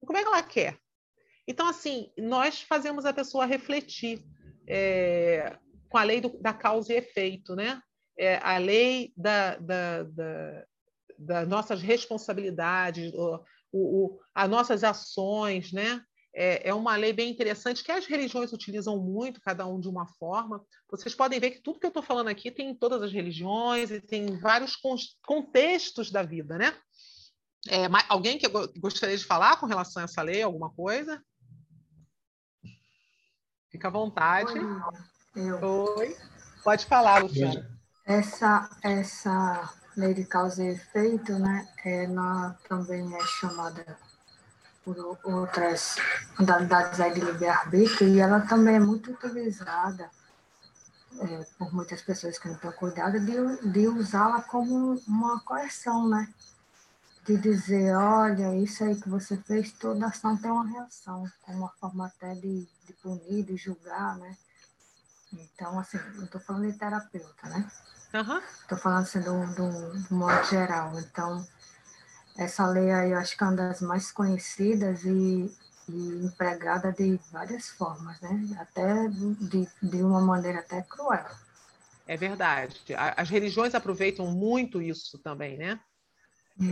Como 0.00 0.16
é 0.16 0.22
que 0.22 0.28
ela 0.28 0.42
quer? 0.42 0.78
Então, 1.46 1.68
assim, 1.68 2.10
nós 2.16 2.62
fazemos 2.62 3.04
a 3.04 3.12
pessoa 3.12 3.44
refletir. 3.44 4.24
É, 4.66 5.58
com 5.94 5.98
a 5.98 6.02
lei 6.02 6.20
do, 6.20 6.36
da 6.40 6.52
causa 6.52 6.92
e 6.92 6.96
efeito, 6.96 7.54
né? 7.54 7.80
É, 8.18 8.38
a 8.38 8.58
lei 8.58 9.12
da, 9.16 9.56
da, 9.58 10.02
da, 10.02 10.64
das 11.16 11.48
nossas 11.48 11.80
responsabilidades, 11.80 13.12
o, 13.14 13.44
o, 13.72 14.20
as 14.34 14.50
nossas 14.50 14.82
ações, 14.82 15.70
né? 15.70 16.02
É, 16.34 16.70
é, 16.70 16.74
uma 16.74 16.96
lei 16.96 17.12
bem 17.12 17.30
interessante 17.30 17.84
que 17.84 17.92
as 17.92 18.06
religiões 18.06 18.52
utilizam 18.52 18.98
muito, 18.98 19.40
cada 19.40 19.68
um 19.68 19.78
de 19.78 19.88
uma 19.88 20.04
forma. 20.18 20.60
Vocês 20.90 21.14
podem 21.14 21.38
ver 21.38 21.52
que 21.52 21.62
tudo 21.62 21.78
que 21.78 21.86
eu 21.86 21.90
estou 21.90 22.02
falando 22.02 22.26
aqui 22.26 22.50
tem 22.50 22.70
em 22.70 22.74
todas 22.74 23.00
as 23.00 23.12
religiões 23.12 23.92
e 23.92 24.00
tem 24.00 24.36
vários 24.40 24.76
contextos 25.24 26.10
da 26.10 26.24
vida, 26.24 26.58
né? 26.58 26.76
É, 27.68 27.86
alguém 28.08 28.36
que 28.36 28.48
gostaria 28.80 29.16
de 29.16 29.24
falar 29.24 29.60
com 29.60 29.66
relação 29.66 30.02
a 30.02 30.06
essa 30.06 30.22
lei, 30.22 30.42
alguma 30.42 30.70
coisa? 30.70 31.22
Fica 33.70 33.86
à 33.86 33.92
vontade. 33.92 34.54
Eu. 35.36 35.58
Oi. 35.96 36.16
Pode 36.62 36.86
falar, 36.86 37.22
Luciana. 37.22 37.68
Essa, 38.06 38.70
essa 38.82 39.74
lei 39.96 40.14
de 40.14 40.24
causa 40.24 40.62
e 40.62 40.68
efeito, 40.68 41.32
né, 41.38 41.66
ela 41.84 42.56
também 42.68 43.14
é 43.16 43.20
chamada 43.20 43.98
por 44.84 44.96
outras 45.24 45.96
modalidades 46.38 46.98
de 46.98 47.20
livre-arbítrio 47.20 48.08
e 48.08 48.20
ela 48.20 48.40
também 48.40 48.76
é 48.76 48.80
muito 48.80 49.10
utilizada 49.12 50.10
é, 51.20 51.46
por 51.58 51.72
muitas 51.72 52.02
pessoas 52.02 52.38
que 52.38 52.48
não 52.48 52.56
têm 52.56 52.72
cuidado 52.72 53.18
de, 53.18 53.72
de 53.72 53.88
usá-la 53.88 54.42
como 54.42 55.00
uma 55.08 55.40
correção, 55.40 56.08
né? 56.08 56.28
De 57.24 57.38
dizer, 57.38 57.96
olha, 57.96 58.54
isso 58.56 58.84
aí 58.84 59.00
que 59.00 59.08
você 59.08 59.36
fez, 59.38 59.72
toda 59.72 60.06
ação 60.06 60.36
tem 60.36 60.50
uma 60.50 60.66
reação, 60.66 61.24
como 61.42 61.58
uma 61.58 61.72
forma 61.80 62.06
até 62.06 62.34
de, 62.34 62.68
de 62.86 62.92
punir, 63.02 63.44
de 63.44 63.56
julgar, 63.56 64.18
né? 64.18 64.36
Então, 65.40 65.78
assim, 65.78 65.98
eu 66.16 66.24
estou 66.24 66.40
falando 66.40 66.70
de 66.70 66.78
terapeuta, 66.78 67.48
né? 67.48 67.70
Estou 68.06 68.78
uhum. 68.78 68.82
falando 68.82 69.02
assim 69.02 69.20
do, 69.20 69.46
do, 69.54 70.08
do, 70.08 70.14
modo 70.14 70.44
geral. 70.44 70.98
Então, 71.00 71.44
essa 72.36 72.66
lei 72.66 72.90
aí 72.90 73.10
eu 73.10 73.18
acho 73.18 73.36
que 73.36 73.42
é 73.42 73.46
uma 73.46 73.56
das 73.56 73.80
mais 73.80 74.12
conhecidas 74.12 75.04
e, 75.04 75.52
e 75.88 76.24
empregada 76.24 76.92
de 76.92 77.18
várias 77.32 77.68
formas, 77.70 78.20
né? 78.20 78.56
Até 78.58 79.08
de, 79.08 79.68
de 79.82 80.02
uma 80.02 80.20
maneira 80.20 80.60
até 80.60 80.82
cruel. 80.82 81.26
É 82.06 82.16
verdade. 82.16 82.80
As 83.16 83.30
religiões 83.30 83.74
aproveitam 83.74 84.26
muito 84.26 84.80
isso 84.80 85.18
também, 85.18 85.56
né? 85.56 85.80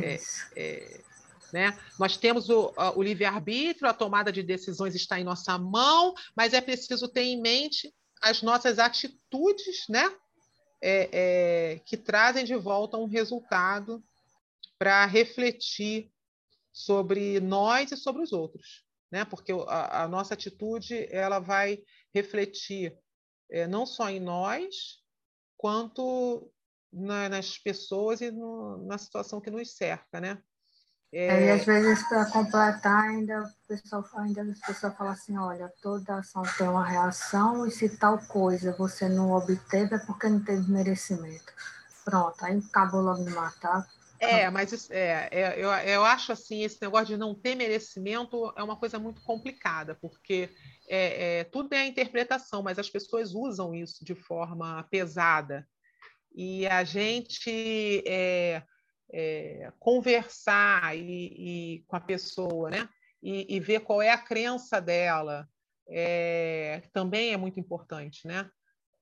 É, 0.01 0.21
é, 0.55 1.01
né? 1.53 1.77
Nós 1.99 2.17
temos 2.17 2.49
o, 2.49 2.73
o 2.95 3.03
livre-arbítrio, 3.03 3.89
a 3.89 3.95
tomada 3.95 4.31
de 4.31 4.43
decisões 4.43 4.95
está 4.95 5.19
em 5.19 5.25
nossa 5.25 5.59
mão, 5.59 6.15
mas 6.37 6.53
é 6.55 6.61
preciso 6.61 7.09
ter 7.09 7.23
em 7.23 7.41
mente 7.41 7.93
as 8.23 8.41
nossas 8.41 8.79
atitudes, 8.79 9.87
né? 9.89 10.05
É, 10.85 11.11
é, 11.13 11.79
que 11.81 11.97
trazem 11.97 12.45
de 12.45 12.57
volta 12.57 12.97
um 12.97 13.07
resultado 13.07 14.03
para 14.79 15.07
refletir 15.07 16.11
sobre 16.73 17.39
nós 17.39 17.93
e 17.93 17.97
sobre 17.97 18.23
os 18.23 18.33
outros, 18.33 18.85
né? 19.11 19.25
Porque 19.25 19.53
a, 19.53 20.05
a 20.05 20.09
nossa 20.09 20.35
atitude 20.35 21.07
ela 21.11 21.39
vai 21.39 21.79
refletir 22.13 22.99
é, 23.51 23.67
não 23.67 23.87
só 23.87 24.09
em 24.09 24.19
nós, 24.19 25.01
quanto 25.57 26.51
na, 26.93 27.29
nas 27.29 27.59
pessoas 27.59 28.21
e 28.21 28.31
no, 28.31 28.85
na 28.87 28.99
situação 28.99 29.41
que 29.41 29.51
nos 29.51 29.77
cerca, 29.77 30.21
né? 30.21 30.43
É... 31.13 31.47
E 31.47 31.51
às 31.51 31.65
vezes, 31.65 32.03
para 32.09 32.25
completar, 32.27 33.05
ainda 33.05 33.43
o 33.43 33.69
pessoal, 33.69 34.05
ainda 34.17 34.43
as 34.43 34.61
pessoas 34.61 34.97
falam 34.97 35.13
assim, 35.13 35.37
olha, 35.37 35.71
toda 35.83 36.17
ação 36.17 36.43
tem 36.57 36.67
uma 36.67 36.87
reação 36.87 37.67
e 37.67 37.71
se 37.71 37.99
tal 37.99 38.19
coisa 38.19 38.73
você 38.73 39.09
não 39.09 39.33
obteve 39.33 39.95
é 39.95 39.99
porque 39.99 40.29
não 40.29 40.43
teve 40.43 40.71
merecimento. 40.71 41.53
Pronto, 42.03 42.43
aí 42.43 42.59
acabou 42.59 43.03
logo 43.03 43.25
de 43.25 43.31
matar. 43.31 43.87
É, 44.19 44.49
mas 44.51 44.89
é, 44.91 45.29
é, 45.33 45.55
eu, 45.59 45.69
eu 45.69 46.05
acho 46.05 46.33
assim, 46.33 46.63
esse 46.63 46.81
negócio 46.81 47.09
de 47.09 47.17
não 47.17 47.35
ter 47.35 47.57
merecimento 47.57 48.53
é 48.57 48.63
uma 48.63 48.77
coisa 48.77 48.97
muito 48.99 49.21
complicada, 49.23 49.97
porque 49.97 50.49
é, 50.89 51.41
é, 51.41 51.45
tudo 51.45 51.75
é 51.75 51.79
a 51.79 51.87
interpretação, 51.87 52.63
mas 52.63 52.79
as 52.79 52.89
pessoas 52.89 53.35
usam 53.35 53.75
isso 53.75 54.05
de 54.05 54.15
forma 54.15 54.87
pesada. 54.91 55.67
E 56.35 56.67
a 56.69 56.85
gente 56.85 58.03
é, 59.13 59.71
conversar 59.79 60.97
e, 60.97 61.03
e, 61.03 61.85
com 61.87 61.97
a 61.97 62.01
pessoa, 62.01 62.71
né? 62.71 62.89
E, 63.23 63.55
e, 63.55 63.61
ver 63.61 63.81
qual 63.81 64.01
é 64.01 64.11
a 64.11 64.19
crença 64.19 64.81
dela, 64.81 65.49
é, 65.89 66.83
também 66.93 67.33
é 67.33 67.37
muito 67.37 67.61
importante, 67.61 68.27
né? 68.27 68.51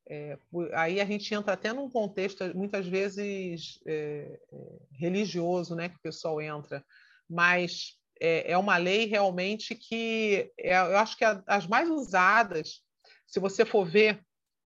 É, 0.09 0.37
aí 0.75 1.01
a 1.01 1.05
gente 1.05 1.33
entra 1.33 1.53
até 1.53 1.73
num 1.73 1.89
contexto 1.89 2.45
muitas 2.57 2.87
vezes 2.87 3.79
é, 3.87 4.41
é, 4.53 4.57
religioso, 4.93 5.77
né? 5.77 5.89
Que 5.89 5.97
o 5.97 6.03
pessoal 6.03 6.43
entra, 6.43 6.85
mas 7.29 7.97
é, 8.21 8.53
é 8.53 8.59
uma 8.59 8.77
lei 8.77 9.07
realmente 9.07 9.75
que 9.75 10.53
eu 10.59 10.99
acho 10.99 11.17
que 11.17 11.25
as 11.47 11.67
mais 11.67 11.89
usadas, 11.89 12.83
se 13.27 13.39
você 13.39 13.65
for 13.65 13.87
ver 13.87 14.21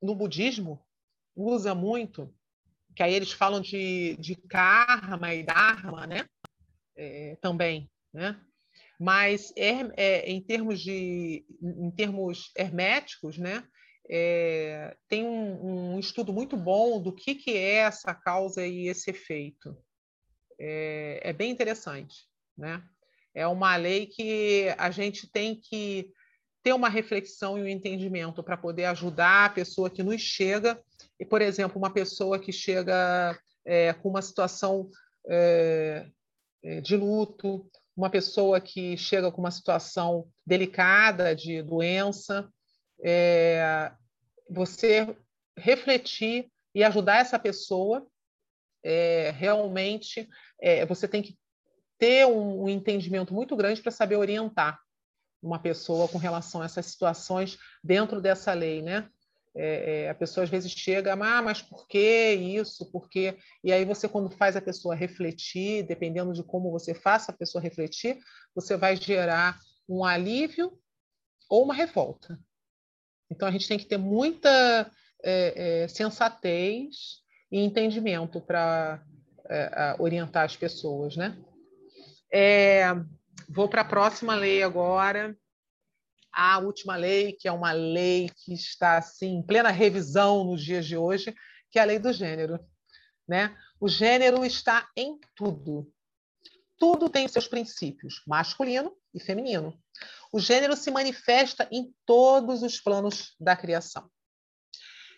no 0.02 0.16
budismo, 0.16 0.86
usa 1.36 1.74
muito, 1.74 2.34
que 2.96 3.04
aí 3.04 3.14
eles 3.14 3.32
falam 3.32 3.62
de, 3.62 4.18
de 4.20 4.36
karma 4.36 5.34
e 5.34 5.44
dharma, 5.44 6.06
né? 6.06 6.26
É, 6.96 7.38
também, 7.42 7.90
né? 8.14 8.40
Mas 9.00 9.52
é, 9.56 10.30
em 10.30 10.42
termos 10.42 10.80
de 10.80 11.46
em 11.62 11.92
termos 11.92 12.52
herméticos, 12.56 13.38
né? 13.38 13.64
É, 14.10 14.96
tem 15.08 15.26
um, 15.26 15.94
um, 15.94 16.00
estudo 16.00 16.34
muito 16.34 16.58
bom 16.58 17.02
do 17.02 17.14
que, 17.14 17.34
que 17.34 17.52
é 17.52 17.76
essa 17.78 18.14
causa 18.14 18.66
e 18.66 18.88
esse 18.88 19.10
efeito. 19.10 19.76
É, 20.60 21.22
é 21.24 21.34
bem 21.34 21.50
interessante, 21.50 22.28
né? 22.58 22.84
É 23.34 23.48
uma 23.48 23.76
lei 23.78 24.08
que 24.08 24.68
a 24.78 24.92
gente 24.92 25.32
tem 25.32 25.56
que 25.56 26.12
ter 26.62 26.74
uma 26.74 26.90
reflexão 26.90 27.58
e 27.58 27.64
um 27.64 27.68
entendimento 27.68 28.44
para 28.44 28.58
poder 28.58 28.86
ajudar 28.86 29.46
a 29.46 29.50
pessoa 29.50 29.90
que 29.90 30.04
nos 30.04 30.22
chega. 30.22 30.82
E, 31.22 31.26
por 31.26 31.40
exemplo, 31.40 31.78
uma 31.78 31.94
pessoa 31.94 32.40
que 32.40 32.52
chega 32.52 33.40
é, 33.64 33.94
com 33.94 34.10
uma 34.10 34.24
situação 34.24 34.90
é, 35.30 36.08
é 36.64 36.82
de 36.82 36.98
luto, 36.98 37.70
uma 37.96 38.10
pessoa 38.10 38.60
que 38.60 38.98
chega 38.98 39.32
com 39.32 39.40
uma 39.40 39.52
situação 39.52 40.28
delicada 40.44 41.36
de 41.36 41.62
doença, 41.62 42.50
é, 43.06 43.92
você 44.50 45.16
refletir 45.56 46.52
e 46.74 46.84
ajudar 46.84 47.18
essa 47.18 47.38
pessoa, 47.38 48.04
é, 48.84 49.30
realmente 49.30 50.28
é, 50.60 50.88
você 50.88 51.08
tem 51.08 51.22
que 51.22 51.38
ter 52.00 52.26
um, 52.26 52.64
um 52.64 52.68
entendimento 52.68 53.32
muito 53.32 53.56
grande 53.56 53.80
para 53.80 53.92
saber 53.92 54.16
orientar 54.16 54.80
uma 55.40 55.60
pessoa 55.60 56.08
com 56.08 56.18
relação 56.18 56.64
a 56.64 56.66
essas 56.66 56.88
situações 56.88 57.60
dentro 57.84 58.20
dessa 58.20 58.54
lei, 58.54 58.82
né? 58.82 59.08
É, 59.54 60.04
é, 60.04 60.10
a 60.10 60.16
pessoa 60.16 60.46
às 60.46 60.50
vezes 60.50 60.72
chega, 60.72 61.14
ah, 61.14 61.42
mas 61.42 61.62
por 61.62 61.86
que 61.88 62.34
isso? 62.34 62.90
Por 62.90 63.10
quê? 63.10 63.38
E 63.64 63.72
aí 63.72 63.84
você, 63.84 64.08
quando 64.08 64.30
faz 64.30 64.56
a 64.56 64.62
pessoa 64.62 64.96
refletir, 64.96 65.84
dependendo 65.84 66.34
de 66.34 66.44
como 66.44 66.72
você 66.72 66.94
faça 66.94 67.32
a 67.32 67.38
pessoa 67.38 67.62
refletir, 67.62 68.18
você 68.56 68.78
vai 68.78 68.96
gerar 68.96 69.60
um 69.90 70.06
alívio 70.06 70.72
ou 71.50 71.64
uma 71.64 71.74
revolta. 71.74 72.40
Então 73.30 73.48
a 73.48 73.52
gente 73.52 73.68
tem 73.68 73.78
que 73.78 73.86
ter 73.86 73.98
muita 73.98 74.90
é, 75.24 75.84
é 75.84 75.88
sensatez 75.88 77.22
e 77.52 77.60
entendimento 77.60 78.40
para 78.40 79.04
é, 79.50 79.96
orientar 80.00 80.46
as 80.46 80.56
pessoas, 80.56 81.18
né? 81.18 81.38
É, 82.32 82.86
vou 83.50 83.68
para 83.68 83.82
a 83.82 83.86
próxima 83.86 84.34
lei 84.34 84.64
agora. 84.64 85.36
A 86.34 86.60
última 86.60 86.96
lei, 86.96 87.34
que 87.34 87.48
é 87.48 87.52
uma 87.52 87.72
lei 87.72 88.30
que 88.30 88.54
está 88.54 88.98
assim, 88.98 89.38
em 89.38 89.44
plena 89.44 89.70
revisão 89.70 90.44
nos 90.44 90.64
dias 90.64 90.86
de 90.86 90.96
hoje, 90.96 91.36
que 91.70 91.80
é 91.80 91.82
a 91.82 91.86
lei 91.86 92.00
do 92.00 92.14
gênero. 92.14 92.60
Né? 93.28 93.56
O 93.80 93.88
gênero 93.88 94.46
está 94.46 94.88
em 94.96 95.20
tudo. 95.36 95.92
Tudo 96.78 97.10
tem 97.10 97.28
seus 97.28 97.48
princípios, 97.48 98.24
masculino 98.26 98.96
e 99.14 99.20
feminino. 99.20 99.78
O 100.32 100.40
gênero 100.40 100.76
se 100.76 100.90
manifesta 100.90 101.68
em 101.72 101.94
todos 102.06 102.64
os 102.64 102.80
planos 102.80 103.36
da 103.40 103.56
criação. 103.56 104.10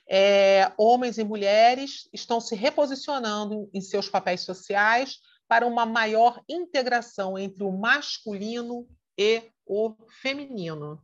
É, 0.09 0.71
homens 0.77 1.17
e 1.17 1.23
mulheres 1.23 2.09
estão 2.11 2.41
se 2.41 2.55
reposicionando 2.55 3.69
em 3.73 3.79
seus 3.79 4.09
papéis 4.09 4.41
sociais 4.41 5.19
para 5.47 5.65
uma 5.65 5.85
maior 5.85 6.41
integração 6.49 7.37
entre 7.37 7.63
o 7.63 7.71
masculino 7.71 8.87
e 9.17 9.43
o 9.65 9.95
feminino. 10.21 11.01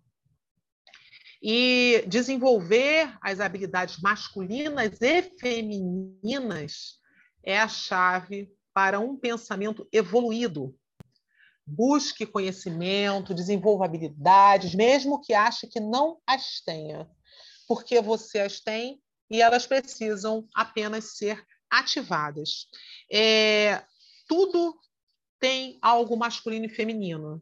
E 1.42 2.04
desenvolver 2.08 3.18
as 3.22 3.40
habilidades 3.40 4.00
masculinas 4.00 5.00
e 5.02 5.24
femininas 5.40 7.00
é 7.44 7.58
a 7.58 7.68
chave 7.68 8.52
para 8.74 9.00
um 9.00 9.16
pensamento 9.16 9.88
evoluído. 9.92 10.76
Busque 11.66 12.26
conhecimento, 12.26 13.34
desenvolva 13.34 13.86
habilidades, 13.86 14.76
mesmo 14.76 15.22
que 15.22 15.34
ache 15.34 15.68
que 15.68 15.80
não 15.80 16.20
as 16.28 16.62
tenha, 16.62 17.10
porque 17.68 18.02
você 18.02 18.40
as 18.40 18.60
tem 18.60 19.02
e 19.30 19.42
elas 19.42 19.68
precisam 19.68 20.48
apenas 20.54 21.18
ser 21.18 21.46
ativadas. 21.70 22.66
É, 23.12 23.84
tudo 24.28 24.76
tem 25.40 25.78
algo 25.82 26.18
masculino 26.18 26.66
e 26.66 26.70
feminino. 26.70 27.42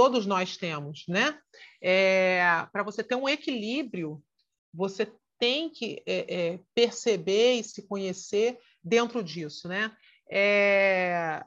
Todos 0.00 0.24
nós 0.24 0.56
temos, 0.56 1.04
né? 1.06 1.38
É, 1.78 2.66
Para 2.72 2.82
você 2.82 3.04
ter 3.04 3.16
um 3.16 3.28
equilíbrio, 3.28 4.24
você 4.72 5.12
tem 5.38 5.68
que 5.68 6.02
é, 6.06 6.52
é, 6.52 6.60
perceber 6.74 7.56
e 7.56 7.62
se 7.62 7.86
conhecer 7.86 8.58
dentro 8.82 9.22
disso, 9.22 9.68
né? 9.68 9.94
É, 10.26 11.44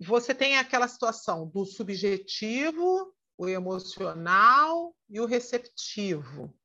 você 0.00 0.34
tem 0.34 0.56
aquela 0.56 0.88
situação 0.88 1.46
do 1.46 1.66
subjetivo, 1.66 3.14
o 3.36 3.46
emocional 3.46 4.96
e 5.06 5.20
o 5.20 5.26
receptivo, 5.26 6.58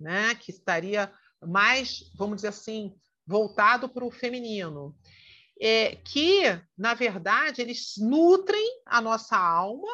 né? 0.00 0.34
Que 0.34 0.50
estaria 0.50 1.12
mais, 1.40 2.10
vamos 2.16 2.38
dizer 2.38 2.48
assim, 2.48 2.92
voltado 3.24 3.88
para 3.88 4.04
o 4.04 4.10
feminino 4.10 4.98
é, 5.60 5.96
que, 5.96 6.42
na 6.76 6.94
verdade, 6.94 7.60
eles 7.60 7.94
nutrem 7.98 8.82
a 8.86 9.00
nossa 9.00 9.36
alma, 9.36 9.88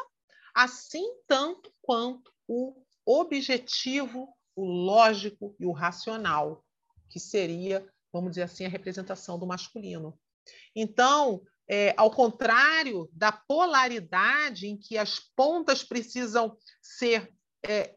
assim 0.55 1.05
tanto 1.27 1.73
quanto 1.83 2.33
o 2.49 2.75
objetivo, 3.05 4.35
o 4.55 4.65
lógico 4.65 5.55
e 5.59 5.67
o 5.67 5.73
racional, 5.73 6.65
que 7.11 7.19
seria, 7.19 7.87
vamos 8.13 8.31
dizer 8.31 8.43
assim, 8.43 8.65
a 8.65 8.69
representação 8.69 9.39
do 9.39 9.47
masculino. 9.47 10.19
Então, 10.75 11.43
é, 11.69 11.95
ao 11.97 12.11
contrário 12.11 13.09
da 13.13 13.33
polaridade 13.33 14.67
em 14.67 14.77
que 14.77 14.97
as 14.97 15.19
pontas 15.19 15.83
precisam 15.83 16.57
ser 16.81 17.33
é, 17.67 17.95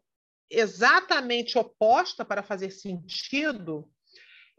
exatamente 0.50 1.58
oposta 1.58 2.24
para 2.24 2.42
fazer 2.42 2.72
sentido, 2.72 3.90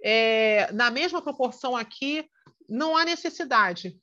é, 0.04 0.70
na 0.72 0.90
mesma 0.90 1.22
proporção 1.22 1.76
aqui, 1.76 2.28
não 2.68 2.96
há 2.96 3.04
necessidade 3.04 3.98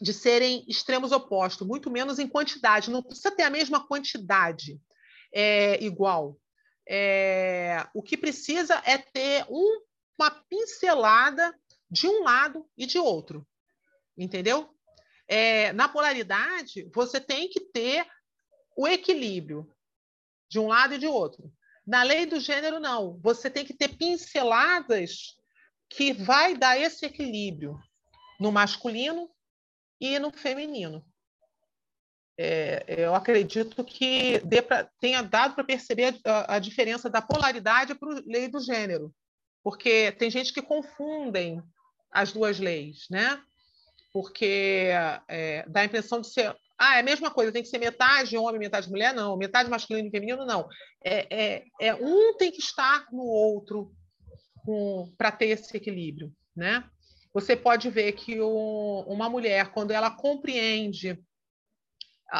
de 0.00 0.14
serem 0.14 0.64
extremos 0.66 1.12
opostos, 1.12 1.66
muito 1.66 1.90
menos 1.90 2.18
em 2.18 2.26
quantidade. 2.26 2.90
Não 2.90 3.02
precisa 3.02 3.30
ter 3.30 3.42
a 3.42 3.50
mesma 3.50 3.86
quantidade 3.86 4.80
é, 5.32 5.82
igual. 5.84 6.38
É, 6.88 7.86
o 7.94 8.02
que 8.02 8.16
precisa 8.16 8.82
é 8.84 8.98
ter 8.98 9.44
um, 9.48 9.82
uma 10.18 10.30
pincelada 10.30 11.54
de 11.90 12.08
um 12.08 12.22
lado 12.22 12.66
e 12.76 12.86
de 12.86 12.98
outro. 12.98 13.46
Entendeu? 14.16 14.74
É, 15.28 15.72
na 15.72 15.88
polaridade, 15.88 16.90
você 16.94 17.20
tem 17.20 17.48
que 17.48 17.60
ter 17.60 18.06
o 18.76 18.88
equilíbrio 18.88 19.70
de 20.48 20.58
um 20.58 20.66
lado 20.66 20.94
e 20.94 20.98
de 20.98 21.06
outro. 21.06 21.52
Na 21.86 22.02
lei 22.02 22.26
do 22.26 22.40
gênero, 22.40 22.80
não. 22.80 23.18
Você 23.20 23.50
tem 23.50 23.64
que 23.64 23.74
ter 23.74 23.96
pinceladas 23.96 25.36
que 25.88 26.12
vai 26.12 26.56
dar 26.56 26.78
esse 26.78 27.04
equilíbrio 27.04 27.78
no 28.38 28.50
masculino 28.50 29.30
e 30.00 30.18
no 30.18 30.30
feminino. 30.30 31.04
É, 32.38 32.84
eu 32.88 33.14
acredito 33.14 33.84
que 33.84 34.40
pra, 34.66 34.84
tenha 34.98 35.22
dado 35.22 35.54
para 35.54 35.64
perceber 35.64 36.18
a, 36.24 36.56
a, 36.56 36.58
diferença 36.58 37.10
da 37.10 37.20
polaridade 37.20 37.94
para 37.94 38.16
a 38.16 38.22
lei 38.24 38.48
do 38.48 38.60
gênero, 38.60 39.14
porque 39.62 40.10
tem 40.12 40.30
gente 40.30 40.52
que 40.52 40.62
confundem 40.62 41.62
as 42.10 42.32
duas 42.32 42.58
leis, 42.58 43.06
né? 43.10 43.42
Porque 44.12 44.88
é, 45.28 45.64
dá 45.68 45.80
a 45.80 45.84
impressão 45.84 46.20
de 46.20 46.28
ser 46.28 46.56
ah, 46.82 46.96
é 46.96 47.00
a 47.00 47.02
mesma 47.02 47.30
coisa, 47.30 47.52
tem 47.52 47.62
que 47.62 47.68
ser 47.68 47.76
metade 47.76 48.38
homem, 48.38 48.58
metade 48.58 48.88
mulher? 48.88 49.12
Não. 49.12 49.36
Metade 49.36 49.68
masculino 49.68 50.08
e 50.08 50.10
feminino? 50.10 50.46
Não. 50.46 50.66
É, 51.04 51.26
é, 51.30 51.64
é 51.78 51.94
um 51.94 52.34
tem 52.38 52.50
que 52.50 52.60
estar 52.60 53.06
no 53.12 53.22
outro 53.22 53.94
para 55.18 55.30
ter 55.30 55.48
esse 55.48 55.76
equilíbrio, 55.76 56.32
né? 56.56 56.82
Você 57.32 57.54
pode 57.54 57.88
ver 57.90 58.12
que 58.12 58.40
o, 58.40 59.04
uma 59.06 59.28
mulher, 59.28 59.72
quando 59.72 59.90
ela 59.90 60.10
compreende 60.10 61.18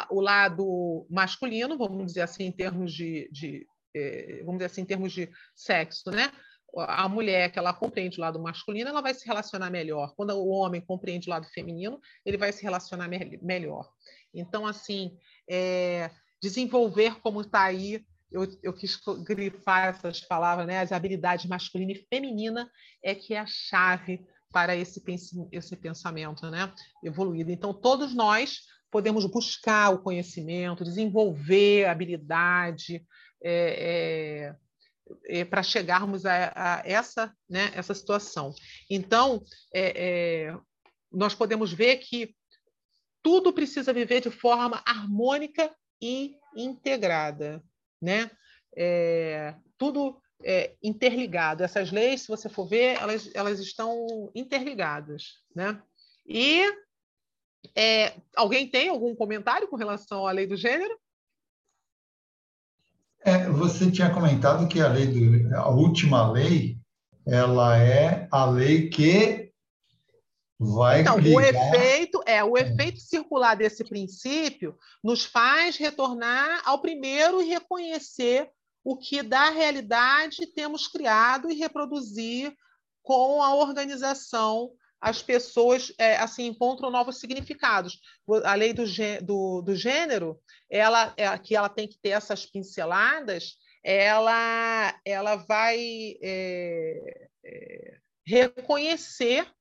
o 0.09 0.21
lado 0.21 1.05
masculino, 1.09 1.77
vamos 1.77 2.07
dizer 2.07 2.21
assim, 2.21 2.45
em 2.45 2.51
termos 2.51 2.93
de, 2.93 3.29
de 3.31 3.67
eh, 3.95 4.39
vamos 4.39 4.55
dizer 4.55 4.65
assim, 4.65 4.81
em 4.81 4.85
termos 4.85 5.11
de 5.11 5.29
sexo, 5.55 6.09
né? 6.11 6.31
a 6.77 7.07
mulher 7.09 7.51
que 7.51 7.59
ela 7.59 7.73
compreende 7.73 8.17
o 8.17 8.21
lado 8.21 8.41
masculino, 8.41 8.89
ela 8.89 9.01
vai 9.01 9.13
se 9.13 9.25
relacionar 9.25 9.69
melhor. 9.69 10.13
Quando 10.15 10.31
o 10.31 10.47
homem 10.47 10.81
compreende 10.81 11.27
o 11.27 11.29
lado 11.29 11.45
feminino, 11.47 11.99
ele 12.25 12.37
vai 12.37 12.51
se 12.51 12.63
relacionar 12.63 13.07
me 13.07 13.39
melhor. 13.41 13.91
Então, 14.33 14.65
assim, 14.65 15.17
é, 15.49 16.09
desenvolver 16.41 17.19
como 17.19 17.41
está 17.41 17.63
aí, 17.63 18.05
eu, 18.31 18.47
eu, 18.63 18.73
quis 18.73 18.97
grifar 19.25 19.89
essas 19.89 20.21
palavras, 20.21 20.65
né? 20.65 20.79
As 20.79 20.93
habilidades 20.93 21.45
masculina 21.45 21.91
e 21.91 22.07
feminina 22.09 22.71
é 23.03 23.13
que 23.13 23.33
é 23.33 23.39
a 23.39 23.45
chave 23.45 24.25
para 24.51 24.75
esse, 24.75 25.01
esse 25.51 25.75
pensamento, 25.75 26.49
né? 26.49 26.71
Evoluído. 27.03 27.51
Então, 27.51 27.73
todos 27.73 28.13
nós 28.13 28.61
podemos 28.91 29.25
buscar 29.25 29.93
o 29.93 29.99
conhecimento, 29.99 30.83
desenvolver 30.83 31.85
habilidade, 31.85 33.05
é, 33.43 34.53
é, 35.27 35.39
é 35.41 35.45
para 35.45 35.63
chegarmos 35.63 36.25
a, 36.25 36.51
a, 36.53 36.81
essa, 36.85 37.33
né, 37.49 37.71
essa 37.73 37.93
situação. 37.93 38.53
Então, 38.89 39.41
é, 39.73 40.49
é, 40.49 40.57
nós 41.11 41.33
podemos 41.33 41.71
ver 41.71 41.97
que 41.97 42.35
tudo 43.23 43.53
precisa 43.53 43.93
viver 43.93 44.21
de 44.21 44.29
forma 44.29 44.83
harmônica 44.85 45.73
e 46.01 46.35
integrada, 46.55 47.63
né? 48.01 48.29
É, 48.75 49.55
tudo 49.77 50.21
é, 50.43 50.73
interligado. 50.81 51.63
Essas 51.63 51.91
leis, 51.91 52.21
se 52.21 52.27
você 52.27 52.49
for 52.49 52.67
ver, 52.67 52.97
elas, 52.97 53.29
elas 53.33 53.59
estão 53.59 54.31
interligadas, 54.35 55.39
né? 55.55 55.81
E 56.25 56.63
é, 57.75 58.13
alguém 58.35 58.67
tem 58.67 58.89
algum 58.89 59.15
comentário 59.15 59.67
com 59.67 59.75
relação 59.75 60.27
à 60.27 60.31
lei 60.31 60.47
do 60.47 60.55
gênero? 60.55 60.97
É, 63.23 63.49
você 63.49 63.91
tinha 63.91 64.13
comentado 64.13 64.67
que 64.67 64.81
a 64.81 64.87
lei 64.87 65.07
do, 65.07 65.55
a 65.55 65.69
última 65.69 66.31
lei, 66.31 66.77
ela 67.25 67.77
é 67.77 68.27
a 68.31 68.45
lei 68.45 68.89
que 68.89 69.51
Vai 70.63 71.01
então, 71.01 71.15
o 71.15 71.41
efeito 71.41 72.21
é 72.23 72.43
o 72.43 72.55
efeito 72.55 72.99
circular 72.99 73.55
desse 73.55 73.83
princípio 73.83 74.77
nos 75.03 75.25
faz 75.25 75.75
retornar 75.75 76.61
ao 76.63 76.79
primeiro 76.79 77.41
e 77.41 77.47
reconhecer 77.47 78.47
o 78.83 78.97
que 78.97 79.21
da 79.21 79.49
realidade 79.49 80.47
temos 80.47 80.87
criado 80.87 81.49
e 81.49 81.55
reproduzir 81.55 82.55
com 83.03 83.41
a 83.41 83.55
organização 83.55 84.71
as 84.99 85.21
pessoas 85.23 85.91
é, 85.97 86.15
assim 86.17 86.45
encontram 86.45 86.91
novos 86.91 87.19
significados. 87.19 87.99
A 88.43 88.53
lei 88.53 88.71
do, 88.71 88.83
do, 89.23 89.61
do 89.63 89.75
gênero, 89.75 90.39
ela 90.69 91.11
é, 91.17 91.35
que 91.39 91.55
ela 91.55 91.69
tem 91.69 91.87
que 91.87 91.97
ter 91.99 92.09
essas 92.09 92.45
pinceladas, 92.45 93.55
ela 93.83 94.95
ela 95.03 95.37
vai 95.37 96.15
é, 96.21 97.27
é 97.43 97.97
reconhecer 98.23 99.51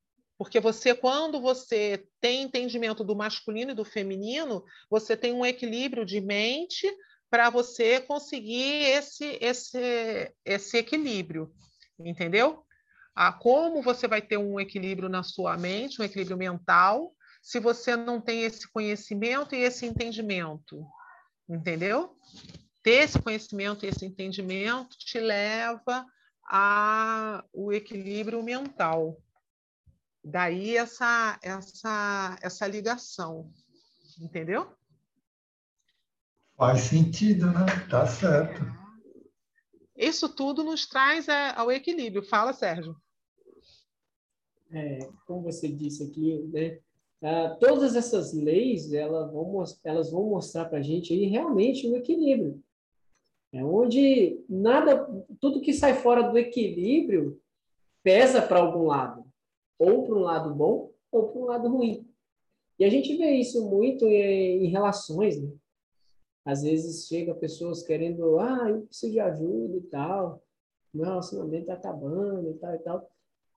porque 0.41 0.59
você, 0.59 0.95
quando 0.95 1.39
você 1.39 2.03
tem 2.19 2.45
entendimento 2.45 3.05
do 3.05 3.15
masculino 3.15 3.73
e 3.73 3.75
do 3.75 3.85
feminino, 3.85 4.65
você 4.89 5.15
tem 5.15 5.35
um 5.35 5.45
equilíbrio 5.45 6.03
de 6.03 6.19
mente 6.19 6.91
para 7.31 7.49
você 7.49 8.01
conseguir 8.01 8.85
esse, 8.87 9.39
esse, 9.41 10.35
esse 10.45 10.77
equilíbrio, 10.77 11.51
entendeu? 11.99 12.65
Ah, 13.15 13.33
como 13.33 13.83
você 13.83 14.09
vai 14.09 14.21
ter 14.21 14.37
um 14.37 14.59
equilíbrio 14.59 15.09
na 15.09 15.23
sua 15.23 15.57
mente, 15.57 16.03
um 16.03 16.05
equilíbrio 16.05 16.37
mental, 16.37 17.15
se 17.41 17.61
você 17.61 17.97
não 17.97 18.21
tem 18.21 18.43
esse 18.43 18.69
conhecimento 18.69 19.55
e 19.55 19.59
esse 19.59 19.87
entendimento, 19.87 20.85
entendeu? 21.49 22.17
Ter 22.83 23.05
esse 23.05 23.19
conhecimento 23.21 23.85
e 23.85 23.89
esse 23.89 24.05
entendimento 24.05 24.97
te 24.99 25.21
leva 25.21 26.05
ao 26.45 27.73
equilíbrio 27.73 28.43
mental. 28.43 29.17
Daí 30.23 30.77
essa, 30.77 31.39
essa, 31.43 32.37
essa 32.43 32.67
ligação, 32.67 33.53
entendeu? 34.21 34.77
Faz 36.61 36.81
sentido, 36.83 37.47
né? 37.47 37.65
Tá 37.89 38.07
certo. 38.07 38.61
Isso 39.97 40.29
tudo 40.29 40.63
nos 40.63 40.87
traz 40.87 41.27
é, 41.27 41.55
ao 41.57 41.73
equilíbrio. 41.73 42.23
Fala, 42.23 42.53
Sérgio. 42.53 42.95
É, 44.71 44.99
como 45.27 45.45
você 45.45 45.69
disse 45.69 46.05
aqui, 46.05 46.39
né? 46.53 46.79
Ah, 47.23 47.57
todas 47.59 47.97
essas 47.97 48.35
leis 48.35 48.93
elas 48.93 49.33
vão, 49.33 49.65
elas 49.83 50.11
vão 50.11 50.25
mostrar 50.25 50.67
para 50.67 50.81
a 50.81 50.83
gente 50.83 51.15
aí 51.15 51.25
realmente 51.25 51.87
o 51.87 51.93
um 51.93 51.97
equilíbrio. 51.97 52.63
É 53.55 53.65
onde 53.65 54.45
nada, 54.47 55.09
tudo 55.41 55.63
que 55.63 55.73
sai 55.73 55.95
fora 55.95 56.29
do 56.29 56.37
equilíbrio 56.37 57.41
pesa 58.03 58.43
para 58.43 58.61
algum 58.61 58.85
lado 58.85 59.25
ou 59.79 60.05
para 60.05 60.15
um 60.15 60.21
lado 60.21 60.55
bom 60.55 60.93
ou 61.11 61.29
para 61.31 61.41
um 61.41 61.45
lado 61.47 61.69
ruim. 61.71 62.07
E 62.79 62.85
a 62.85 62.91
gente 62.91 63.17
vê 63.17 63.31
isso 63.31 63.67
muito 63.67 64.05
em, 64.05 64.67
em 64.67 64.69
relações, 64.69 65.41
né? 65.41 65.51
Às 66.45 66.63
vezes 66.63 67.07
chega 67.07 67.35
pessoas 67.35 67.83
querendo, 67.83 68.39
ah, 68.39 68.69
eu 68.69 68.83
preciso 68.83 69.13
de 69.13 69.21
ajuda 69.21 69.77
e 69.77 69.83
tal, 69.83 70.43
meu 70.93 71.05
relacionamento 71.05 71.63
está 71.63 71.75
acabando 71.75 72.51
e 72.51 72.55
tal 72.55 72.75
e 72.75 72.79
tal. 72.79 73.11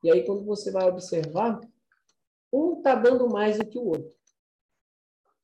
E 0.04 0.12
aí 0.12 0.26
quando 0.26 0.44
você 0.44 0.70
vai 0.72 0.88
observar, 0.88 1.60
um 2.52 2.78
está 2.78 2.96
dando 2.96 3.28
mais 3.30 3.58
do 3.58 3.66
que 3.66 3.80
o 3.80 3.88
outro. 3.88 4.14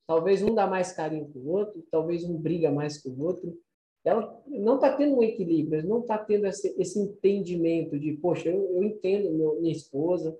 Talvez 0.06 0.42
um 0.42 0.54
dá 0.54 0.66
mais 0.66 0.92
carinho 0.92 1.28
que 1.28 1.38
o 1.38 1.48
outro, 1.48 1.84
talvez 1.90 2.24
um 2.24 2.36
briga 2.36 2.70
mais 2.70 2.98
que 2.98 3.08
o 3.08 3.22
outro. 3.22 3.56
Ela 4.04 4.42
não 4.46 4.76
está 4.76 4.96
tendo 4.96 5.16
um 5.16 5.22
equilíbrio, 5.22 5.86
não 5.86 6.00
está 6.00 6.18
tendo 6.18 6.46
esse, 6.46 6.74
esse, 6.80 6.98
entendimento 6.98 7.98
de, 7.98 8.14
poxa, 8.14 8.48
eu, 8.48 8.76
eu 8.76 8.82
entendo 8.82 9.30
meu, 9.30 9.60
minha 9.60 9.72
esposa, 9.72 10.36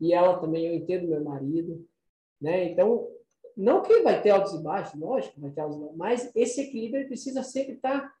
e 0.00 0.12
ela 0.12 0.38
também, 0.38 0.66
eu 0.66 0.74
entendo 0.74 1.08
meu 1.08 1.22
marido, 1.22 1.86
né? 2.40 2.70
Então, 2.70 3.08
não 3.56 3.82
que 3.82 4.02
vai 4.02 4.20
ter 4.20 4.30
altos 4.30 4.52
e 4.52 4.62
baixos, 4.62 5.00
lógico, 5.00 5.40
vai 5.40 5.50
ter 5.50 5.60
altos 5.60 5.78
e 5.78 5.80
baixos, 5.80 5.96
mas 5.96 6.30
esse 6.34 6.60
equilíbrio 6.60 7.06
precisa 7.06 7.42
sempre 7.42 7.74
estar 7.74 8.14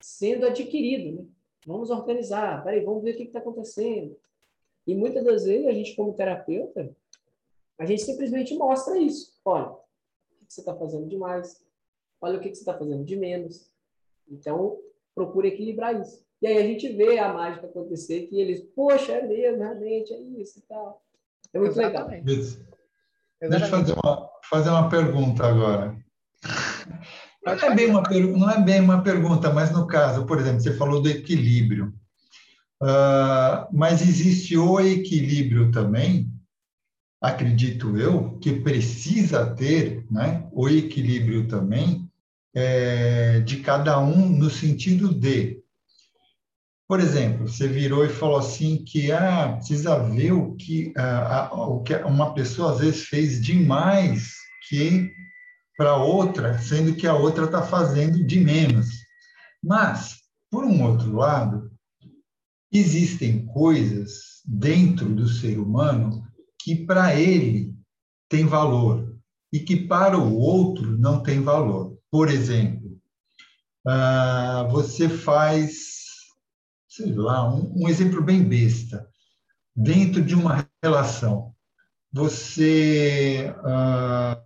sendo 0.00 0.46
adquirido, 0.46 1.20
né? 1.20 1.26
Vamos 1.66 1.90
organizar, 1.90 2.64
peraí, 2.64 2.82
vamos 2.82 3.02
ver 3.02 3.14
o 3.14 3.16
que 3.18 3.24
está 3.24 3.38
acontecendo. 3.38 4.16
E 4.86 4.94
muitas 4.94 5.22
das 5.22 5.44
vezes, 5.44 5.66
a 5.66 5.72
gente 5.72 5.94
como 5.94 6.14
terapeuta, 6.14 6.96
a 7.78 7.84
gente 7.84 8.02
simplesmente 8.02 8.56
mostra 8.56 8.98
isso. 8.98 9.38
Olha, 9.44 9.66
o 9.66 10.46
que 10.46 10.54
você 10.54 10.60
está 10.60 10.74
fazendo 10.74 11.06
demais? 11.06 11.62
Olha 12.20 12.38
o 12.38 12.40
que 12.40 12.48
você 12.48 12.60
está 12.60 12.76
fazendo 12.76 13.04
de 13.04 13.16
menos. 13.16 13.70
Então, 14.26 14.80
procure 15.14 15.48
equilibrar 15.48 16.00
isso. 16.00 16.24
E 16.40 16.46
aí 16.46 16.56
a 16.56 16.62
gente 16.62 16.88
vê 16.88 17.18
a 17.18 17.32
mágica 17.32 17.66
acontecer, 17.66 18.26
que 18.26 18.40
eles, 18.40 18.62
poxa, 18.74 19.12
é 19.12 19.26
mesmo, 19.26 19.58
realmente, 19.58 20.14
é 20.14 20.18
isso 20.18 20.58
e 20.58 20.62
tal. 20.62 21.02
É 21.52 21.58
muito 21.58 21.72
Exatamente. 21.72 22.24
legal. 22.26 22.69
Deixa 23.40 23.64
eu 23.64 23.70
fazer 23.70 23.92
uma, 23.92 24.28
fazer 24.48 24.70
uma 24.70 24.88
pergunta 24.88 25.46
agora. 25.46 25.96
Não 27.44 27.52
é, 27.54 27.74
bem 27.74 27.90
uma, 27.90 28.02
não 28.02 28.50
é 28.50 28.62
bem 28.62 28.80
uma 28.80 29.02
pergunta, 29.02 29.52
mas 29.52 29.70
no 29.70 29.86
caso, 29.86 30.26
por 30.26 30.38
exemplo, 30.38 30.60
você 30.60 30.74
falou 30.74 31.00
do 31.00 31.08
equilíbrio. 31.08 31.94
Uh, 32.82 33.66
mas 33.72 34.02
existe 34.02 34.56
o 34.56 34.78
equilíbrio 34.80 35.70
também, 35.70 36.30
acredito 37.20 37.96
eu, 37.96 38.38
que 38.38 38.60
precisa 38.60 39.54
ter 39.54 40.06
né, 40.10 40.48
o 40.52 40.68
equilíbrio 40.68 41.46
também 41.46 42.10
é, 42.54 43.40
de 43.40 43.58
cada 43.58 43.98
um 44.00 44.28
no 44.28 44.50
sentido 44.50 45.12
de, 45.14 45.59
por 46.90 46.98
exemplo, 46.98 47.46
você 47.46 47.68
virou 47.68 48.04
e 48.04 48.08
falou 48.08 48.38
assim 48.38 48.84
que 48.84 49.12
ah, 49.12 49.52
precisa 49.52 49.96
ver 49.96 50.32
o 50.32 50.56
que, 50.56 50.92
ah, 50.96 51.48
o 51.52 51.84
que 51.84 51.94
uma 51.98 52.34
pessoa 52.34 52.72
às 52.72 52.80
vezes 52.80 53.04
fez 53.04 53.40
demais 53.40 54.34
que 54.68 55.08
para 55.76 55.94
outra, 55.94 56.58
sendo 56.58 56.96
que 56.96 57.06
a 57.06 57.14
outra 57.14 57.44
está 57.44 57.62
fazendo 57.62 58.26
de 58.26 58.40
menos. 58.40 58.88
Mas, 59.62 60.16
por 60.50 60.64
um 60.64 60.82
outro 60.82 61.14
lado, 61.14 61.70
existem 62.72 63.46
coisas 63.46 64.42
dentro 64.44 65.14
do 65.14 65.28
ser 65.28 65.60
humano 65.60 66.24
que 66.60 66.74
para 66.74 67.14
ele 67.14 67.72
tem 68.28 68.46
valor 68.46 69.16
e 69.52 69.60
que 69.60 69.76
para 69.76 70.18
o 70.18 70.36
outro 70.36 70.98
não 70.98 71.22
tem 71.22 71.40
valor. 71.40 71.96
Por 72.10 72.28
exemplo, 72.28 72.98
ah, 73.86 74.66
você 74.72 75.08
faz, 75.08 75.99
sei 77.00 77.14
lá, 77.14 77.48
um, 77.52 77.88
exemplo 77.88 78.22
bem 78.22 78.42
besta. 78.42 79.08
Dentro 79.74 80.22
de 80.22 80.34
uma 80.34 80.68
relação, 80.82 81.54
você 82.12 83.54
ah, 83.64 84.42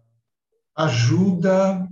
ajuda. 0.77 1.89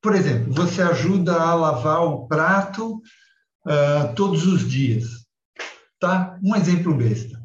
por 0.00 0.14
exemplo, 0.14 0.52
você 0.52 0.80
ajuda 0.82 1.40
a 1.40 1.54
lavar 1.54 2.04
o 2.04 2.26
prato 2.26 2.96
uh, 3.66 4.14
todos 4.16 4.46
os 4.46 4.68
dias. 4.68 5.26
Tá? 6.00 6.38
Um 6.42 6.56
exemplo 6.56 6.96
besta. 6.96 7.40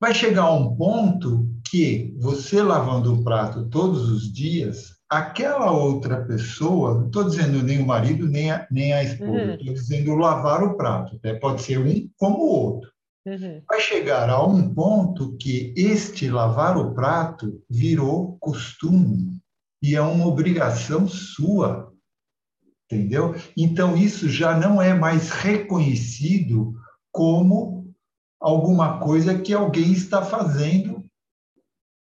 Vai 0.00 0.14
chegar 0.14 0.50
um 0.52 0.74
ponto 0.76 1.48
que 1.70 2.14
você 2.18 2.62
lavando 2.62 3.14
o 3.14 3.24
prato 3.24 3.68
todos 3.68 4.08
os 4.08 4.32
dias, 4.32 4.95
aquela 5.08 5.70
outra 5.70 6.24
pessoa, 6.24 6.94
não 6.94 7.06
estou 7.06 7.24
dizendo 7.24 7.62
nem 7.62 7.82
o 7.82 7.86
marido 7.86 8.28
nem 8.28 8.50
a, 8.50 8.66
nem 8.70 8.92
a 8.92 9.02
esposa, 9.02 9.52
estou 9.52 9.68
uhum. 9.68 9.74
dizendo 9.74 10.14
lavar 10.14 10.62
o 10.62 10.76
prato, 10.76 11.18
né? 11.22 11.34
pode 11.34 11.62
ser 11.62 11.78
um 11.78 12.08
como 12.16 12.38
o 12.38 12.48
outro. 12.48 12.90
Uhum. 13.26 13.60
Vai 13.68 13.80
chegar 13.80 14.30
a 14.30 14.44
um 14.44 14.72
ponto 14.72 15.36
que 15.36 15.74
este 15.76 16.28
lavar 16.30 16.76
o 16.76 16.94
prato 16.94 17.60
virou 17.68 18.36
costume 18.38 19.36
e 19.82 19.96
é 19.96 20.00
uma 20.00 20.26
obrigação 20.26 21.08
sua 21.08 21.92
entendeu? 22.90 23.34
Então, 23.56 23.96
isso 23.96 24.28
já 24.28 24.56
não 24.56 24.80
é 24.80 24.94
mais 24.94 25.30
reconhecido 25.30 26.74
como 27.12 27.92
alguma 28.40 29.00
coisa 29.00 29.38
que 29.38 29.52
alguém 29.52 29.92
está 29.92 30.22
fazendo, 30.22 30.95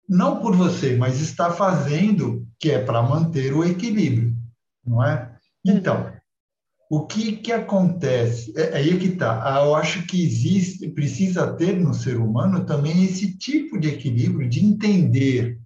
não 0.08 0.40
por 0.40 0.56
você, 0.56 0.96
mas 0.96 1.20
está 1.20 1.52
fazendo 1.52 2.48
que 2.60 2.72
é 2.72 2.80
para 2.80 3.02
manter 3.02 3.54
o 3.54 3.64
equilíbrio, 3.64 4.36
não 4.86 5.04
é? 5.04 5.36
Então, 5.66 6.12
o 6.90 7.06
que, 7.06 7.34
que 7.34 7.52
acontece? 7.52 8.54
É, 8.56 8.72
é 8.72 8.78
aí 8.78 8.98
que 8.98 9.08
está. 9.08 9.42
Ah, 9.44 9.66
eu 9.66 9.76
acho 9.76 10.06
que 10.08 10.24
existe, 10.24 10.88
precisa 10.90 11.54
ter 11.54 11.78
no 11.78 11.94
ser 11.94 12.18
humano 12.18 12.66
também 12.66 13.04
esse 13.04 13.38
tipo 13.38 13.78
de 13.80 13.90
equilíbrio, 13.90 14.50
de 14.50 14.64
entender, 14.64 15.60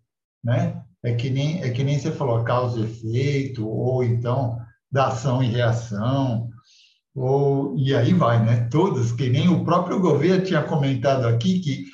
né? 0.43 0.81
É 1.03 1.13
que 1.13 1.29
nem, 1.29 1.61
é 1.61 1.69
que 1.69 1.83
nem 1.83 1.97
você 1.97 2.11
falou, 2.11 2.43
causa 2.43 2.79
e 2.79 2.83
efeito, 2.83 3.67
ou 3.67 4.03
então 4.03 4.57
da 4.91 5.07
ação 5.07 5.41
e 5.41 5.47
reação, 5.47 6.49
ou, 7.15 7.77
e 7.77 7.93
aí 7.95 8.13
vai, 8.13 8.43
né? 8.43 8.67
Todos, 8.69 9.11
que 9.11 9.29
nem 9.29 9.49
o 9.49 9.63
próprio 9.63 9.99
governo 9.99 10.43
tinha 10.43 10.63
comentado 10.63 11.25
aqui, 11.25 11.59
que 11.59 11.85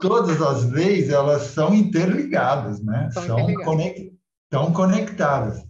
todas 0.00 0.40
as 0.40 0.68
leis 0.70 1.10
elas 1.10 1.42
são 1.42 1.74
interligadas, 1.74 2.82
né? 2.82 3.10
São, 3.12 3.22
são 3.22 3.54
conect, 3.64 4.12
conectadas. 4.74 5.62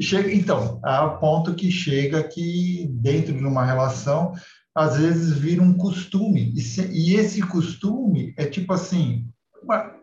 Chega, 0.00 0.32
então, 0.32 0.80
a 0.82 1.08
ponto 1.08 1.54
que 1.54 1.70
chega 1.70 2.22
que 2.22 2.88
dentro 2.90 3.32
de 3.32 3.44
uma 3.44 3.64
relação, 3.64 4.34
às 4.74 4.96
vezes 4.96 5.36
vira 5.36 5.62
um 5.62 5.76
costume, 5.76 6.52
e, 6.54 6.60
se, 6.60 6.86
e 6.88 7.16
esse 7.16 7.40
costume 7.42 8.34
é 8.36 8.46
tipo 8.46 8.72
assim, 8.72 9.26
uma, 9.62 9.94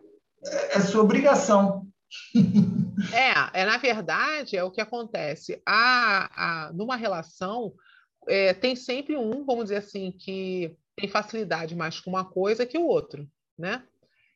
é, 0.44 0.76
é 0.76 0.80
sua 0.80 1.02
obrigação, 1.02 1.86
é, 3.12 3.62
é, 3.62 3.64
na 3.64 3.78
verdade, 3.78 4.56
é 4.56 4.62
o 4.62 4.70
que 4.70 4.80
acontece. 4.80 5.60
A, 5.66 6.66
a, 6.66 6.72
numa 6.72 6.96
relação, 6.96 7.74
é, 8.28 8.54
tem 8.54 8.76
sempre 8.76 9.16
um, 9.16 9.44
vamos 9.44 9.64
dizer 9.64 9.76
assim, 9.76 10.12
que 10.12 10.76
tem 10.96 11.08
facilidade 11.08 11.74
mais 11.74 12.00
com 12.00 12.10
uma 12.10 12.24
coisa 12.24 12.66
que 12.66 12.78
o 12.78 12.86
outro, 12.86 13.28
né? 13.58 13.82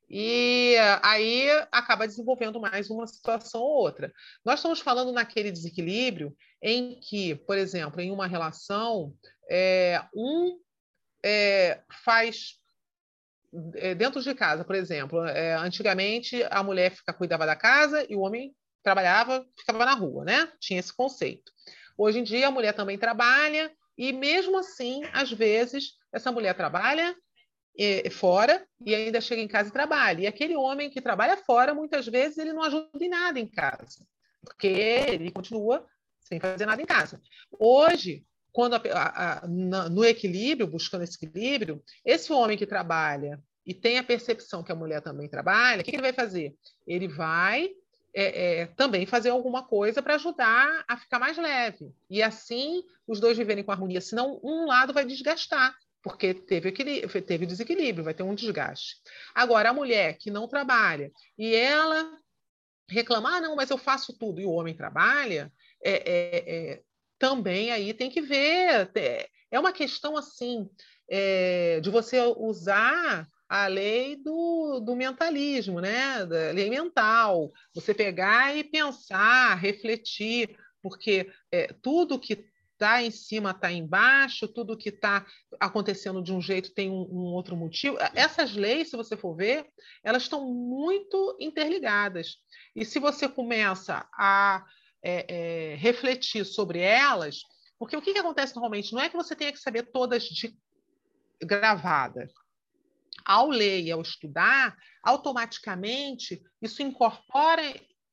E 0.09 0.75
aí 1.03 1.49
acaba 1.71 2.07
desenvolvendo 2.07 2.61
mais 2.61 2.91
uma 2.91 3.07
situação 3.07 3.61
ou 3.61 3.85
outra. 3.85 4.13
Nós 4.45 4.59
estamos 4.59 4.81
falando 4.81 5.13
naquele 5.13 5.53
desequilíbrio 5.53 6.37
em 6.61 6.99
que, 6.99 7.37
por 7.37 7.57
exemplo, 7.57 8.01
em 8.01 8.11
uma 8.11 8.27
relação, 8.27 9.15
é, 9.49 10.03
um 10.13 10.59
é, 11.25 11.81
faz 12.05 12.61
é, 13.75 13.95
dentro 13.95 14.21
de 14.21 14.35
casa, 14.35 14.65
por 14.65 14.75
exemplo, 14.75 15.25
é, 15.27 15.55
antigamente 15.55 16.43
a 16.51 16.63
mulher 16.63 16.91
fica, 16.91 17.13
cuidava 17.13 17.47
da 17.47 17.55
casa 17.55 18.05
e 18.09 18.17
o 18.17 18.21
homem 18.21 18.53
trabalhava, 18.83 19.47
ficava 19.57 19.85
na 19.85 19.95
rua, 19.95 20.25
né? 20.25 20.51
Tinha 20.59 20.81
esse 20.81 20.93
conceito. 20.93 21.53
Hoje 21.97 22.19
em 22.19 22.25
dia 22.25 22.49
a 22.49 22.51
mulher 22.51 22.73
também 22.73 22.99
trabalha 22.99 23.71
e 23.97 24.13
mesmo 24.13 24.59
assim, 24.59 25.03
às 25.13 25.31
vezes, 25.31 25.93
essa 26.13 26.33
mulher 26.33 26.55
trabalha 26.55 27.15
fora 28.11 28.67
e 28.85 28.95
ainda 28.95 29.21
chega 29.21 29.41
em 29.41 29.49
casa 29.49 29.69
e 29.69 29.73
trabalha. 29.73 30.23
E 30.23 30.27
aquele 30.27 30.57
homem 30.57 30.91
que 30.91 31.01
trabalha 31.01 31.37
fora, 31.37 31.75
muitas 31.75 32.07
vezes, 32.07 32.39
ele 32.39 32.53
não 32.53 32.63
ajuda 32.63 32.91
em 33.01 33.09
nada 33.09 33.39
em 33.39 33.47
casa, 33.47 34.07
porque 34.45 34.67
ele 34.67 35.31
continua 35.31 35.87
sem 36.21 36.39
fazer 36.39 36.67
nada 36.67 36.81
em 36.81 36.87
casa. 36.87 37.21
Hoje, 37.51 38.25
quando 38.53 38.75
a, 38.75 38.81
a, 38.93 39.45
a, 39.45 39.49
no 39.49 40.05
equilíbrio, 40.05 40.67
buscando 40.67 41.05
esse 41.05 41.17
equilíbrio, 41.17 41.83
esse 42.05 42.33
homem 42.33 42.57
que 42.57 42.67
trabalha 42.67 43.41
e 43.65 43.75
tem 43.75 43.99
a 43.99 44.05
percepção 44.05 44.63
que 44.63 44.73
a 44.73 44.77
mulher 44.77 45.01
também 45.01 45.29
trabalha, 45.29 45.81
o 45.81 45.85
que, 45.85 45.91
que 45.91 45.97
ele 45.97 46.03
vai 46.03 46.13
fazer? 46.13 46.55
Ele 46.87 47.09
vai 47.09 47.71
é, 48.15 48.61
é, 48.63 48.67
também 48.67 49.07
fazer 49.07 49.31
alguma 49.31 49.63
coisa 49.63 50.03
para 50.03 50.17
ajudar 50.17 50.85
a 50.89 50.97
ficar 50.97 51.19
mais 51.19 51.37
leve. 51.37 51.93
E 52.09 52.23
assim 52.23 52.83
os 53.07 53.21
dois 53.21 53.39
viverem 53.39 53.63
com 53.63 53.73
harmonia, 53.73 54.01
senão 54.01 54.41
um 54.43 54.67
lado 54.67 54.93
vai 54.93 55.05
desgastar, 55.05 55.75
porque 56.03 56.35
teve, 56.35 56.73
teve 56.73 57.47
desequilíbrio, 57.47 58.05
vai 58.05 58.15
ter 58.15 58.23
um 58.23 58.35
desgaste. 58.35 58.97
Agora, 59.35 59.71
a 59.71 59.75
mulher 59.75 60.17
que 60.19 60.31
não 60.31 60.49
trabalha 60.49 61.13
e 61.39 61.55
ela 61.55 62.19
reclamar, 62.89 63.35
ah, 63.35 63.41
não, 63.41 63.57
mas 63.57 63.71
eu 63.71 63.79
faço 63.79 64.17
tudo, 64.19 64.41
e 64.41 64.45
o 64.45 64.51
homem 64.51 64.75
trabalha, 64.75 65.53
é, 65.83 65.93
é, 65.93 66.71
é 66.73 66.83
também 67.19 67.71
aí 67.71 67.93
tem 67.93 68.11
que 68.11 68.21
ver. 68.21 68.91
É 69.51 69.61
uma 69.61 69.73
questão 69.73 70.17
assim 70.17 70.69
é, 71.09 71.79
de 71.81 71.91
você 71.91 72.19
usar 72.37 73.29
a 73.49 73.67
lei 73.67 74.17
do, 74.17 74.81
do 74.81 74.97
mentalismo, 74.97 75.81
né? 75.81 76.25
da 76.25 76.53
lei 76.53 76.71
mental. 76.71 77.51
Você 77.75 77.93
pegar 77.93 78.57
e 78.57 78.65
pensar, 78.65 79.55
refletir, 79.57 80.57
porque 80.81 81.31
é, 81.53 81.73
tudo 81.83 82.19
que 82.19 82.50
está 82.81 83.03
em 83.03 83.11
cima 83.11 83.51
está 83.51 83.71
embaixo, 83.71 84.49
tudo 84.49 84.77
que 84.77 84.89
está 84.89 85.27
acontecendo 85.61 86.23
de 86.23 86.33
um 86.33 86.41
jeito 86.41 86.73
tem 86.73 86.91
um, 86.91 87.03
um, 87.03 87.35
outro 87.35 87.55
motivo. 87.55 87.99
Essas 88.15 88.55
leis, 88.55 88.89
se 88.89 88.97
você 88.97 89.19
for 89.19 89.37
ver, 89.37 89.67
elas 90.03 90.23
estão 90.23 90.51
muito 90.51 91.37
interligadas. 91.39 92.39
E 92.75 92.87
se 92.87 92.99
você 92.99 93.29
começa 93.29 94.09
a 94.15 94.65
é, 95.03 95.27
é, 95.29 95.75
refletir 95.77 96.47
sobre 96.47 96.79
elas, 96.79 97.43
porque 97.79 97.97
o 97.97 98.01
que, 98.01 98.15
que 98.15 98.19
acontece 98.19 98.55
normalmente? 98.55 98.95
Não 98.95 99.01
é 99.03 99.11
que 99.11 99.17
você 99.17 99.37
tenha 99.37 99.53
que 99.53 99.61
saber 99.61 99.91
todas 99.93 100.23
de 100.25 100.57
gravada. 101.43 102.31
Ao 103.27 103.51
ler 103.51 103.83
e 103.83 103.91
ao 103.91 104.01
estudar, 104.01 104.75
automaticamente 105.05 106.43
isso 106.63 106.83
incorpora 106.83 107.63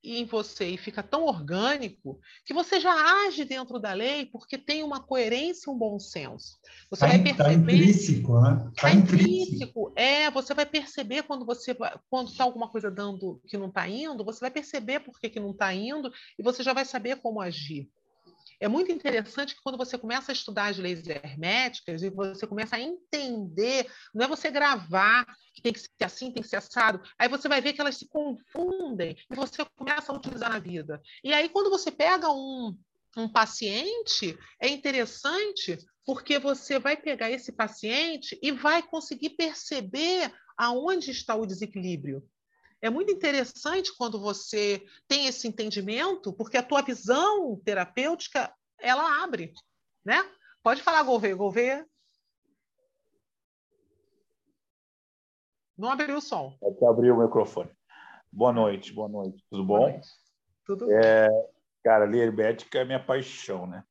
em 0.03 0.25
você 0.25 0.69
e 0.69 0.77
fica 0.77 1.01
tão 1.03 1.23
orgânico 1.25 2.19
que 2.45 2.53
você 2.53 2.79
já 2.79 2.93
age 3.25 3.43
dentro 3.43 3.79
da 3.79 3.93
lei 3.93 4.25
porque 4.25 4.57
tem 4.57 4.83
uma 4.83 5.01
coerência 5.01 5.69
e 5.69 5.73
um 5.73 5.77
bom 5.77 5.99
senso. 5.99 6.57
Você 6.89 7.01
tá, 7.01 7.07
vai 7.07 7.19
perceber. 7.19 7.41
Está 7.41 7.53
intrínseco, 7.53 8.41
né? 8.41 8.69
Está 8.69 8.81
tá 8.81 8.91
intrínseco. 8.91 9.93
É, 9.95 10.31
você 10.31 10.53
vai 10.53 10.65
perceber 10.65 11.23
quando 11.23 11.45
você 11.45 11.75
quando 12.09 12.29
está 12.29 12.43
alguma 12.43 12.69
coisa 12.69 12.89
dando 12.89 13.41
que 13.47 13.57
não 13.57 13.67
está 13.67 13.87
indo, 13.87 14.23
você 14.23 14.39
vai 14.39 14.51
perceber 14.51 14.99
por 15.01 15.19
que, 15.19 15.29
que 15.29 15.39
não 15.39 15.51
está 15.51 15.73
indo 15.73 16.11
e 16.37 16.43
você 16.43 16.63
já 16.63 16.73
vai 16.73 16.85
saber 16.85 17.17
como 17.17 17.41
agir. 17.41 17.89
É 18.59 18.67
muito 18.67 18.91
interessante 18.91 19.55
que 19.55 19.61
quando 19.61 19.77
você 19.77 19.97
começa 19.97 20.31
a 20.31 20.33
estudar 20.33 20.67
as 20.67 20.77
leis 20.77 21.07
herméticas 21.07 22.01
e 22.01 22.09
você 22.09 22.47
começa 22.47 22.75
a 22.75 22.81
entender, 22.81 23.89
não 24.13 24.25
é 24.25 24.27
você 24.27 24.49
gravar 24.49 25.25
que 25.53 25.61
tem 25.61 25.73
que 25.73 25.79
ser 25.79 25.89
assim, 26.01 26.31
tem 26.31 26.41
que 26.41 26.49
ser 26.49 26.57
assado, 26.57 27.01
aí 27.17 27.27
você 27.27 27.47
vai 27.47 27.61
ver 27.61 27.73
que 27.73 27.81
elas 27.81 27.97
se 27.97 28.07
confundem 28.07 29.15
e 29.29 29.35
você 29.35 29.63
começa 29.75 30.11
a 30.11 30.15
utilizar 30.15 30.49
na 30.49 30.59
vida. 30.59 31.01
E 31.23 31.33
aí, 31.33 31.49
quando 31.49 31.69
você 31.69 31.91
pega 31.91 32.29
um, 32.31 32.77
um 33.15 33.29
paciente, 33.29 34.37
é 34.59 34.67
interessante 34.67 35.77
porque 36.05 36.39
você 36.39 36.79
vai 36.79 36.95
pegar 36.95 37.29
esse 37.29 37.51
paciente 37.51 38.39
e 38.41 38.51
vai 38.51 38.81
conseguir 38.81 39.31
perceber 39.31 40.31
aonde 40.57 41.11
está 41.11 41.35
o 41.35 41.45
desequilíbrio. 41.45 42.23
É 42.81 42.89
muito 42.89 43.11
interessante 43.11 43.95
quando 43.97 44.19
você 44.19 44.85
tem 45.07 45.25
esse 45.25 45.47
entendimento, 45.47 46.31
porque 46.31 46.57
a 46.57 46.63
tua 46.63 46.81
visão 46.81 47.59
terapêutica 47.63 48.53
ela 48.79 49.23
abre, 49.23 49.53
né? 50.05 50.17
Pode 50.61 50.83
falar, 50.83 51.03
Gouveia. 51.03 51.35
Gouveia. 51.35 51.87
Não 55.77 55.91
abriu 55.91 56.17
o 56.17 56.21
som. 56.21 56.57
Até 56.63 56.85
abrir 56.87 57.11
o 57.11 57.17
microfone. 57.17 57.71
Boa 58.31 58.51
noite, 58.51 58.93
boa 58.93 59.07
noite. 59.07 59.43
Tudo 59.49 59.63
bom? 59.63 59.79
Noite. 59.79 60.07
Tudo 60.65 60.91
é, 60.91 61.29
bom. 61.29 61.49
Cara, 61.83 62.05
ler 62.05 62.27
hermética 62.27 62.79
é 62.79 62.85
minha 62.85 63.03
paixão, 63.03 63.65
né? 63.65 63.83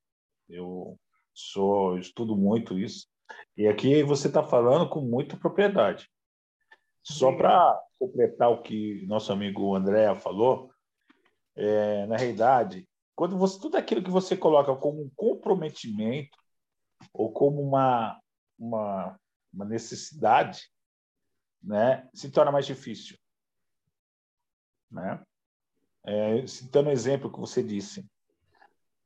Eu 0.48 0.98
sou, 1.32 1.98
estudo 1.98 2.36
muito 2.36 2.78
isso. 2.78 3.08
E 3.56 3.66
aqui 3.66 4.02
você 4.02 4.28
está 4.28 4.42
falando 4.42 4.88
com 4.88 5.00
muita 5.00 5.36
propriedade. 5.36 6.08
Só 7.02 7.34
para 7.36 7.80
completar 7.98 8.50
o 8.50 8.62
que 8.62 9.04
nosso 9.06 9.32
amigo 9.32 9.74
André 9.74 10.14
falou, 10.14 10.70
é, 11.54 12.06
na 12.06 12.16
realidade, 12.16 12.88
quando 13.14 13.36
você 13.38 13.58
tudo 13.58 13.76
aquilo 13.76 14.02
que 14.02 14.10
você 14.10 14.36
coloca 14.36 14.74
como 14.76 15.02
um 15.02 15.10
comprometimento 15.16 16.38
ou 17.12 17.32
como 17.32 17.62
uma, 17.62 18.20
uma, 18.58 19.18
uma 19.52 19.64
necessidade, 19.64 20.70
né, 21.62 22.08
se 22.14 22.30
torna 22.30 22.52
mais 22.52 22.66
difícil. 22.66 23.16
Né? 24.90 25.22
É, 26.04 26.46
citando 26.46 26.90
o 26.90 26.92
exemplo 26.92 27.32
que 27.32 27.40
você 27.40 27.62
disse. 27.62 28.06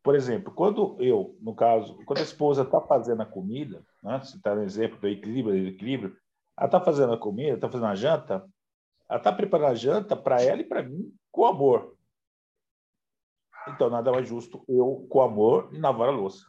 Por 0.02 0.14
exemplo, 0.14 0.52
quando 0.52 0.96
eu, 1.00 1.36
no 1.40 1.54
caso, 1.54 1.96
quando 2.04 2.18
a 2.18 2.22
esposa 2.22 2.62
está 2.62 2.80
fazendo 2.80 3.22
a 3.22 3.26
comida, 3.26 3.84
né, 4.02 4.20
citando 4.24 4.60
o 4.60 4.64
exemplo 4.64 4.98
do 4.98 5.08
equilíbrio, 5.08 5.62
do 5.62 5.68
equilíbrio, 5.68 6.16
ela 6.56 6.66
está 6.66 6.80
fazendo 6.80 7.12
a 7.12 7.18
comida, 7.18 7.54
está 7.54 7.70
fazendo 7.70 7.86
a 7.86 7.94
janta, 7.94 8.46
ela 9.10 9.18
está 9.18 9.32
preparando 9.32 9.72
a 9.72 9.74
janta 9.74 10.16
para 10.16 10.40
ela 10.40 10.60
e 10.60 10.64
para 10.64 10.84
mim 10.84 11.12
com 11.32 11.44
amor. 11.44 11.96
Então, 13.66 13.90
nada 13.90 14.12
mais 14.12 14.28
justo 14.28 14.64
eu, 14.68 15.04
com 15.10 15.20
amor, 15.20 15.68
lavar 15.76 16.08
a 16.08 16.12
louça. 16.12 16.46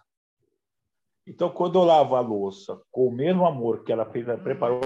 Então, 1.26 1.50
quando 1.50 1.80
eu 1.80 1.84
lavo 1.84 2.16
a 2.16 2.22
louça 2.22 2.80
com 2.92 3.08
o 3.08 3.12
mesmo 3.12 3.48
amor 3.48 3.84
que 3.84 3.92
ela 3.92 4.06
fez, 4.12 4.28
preparou 4.44 4.82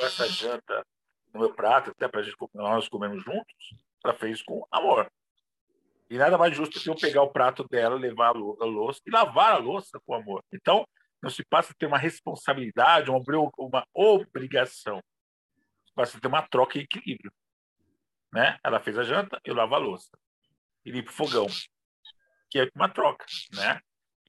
essa 0.00 0.26
janta 0.26 0.86
no 1.34 1.40
meu 1.40 1.54
prato, 1.54 1.90
até 1.90 2.08
para 2.08 2.22
nós 2.54 2.88
comemos 2.88 3.22
juntos, 3.22 3.54
ela 4.02 4.14
fez 4.14 4.42
com 4.42 4.66
amor. 4.70 5.10
E 6.08 6.16
nada 6.16 6.38
mais 6.38 6.56
justo 6.56 6.80
que 6.80 6.88
eu 6.88 6.96
pegar 6.96 7.22
o 7.22 7.30
prato 7.30 7.68
dela, 7.68 7.94
levar 7.94 8.28
a 8.28 8.64
louça 8.64 9.00
e 9.06 9.10
lavar 9.10 9.52
a 9.52 9.58
louça 9.58 10.00
com 10.06 10.14
amor. 10.14 10.42
Então, 10.50 10.86
não 11.22 11.28
se 11.28 11.44
passa 11.44 11.72
a 11.72 11.74
ter 11.78 11.84
uma 11.84 11.98
responsabilidade, 11.98 13.10
uma, 13.10 13.22
uma 13.58 13.86
obrigação. 13.94 15.02
Se 15.90 15.94
passa 15.94 16.18
a 16.18 16.20
ter 16.20 16.28
uma 16.28 16.42
troca 16.42 16.78
e 16.78 16.82
equilíbrio. 16.82 17.32
Né? 18.32 18.58
Ela 18.62 18.80
fez 18.80 18.96
a 18.96 19.02
janta, 19.02 19.40
eu 19.44 19.54
lavo 19.54 19.74
a 19.74 19.78
louça. 19.78 20.10
E 20.84 20.90
limpo 20.90 21.10
o 21.10 21.12
fogão. 21.12 21.46
Que 22.48 22.60
é 22.60 22.70
uma 22.74 22.88
troca. 22.88 23.26
Né? 23.52 23.80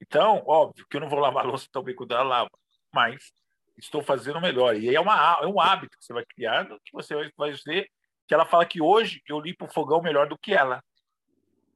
Então, 0.02 0.44
óbvio 0.48 0.86
que 0.88 0.98
eu 0.98 1.02
não 1.02 1.10
vou 1.10 1.20
lavar 1.20 1.46
a 1.46 1.48
louça 1.48 1.68
tão 1.72 1.84
bem 1.84 1.96
quando 1.96 2.14
ela 2.14 2.24
lava, 2.24 2.50
mas 2.94 3.32
estou 3.78 4.02
fazendo 4.02 4.42
melhor. 4.42 4.76
E 4.76 4.94
é, 4.94 5.00
uma, 5.00 5.40
é 5.42 5.46
um 5.46 5.62
hábito 5.62 5.98
que 5.98 6.04
você 6.04 6.14
vai 6.14 6.26
criar, 6.26 6.68
que 6.84 6.92
você 6.92 7.14
vai 7.14 7.32
fazer, 7.38 7.90
que 8.28 8.34
ela 8.34 8.46
fala 8.46 8.66
que 8.66 8.82
hoje 8.82 9.22
eu 9.28 9.40
limpo 9.40 9.66
o 9.66 9.72
fogão 9.72 10.02
melhor 10.02 10.28
do 10.28 10.38
que 10.38 10.54
ela. 10.54 10.84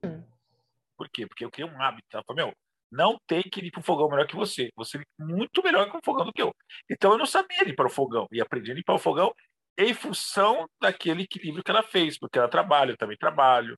Hum. 0.03 0.23
Por 0.97 1.07
quê? 1.09 1.27
Porque 1.27 1.45
eu 1.45 1.51
criei 1.51 1.69
um 1.69 1.81
hábito. 1.81 2.07
Ela 2.11 2.23
fala, 2.25 2.45
meu, 2.45 2.53
não 2.91 3.19
tem 3.27 3.43
que 3.43 3.59
ir 3.59 3.71
para 3.71 3.81
o 3.81 3.83
fogão 3.83 4.09
melhor 4.09 4.25
que 4.25 4.35
você. 4.35 4.71
Você 4.75 4.97
é 4.97 5.03
muito 5.19 5.61
melhor 5.61 5.89
com 5.91 5.97
o 5.97 6.03
fogão 6.03 6.25
do 6.25 6.33
que 6.33 6.41
eu. 6.41 6.55
Então 6.89 7.11
eu 7.11 7.17
não 7.17 7.25
sabia 7.25 7.63
limpar 7.63 7.85
o 7.85 7.89
fogão 7.89 8.27
e 8.31 8.41
aprendi 8.41 8.71
a 8.71 8.75
limpar 8.75 8.93
o 8.93 8.99
fogão 8.99 9.33
em 9.77 9.93
função 9.93 10.69
daquele 10.81 11.23
equilíbrio 11.23 11.63
que 11.63 11.71
ela 11.71 11.83
fez, 11.83 12.17
porque 12.17 12.37
ela 12.39 12.47
trabalha, 12.47 12.91
eu 12.91 12.97
também 12.97 13.17
trabalho. 13.17 13.77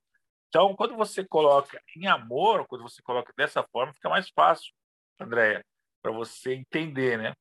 Então, 0.49 0.75
quando 0.75 0.95
você 0.95 1.25
coloca 1.25 1.81
em 1.95 2.07
amor, 2.07 2.65
quando 2.67 2.83
você 2.83 3.01
coloca 3.01 3.33
dessa 3.37 3.63
forma, 3.71 3.93
fica 3.93 4.09
mais 4.09 4.29
fácil, 4.29 4.71
Andréia, 5.19 5.63
para 6.01 6.11
você 6.11 6.53
entender, 6.53 7.17
né? 7.17 7.33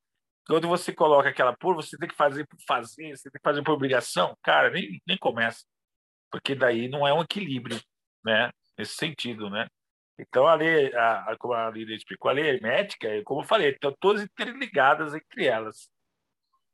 Quando 0.46 0.68
você 0.68 0.92
coloca 0.92 1.28
aquela 1.28 1.56
por, 1.56 1.74
você 1.74 1.96
tem 1.98 2.08
que 2.08 2.14
fazer 2.14 2.46
por 2.46 2.58
fazer, 2.66 3.16
você 3.16 3.30
tem 3.30 3.40
que 3.40 3.44
fazer 3.48 3.62
por 3.62 3.72
obrigação, 3.72 4.36
cara, 4.42 4.70
nem, 4.70 5.00
nem 5.06 5.18
começa. 5.18 5.64
Porque 6.30 6.54
daí 6.54 6.88
não 6.88 7.06
é 7.06 7.12
um 7.12 7.22
equilíbrio, 7.22 7.80
né? 8.24 8.50
Nesse 8.78 8.94
sentido, 8.94 9.50
né? 9.50 9.68
Então, 10.18 10.46
a 10.46 10.54
lei, 10.54 10.94
a, 10.94 11.32
a, 11.32 11.36
como 11.38 11.54
a 11.54 11.70
Lídia 11.70 11.94
explicou, 11.94 12.30
a 12.30 12.34
lei 12.34 12.46
hermética, 12.48 13.08
como 13.24 13.42
eu 13.42 13.46
falei, 13.46 13.70
estão 13.70 13.94
todas 14.00 14.22
interligadas 14.22 15.14
entre 15.14 15.46
elas. 15.46 15.90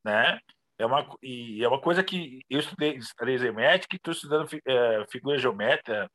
Né? 0.05 0.39
É 0.83 0.87
uma, 0.87 1.07
e 1.23 1.63
é 1.63 1.69
uma 1.69 1.81
coisa 1.81 2.03
que 2.03 2.45
eu 2.51 2.59
estudei 2.59 2.99
leis 3.21 3.41
hermética 3.41 3.95
e 3.95 3.99
estou 3.99 4.13
estudando 4.13 4.49
é, 4.67 5.07
figura 5.09 5.39
geométrica, 5.39 6.11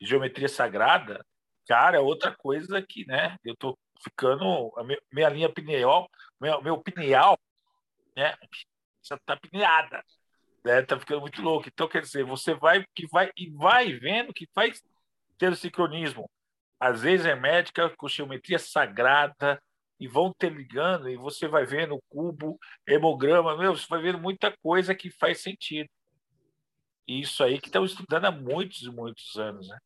geometria 0.00 0.48
sagrada. 0.48 1.24
Cara, 1.68 1.96
é 1.96 2.00
outra 2.00 2.34
coisa 2.34 2.82
que 2.82 3.06
né, 3.06 3.36
eu 3.44 3.52
estou 3.52 3.78
ficando. 4.02 4.72
A 4.76 4.82
minha, 4.82 4.98
minha 5.12 5.28
linha 5.28 5.48
pineal, 5.48 6.10
meu, 6.40 6.60
meu 6.60 6.82
pineal, 6.82 7.38
né, 8.16 8.34
já 9.04 9.14
está 9.14 9.36
pineada. 9.36 10.02
Né, 10.64 10.82
tá 10.82 10.98
ficando 10.98 11.20
muito 11.20 11.40
louco. 11.40 11.68
Então, 11.68 11.86
quer 11.86 12.02
dizer, 12.02 12.24
você 12.24 12.54
vai 12.54 12.84
que 12.92 13.06
vai 13.06 13.30
e 13.36 13.50
vai 13.50 13.92
vendo 13.92 14.34
que 14.34 14.48
faz 14.52 14.82
ter 15.38 15.52
o 15.52 15.56
sincronismo. 15.56 16.28
Às 16.80 17.02
vezes 17.02 17.24
é 17.24 17.36
médica 17.36 17.88
com 17.90 18.08
geometria 18.08 18.58
sagrada 18.58 19.62
e 20.00 20.08
vão 20.08 20.32
ter 20.32 20.50
ligando 20.50 21.10
e 21.10 21.16
você 21.16 21.46
vai 21.46 21.66
vendo 21.66 21.94
o 21.94 22.02
cubo, 22.08 22.58
hemograma, 22.88 23.56
meu, 23.58 23.76
você 23.76 23.86
vai 23.86 24.00
vendo 24.00 24.18
muita 24.18 24.50
coisa 24.62 24.94
que 24.94 25.10
faz 25.10 25.42
sentido. 25.42 25.90
E 27.06 27.20
isso 27.20 27.44
aí 27.44 27.60
que 27.60 27.68
estamos 27.68 27.90
estudando 27.90 28.24
há 28.24 28.30
muitos 28.30 28.82
e 28.82 28.90
muitos 28.90 29.36
anos, 29.36 29.68
né? 29.68 29.78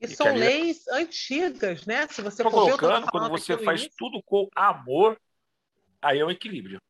E, 0.00 0.06
e 0.06 0.08
são 0.08 0.26
ali... 0.26 0.40
leis 0.40 0.88
antigas, 0.88 1.86
né? 1.86 2.08
Se 2.08 2.20
você 2.20 2.42
for 2.42 2.50
colocando, 2.50 3.06
quando 3.06 3.30
você 3.30 3.56
faz 3.56 3.82
início. 3.82 3.96
tudo 3.96 4.20
com 4.24 4.48
amor, 4.56 5.16
aí 6.02 6.18
é 6.18 6.24
o 6.24 6.30
equilíbrio. 6.30 6.80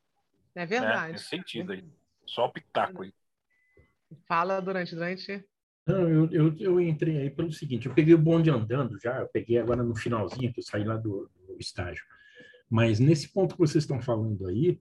É 0.54 0.64
verdade. 0.64 1.08
Né? 1.08 1.12
Nesse 1.12 1.26
sentido 1.26 1.72
aí. 1.72 1.84
Só 2.24 2.46
um 2.46 2.50
pitaco 2.50 3.02
aí. 3.02 3.12
Fala 4.26 4.60
durante, 4.60 4.94
durante. 4.94 5.44
Não, 5.86 6.08
eu, 6.08 6.30
eu, 6.32 6.56
eu, 6.58 6.80
entrei 6.80 7.18
aí 7.18 7.30
pelo 7.30 7.52
seguinte, 7.52 7.86
eu 7.86 7.94
peguei 7.94 8.14
o 8.14 8.18
bonde 8.18 8.48
andando 8.48 8.98
já, 8.98 9.20
eu 9.20 9.28
peguei 9.28 9.58
agora 9.58 9.82
no 9.82 9.94
finalzinho, 9.94 10.50
que 10.50 10.60
eu 10.60 10.64
saí 10.64 10.82
lá 10.82 10.96
do, 10.96 11.30
do 11.46 11.58
estágio. 11.58 12.02
Mas 12.70 12.98
nesse 12.98 13.28
ponto 13.28 13.54
que 13.54 13.60
vocês 13.60 13.84
estão 13.84 14.00
falando 14.00 14.46
aí, 14.46 14.80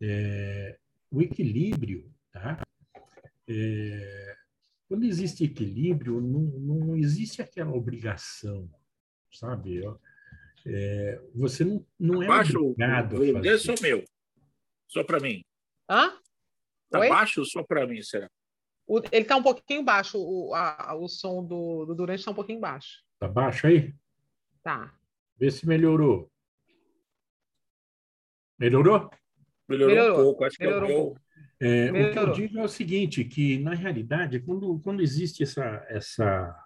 é, 0.00 0.78
o 1.10 1.20
equilíbrio, 1.20 2.12
tá? 2.30 2.62
É, 3.48 4.36
quando 4.88 5.04
existe 5.04 5.44
equilíbrio, 5.44 6.20
não, 6.20 6.40
não 6.40 6.96
existe 6.96 7.40
aquela 7.42 7.72
obrigação, 7.72 8.70
sabe? 9.32 9.82
É, 10.66 11.20
você 11.34 11.64
não, 11.64 11.86
não 11.98 12.22
é 12.22 12.26
baixo, 12.26 12.58
obrigado 12.58 13.18
o, 13.18 13.30
a 13.30 13.32
fazer. 13.34 13.48
Esse 13.48 13.70
é 13.70 13.74
o 13.74 13.82
meu, 13.82 14.04
só 14.88 15.04
para 15.04 15.20
mim. 15.20 15.42
Hã? 15.88 16.12
Tá 16.90 17.00
Oi? 17.00 17.08
baixo 17.08 17.44
só 17.44 17.62
para 17.62 17.86
mim, 17.86 18.02
será? 18.02 18.30
O, 18.86 18.98
ele 18.98 19.22
está 19.22 19.36
um 19.36 19.42
pouquinho 19.42 19.82
baixo, 19.82 20.18
o, 20.18 20.54
a, 20.54 20.94
o 20.94 21.08
som 21.08 21.44
do, 21.44 21.86
do 21.86 21.94
Durante 21.94 22.18
está 22.18 22.30
um 22.30 22.34
pouquinho 22.34 22.60
baixo. 22.60 23.02
Está 23.14 23.28
baixo 23.28 23.66
aí? 23.66 23.94
Tá. 24.62 24.94
Vê 25.38 25.50
se 25.50 25.66
melhorou. 25.66 26.31
Melhorou? 28.62 29.10
Melhorou, 29.68 29.94
melhorou 29.96 30.20
um 30.20 30.24
pouco, 30.24 30.44
acho 30.44 30.56
melhorou 30.60 30.86
que 30.86 30.92
é 30.92 30.96
um 30.96 31.00
pouco. 31.00 31.20
É, 31.60 31.90
o 31.90 32.12
que 32.12 32.18
eu 32.18 32.32
digo 32.32 32.58
é 32.58 32.62
o 32.62 32.68
seguinte, 32.68 33.24
que 33.24 33.58
na 33.58 33.74
realidade, 33.74 34.38
quando, 34.40 34.78
quando 34.80 35.02
existe 35.02 35.42
essa, 35.42 35.84
essa, 35.88 36.56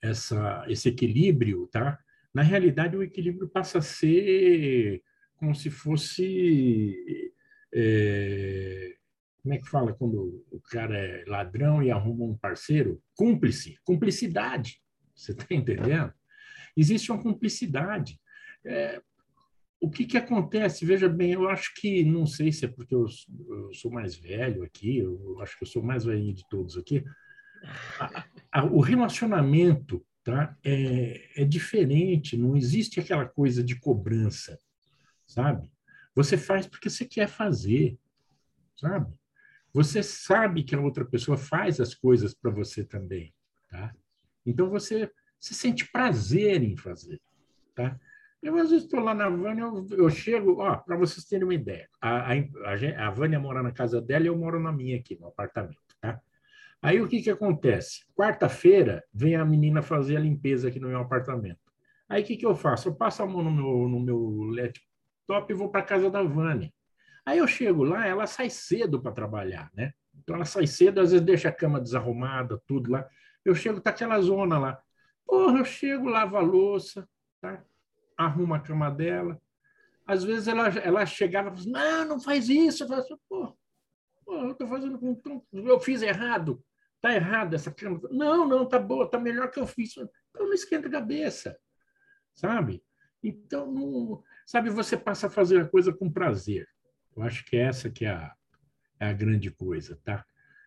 essa, 0.00 0.64
esse 0.68 0.88
equilíbrio, 0.88 1.66
tá? 1.66 1.98
na 2.32 2.42
realidade 2.42 2.96
o 2.96 3.02
equilíbrio 3.02 3.48
passa 3.48 3.78
a 3.78 3.82
ser 3.82 5.02
como 5.36 5.54
se 5.54 5.70
fosse 5.70 7.32
é, 7.74 8.96
como 9.42 9.54
é 9.54 9.58
que 9.58 9.68
fala 9.68 9.92
quando 9.92 10.42
o 10.50 10.60
cara 10.60 10.96
é 10.96 11.24
ladrão 11.26 11.82
e 11.82 11.90
arruma 11.90 12.24
um 12.24 12.36
parceiro? 12.36 13.02
Cúmplice, 13.14 13.78
cumplicidade. 13.84 14.80
Você 15.14 15.32
está 15.32 15.46
entendendo? 15.50 16.12
Existe 16.74 17.12
uma 17.12 17.22
cumplicidade. 17.22 18.18
É, 18.64 19.02
o 19.84 19.90
que, 19.90 20.06
que 20.06 20.16
acontece? 20.16 20.86
Veja 20.86 21.08
bem, 21.08 21.32
eu 21.32 21.48
acho 21.48 21.74
que, 21.74 22.04
não 22.04 22.26
sei 22.26 22.50
se 22.50 22.64
é 22.64 22.68
porque 22.68 22.94
eu, 22.94 23.06
eu 23.48 23.74
sou 23.74 23.90
mais 23.90 24.16
velho 24.16 24.62
aqui, 24.62 24.98
eu 24.98 25.38
acho 25.40 25.58
que 25.58 25.64
eu 25.64 25.68
sou 25.68 25.82
mais 25.82 26.04
velho 26.04 26.32
de 26.32 26.48
todos 26.48 26.76
aqui. 26.76 27.04
A, 28.00 28.24
a, 28.50 28.64
o 28.64 28.80
relacionamento 28.80 30.04
tá? 30.22 30.56
é, 30.64 31.42
é 31.42 31.44
diferente, 31.44 32.36
não 32.36 32.56
existe 32.56 32.98
aquela 32.98 33.26
coisa 33.26 33.62
de 33.62 33.78
cobrança, 33.78 34.58
sabe? 35.26 35.70
Você 36.14 36.38
faz 36.38 36.66
porque 36.66 36.88
você 36.88 37.04
quer 37.04 37.28
fazer, 37.28 37.98
sabe? 38.76 39.12
Você 39.72 40.02
sabe 40.02 40.62
que 40.62 40.74
a 40.74 40.80
outra 40.80 41.04
pessoa 41.04 41.36
faz 41.36 41.78
as 41.78 41.94
coisas 41.94 42.32
para 42.32 42.50
você 42.50 42.84
também, 42.84 43.34
tá? 43.68 43.94
Então 44.46 44.70
você 44.70 45.10
se 45.38 45.52
sente 45.52 45.90
prazer 45.90 46.62
em 46.62 46.76
fazer, 46.76 47.20
tá? 47.74 48.00
Eu 48.44 48.58
às 48.58 48.68
vezes 48.68 48.84
estou 48.84 49.00
lá 49.00 49.14
na 49.14 49.30
Vânia, 49.30 49.62
eu, 49.62 49.86
eu 49.92 50.10
chego, 50.10 50.60
ó, 50.60 50.76
para 50.76 50.98
vocês 50.98 51.24
terem 51.24 51.44
uma 51.44 51.54
ideia, 51.54 51.88
a, 51.98 52.34
a, 52.34 53.06
a 53.06 53.10
Vânia 53.10 53.40
mora 53.40 53.62
na 53.62 53.72
casa 53.72 54.02
dela 54.02 54.24
e 54.24 54.26
eu 54.26 54.36
moro 54.36 54.60
na 54.60 54.70
minha 54.70 54.98
aqui, 54.98 55.18
no 55.18 55.28
apartamento, 55.28 55.80
tá? 55.98 56.20
Aí 56.82 57.00
o 57.00 57.08
que 57.08 57.22
que 57.22 57.30
acontece? 57.30 58.04
Quarta-feira 58.14 59.02
vem 59.14 59.34
a 59.34 59.46
menina 59.46 59.80
fazer 59.80 60.18
a 60.18 60.20
limpeza 60.20 60.68
aqui 60.68 60.78
no 60.78 60.88
meu 60.88 60.98
apartamento. 60.98 61.72
Aí 62.06 62.22
o 62.22 62.26
que 62.26 62.36
que 62.36 62.44
eu 62.44 62.54
faço? 62.54 62.88
Eu 62.88 62.94
passo 62.94 63.22
a 63.22 63.26
mão 63.26 63.42
no 63.42 63.50
meu, 63.50 63.88
no 63.88 63.98
meu 63.98 64.50
laptop 64.54 65.50
e 65.50 65.54
vou 65.54 65.70
para 65.70 65.80
casa 65.80 66.10
da 66.10 66.22
Vânia. 66.22 66.70
Aí 67.24 67.38
eu 67.38 67.48
chego 67.48 67.82
lá, 67.82 68.06
ela 68.06 68.26
sai 68.26 68.50
cedo 68.50 69.00
para 69.00 69.12
trabalhar, 69.12 69.70
né? 69.74 69.94
Então 70.14 70.36
ela 70.36 70.44
sai 70.44 70.66
cedo, 70.66 71.00
às 71.00 71.12
vezes 71.12 71.24
deixa 71.24 71.48
a 71.48 71.52
cama 71.52 71.80
desarrumada, 71.80 72.60
tudo 72.66 72.90
lá. 72.90 73.08
Eu 73.42 73.54
chego, 73.54 73.80
tá 73.80 73.88
aquela 73.88 74.20
zona 74.20 74.58
lá. 74.58 74.78
Porra, 75.24 75.60
eu 75.60 75.64
chego, 75.64 76.10
lavo 76.10 76.36
a 76.36 76.40
louça, 76.40 77.08
tá? 77.40 77.64
Arruma 78.16 78.56
a 78.56 78.60
cama 78.60 78.90
dela. 78.90 79.40
Às 80.06 80.22
vezes 80.22 80.48
ela, 80.48 80.68
ela 80.68 81.06
chegava 81.06 81.48
e 81.48 81.50
falava 81.50 81.60
assim, 81.60 81.70
não, 81.70 82.08
não 82.08 82.20
faz 82.20 82.48
isso. 82.48 82.82
Eu 82.82 82.88
falava 82.88 83.06
assim, 83.06 83.16
pô, 83.28 83.56
pô 84.24 84.34
eu 84.34 84.54
tô 84.54 84.66
fazendo 84.66 84.98
com 84.98 85.42
eu 85.52 85.80
fiz 85.80 86.02
errado. 86.02 86.62
Tá 87.00 87.14
errado 87.14 87.54
essa 87.54 87.70
cama. 87.70 88.00
Não, 88.10 88.46
não, 88.46 88.66
tá 88.66 88.78
boa, 88.78 89.10
tá 89.10 89.18
melhor 89.18 89.50
que 89.50 89.60
eu 89.60 89.66
fiz. 89.66 89.96
Então 89.96 90.46
não 90.46 90.52
esquenta 90.52 90.88
a 90.88 90.90
cabeça, 90.90 91.58
sabe? 92.34 92.82
Então, 93.22 93.70
não, 93.70 94.22
sabe, 94.46 94.68
você 94.68 94.96
passa 94.96 95.26
a 95.26 95.30
fazer 95.30 95.60
a 95.60 95.68
coisa 95.68 95.92
com 95.92 96.10
prazer. 96.10 96.68
Eu 97.16 97.22
acho 97.22 97.44
que 97.44 97.56
essa 97.56 97.88
que 97.88 98.04
é 98.04 98.10
a, 98.10 98.34
é 99.00 99.06
a 99.06 99.12
grande 99.12 99.50
coisa, 99.50 99.98
tá? 100.04 100.24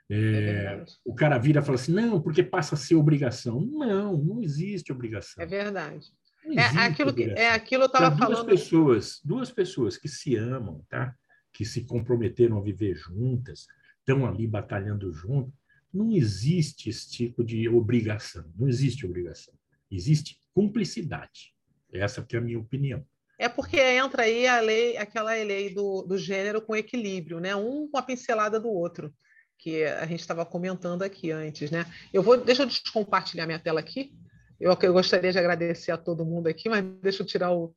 É, 0.09 0.15
é 0.15 0.85
o 1.03 1.13
cara 1.13 1.37
vira 1.37 1.59
e 1.59 1.63
fala 1.63 1.75
assim, 1.75 1.93
não, 1.93 2.21
porque 2.21 2.41
passa 2.41 2.75
a 2.75 2.77
ser 2.77 2.95
obrigação. 2.95 3.61
Não, 3.61 4.17
não 4.17 4.41
existe 4.41 4.91
obrigação. 4.91 5.43
É 5.43 5.45
verdade. 5.45 6.07
É 6.55 6.79
aquilo 6.79 7.13
que 7.13 7.23
é 7.23 7.49
aquilo 7.49 7.83
eu 7.83 7.87
estava 7.87 8.15
falando. 8.15 8.45
Duas 8.45 8.59
pessoas, 8.59 9.21
duas 9.23 9.51
pessoas 9.51 9.97
que 9.97 10.07
se 10.07 10.35
amam, 10.35 10.85
tá? 10.89 11.13
Que 11.51 11.65
se 11.65 11.85
comprometeram 11.85 12.57
a 12.57 12.61
viver 12.61 12.95
juntas, 12.95 13.67
estão 13.99 14.25
ali 14.25 14.47
batalhando 14.47 15.11
junto. 15.11 15.51
Não 15.93 16.11
existe 16.11 16.89
esse 16.89 17.09
tipo 17.09 17.43
de 17.43 17.67
obrigação. 17.67 18.45
Não 18.57 18.67
existe 18.67 19.05
obrigação. 19.05 19.53
Existe 19.89 20.39
cumplicidade. 20.53 21.53
Essa 21.91 22.21
que 22.21 22.35
é 22.35 22.39
a 22.39 22.41
minha 22.41 22.59
opinião. 22.59 23.05
É 23.39 23.47
porque 23.47 23.79
entra 23.79 24.23
aí 24.23 24.47
a 24.47 24.59
lei, 24.59 24.97
aquela 24.97 25.31
lei 25.33 25.73
do, 25.73 26.01
do 26.01 26.17
gênero 26.17 26.61
com 26.61 26.75
equilíbrio, 26.75 27.39
né? 27.39 27.55
Um 27.55 27.87
com 27.87 27.97
a 27.97 28.01
pincelada 28.01 28.59
do 28.59 28.69
outro, 28.69 29.13
que 29.59 29.83
a 29.83 30.05
gente 30.05 30.21
estava 30.21 30.45
comentando 30.45 31.03
aqui 31.03 31.31
antes, 31.31 31.69
né? 31.69 31.85
Eu 32.11 32.23
vou, 32.23 32.37
deixa 32.37 32.63
eu 32.63 32.67
descompartilhar 32.67 33.45
minha 33.45 33.59
tela 33.59 33.79
aqui. 33.79 34.11
Eu, 34.59 34.75
eu 34.81 34.93
gostaria 34.93 35.31
de 35.31 35.37
agradecer 35.37 35.91
a 35.91 35.97
todo 35.97 36.25
mundo 36.25 36.47
aqui, 36.47 36.67
mas 36.67 36.83
deixa 37.01 37.21
eu 37.21 37.27
tirar 37.27 37.51
o, 37.53 37.73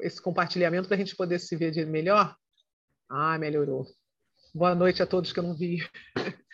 esse 0.00 0.20
compartilhamento 0.20 0.88
para 0.88 0.96
a 0.96 0.98
gente 0.98 1.16
poder 1.16 1.38
se 1.38 1.54
ver 1.56 1.70
de 1.70 1.84
melhor. 1.86 2.34
Ah, 3.08 3.38
melhorou. 3.38 3.86
Boa 4.52 4.74
noite 4.74 5.02
a 5.02 5.06
todos 5.06 5.32
que 5.32 5.38
eu 5.38 5.44
não 5.44 5.56
vi. 5.56 5.78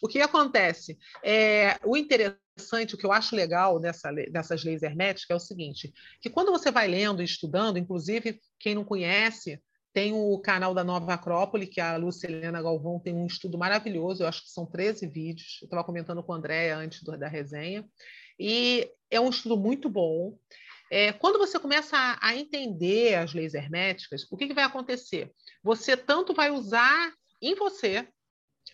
o 0.00 0.08
que 0.08 0.20
acontece? 0.20 0.98
É, 1.22 1.76
o 1.84 1.96
interessante 1.96 2.94
o 2.94 2.98
que 2.98 3.06
eu 3.06 3.12
acho 3.12 3.36
legal 3.36 3.78
dessa, 3.78 4.10
dessas 4.30 4.64
leis 4.64 4.82
herméticas 4.82 5.30
é 5.30 5.36
o 5.36 5.40
seguinte, 5.40 5.92
que 6.20 6.28
quando 6.30 6.50
você 6.50 6.72
vai 6.72 6.88
lendo 6.88 7.22
e 7.22 7.24
estudando, 7.24 7.78
inclusive, 7.78 8.40
quem 8.58 8.74
não 8.74 8.84
conhece, 8.84 9.62
tem 9.92 10.12
o 10.12 10.38
canal 10.40 10.74
da 10.74 10.82
Nova 10.82 11.14
Acrópole, 11.14 11.66
que 11.66 11.80
a 11.80 11.96
Lúcia 11.96 12.26
Helena 12.26 12.62
Galvão 12.62 12.98
tem 12.98 13.14
um 13.14 13.26
estudo 13.26 13.58
maravilhoso, 13.58 14.22
eu 14.22 14.28
acho 14.28 14.42
que 14.42 14.50
são 14.50 14.66
13 14.66 15.06
vídeos, 15.06 15.58
eu 15.60 15.66
estava 15.66 15.84
comentando 15.84 16.22
com 16.22 16.32
a 16.32 16.36
Andréia 16.36 16.76
antes 16.76 17.02
da 17.02 17.28
resenha, 17.28 17.84
e 18.38 18.90
é 19.10 19.20
um 19.20 19.30
estudo 19.30 19.56
muito 19.56 19.88
bom. 19.88 20.38
É, 20.90 21.12
quando 21.12 21.38
você 21.38 21.58
começa 21.58 21.96
a, 21.96 22.28
a, 22.28 22.36
entender 22.36 23.14
as 23.16 23.34
leis 23.34 23.54
herméticas, 23.54 24.26
o 24.30 24.36
que, 24.36 24.46
que 24.48 24.54
vai 24.54 24.64
acontecer? 24.64 25.30
Você 25.62 25.96
tanto 25.96 26.32
vai 26.32 26.50
usar 26.50 27.12
em 27.42 27.54
você, 27.54 28.08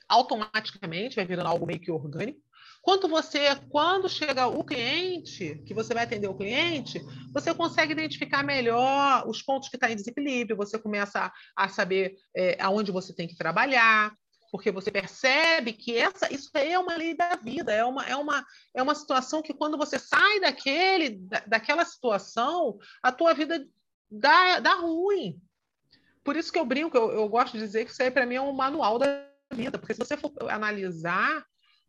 automaticamente, 0.08 1.16
vai 1.16 1.26
virando 1.26 1.48
algo 1.48 1.66
meio 1.66 1.80
que 1.80 1.90
orgânico, 1.90 2.44
Quanto 2.84 3.08
você, 3.08 3.56
quando 3.70 4.10
chega 4.10 4.46
o 4.46 4.62
cliente, 4.62 5.62
que 5.66 5.72
você 5.72 5.94
vai 5.94 6.04
atender 6.04 6.28
o 6.28 6.36
cliente, 6.36 7.00
você 7.32 7.54
consegue 7.54 7.92
identificar 7.92 8.42
melhor 8.42 9.26
os 9.26 9.40
pontos 9.40 9.70
que 9.70 9.76
estão 9.76 9.88
tá 9.88 9.92
em 9.94 9.96
desequilíbrio, 9.96 10.54
você 10.54 10.78
começa 10.78 11.32
a, 11.56 11.64
a 11.64 11.66
saber 11.70 12.14
é, 12.36 12.58
aonde 12.60 12.92
você 12.92 13.14
tem 13.14 13.26
que 13.26 13.38
trabalhar, 13.38 14.12
porque 14.54 14.70
você 14.70 14.88
percebe 14.88 15.72
que 15.72 15.96
essa, 15.96 16.32
isso 16.32 16.48
é 16.54 16.78
uma 16.78 16.94
lei 16.94 17.12
da 17.12 17.34
vida, 17.34 17.72
é 17.72 17.84
uma, 17.84 18.06
é 18.06 18.14
uma, 18.14 18.46
é 18.72 18.80
uma 18.80 18.94
situação 18.94 19.42
que 19.42 19.52
quando 19.52 19.76
você 19.76 19.98
sai 19.98 20.38
daquele, 20.38 21.10
da, 21.10 21.40
daquela 21.44 21.84
situação, 21.84 22.78
a 23.02 23.10
tua 23.10 23.34
vida 23.34 23.66
dá, 24.08 24.60
dá 24.60 24.74
ruim. 24.74 25.42
Por 26.22 26.36
isso 26.36 26.52
que 26.52 26.58
eu 26.60 26.64
brinco, 26.64 26.96
eu, 26.96 27.10
eu 27.10 27.28
gosto 27.28 27.54
de 27.54 27.64
dizer 27.64 27.84
que 27.84 27.90
isso 27.90 28.00
aí 28.00 28.12
para 28.12 28.24
mim 28.26 28.36
é 28.36 28.40
um 28.40 28.52
manual 28.52 28.96
da 28.96 29.26
vida, 29.52 29.76
porque 29.76 29.92
se 29.92 29.98
você 29.98 30.16
for 30.16 30.32
analisar 30.48 31.44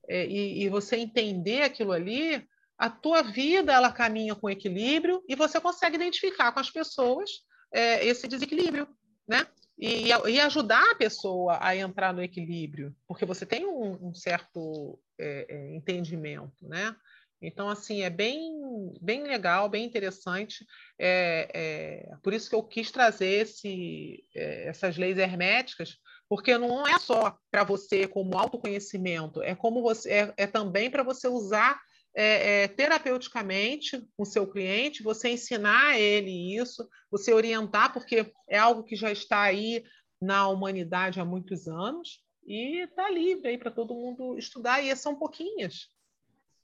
é, 0.09 0.25
e, 0.25 0.63
e, 0.63 0.69
você 0.69 0.95
entender 0.95 1.61
aquilo 1.61 1.91
ali, 1.91 2.43
a 2.79 2.89
tua 2.89 3.21
vida 3.21 3.73
ela 3.73 3.91
caminha 3.91 4.33
com 4.33 4.49
equilíbrio 4.49 5.23
e 5.29 5.35
você 5.35 5.61
consegue 5.61 5.97
identificar 5.97 6.51
com 6.51 6.59
as 6.59 6.71
pessoas 6.71 7.29
é, 7.71 8.03
esse 8.03 8.27
desequilíbrio, 8.27 8.87
né? 9.27 9.45
E, 9.77 10.07
e, 10.07 10.39
ajudar 10.39 10.91
a 10.91 10.95
pessoa 10.95 11.57
a 11.61 11.75
entrar 11.75 12.13
no 12.13 12.23
equilíbrio, 12.23 12.95
porque 13.05 13.25
você 13.25 13.45
tem 13.45 13.65
um, 13.65 14.07
um 14.07 14.13
certo 14.13 14.97
é, 15.19 15.45
é 15.49 15.75
entendimento, 15.75 16.67
né? 16.67 16.95
Então, 17.41 17.69
assim, 17.69 18.01
é 18.01 18.09
bem, 18.09 18.93
bem 19.01 19.23
legal, 19.23 19.69
bem 19.69 19.85
interessante. 19.85 20.65
É, 20.97 21.49
é, 21.53 22.15
por 22.23 22.33
isso 22.33 22.49
que 22.49 22.55
eu 22.55 22.63
quis 22.63 22.89
trazer 22.89 23.41
esse, 23.41 24.23
é, 24.33 24.69
essas 24.69 24.97
leis 24.97 25.17
herméticas, 25.17 25.97
porque 26.27 26.57
não 26.57 26.87
é 26.87 26.97
só 26.97 27.37
para 27.51 27.63
você 27.63 28.07
como 28.07 28.37
autoconhecimento, 28.37 29.43
é 29.43 29.53
como 29.53 29.81
você 29.81 30.09
é, 30.11 30.33
é 30.37 30.47
também 30.47 30.89
para 30.89 31.03
você 31.03 31.27
usar 31.27 31.79
é, 32.15 32.63
é, 32.63 32.67
terapeuticamente 32.67 33.99
com 34.15 34.23
o 34.23 34.25
seu 34.25 34.47
cliente, 34.47 35.03
você 35.03 35.29
ensinar 35.29 35.99
ele 35.99 36.55
isso, 36.55 36.87
você 37.11 37.33
orientar, 37.33 37.91
porque 37.91 38.31
é 38.47 38.57
algo 38.57 38.83
que 38.83 38.95
já 38.95 39.11
está 39.11 39.41
aí 39.41 39.83
na 40.21 40.47
humanidade 40.47 41.19
há 41.19 41.25
muitos 41.25 41.67
anos 41.67 42.23
e 42.47 42.83
está 42.83 43.09
livre 43.09 43.49
aí 43.49 43.57
para 43.57 43.71
todo 43.71 43.93
mundo 43.93 44.37
estudar, 44.37 44.81
e 44.81 44.95
são 44.95 45.15
pouquinhas, 45.15 45.89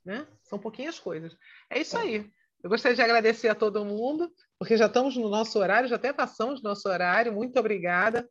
né? 0.06 0.26
São 0.44 0.58
pouquinhas 0.58 1.00
coisas. 1.00 1.36
É 1.70 1.82
isso 1.82 1.98
aí. 1.98 2.32
Eu 2.64 2.70
gostaria 2.70 2.96
de 2.96 3.02
agradecer 3.02 3.50
a 3.50 3.56
todo 3.56 3.84
mundo, 3.84 4.32
porque 4.58 4.78
já 4.78 4.86
estamos 4.86 5.18
no 5.18 5.28
nosso 5.28 5.58
horário, 5.60 5.90
já 5.90 5.96
até 5.96 6.14
passamos 6.14 6.62
do 6.62 6.70
nosso 6.70 6.88
horário. 6.88 7.34
Muito 7.34 7.60
obrigada. 7.60 8.30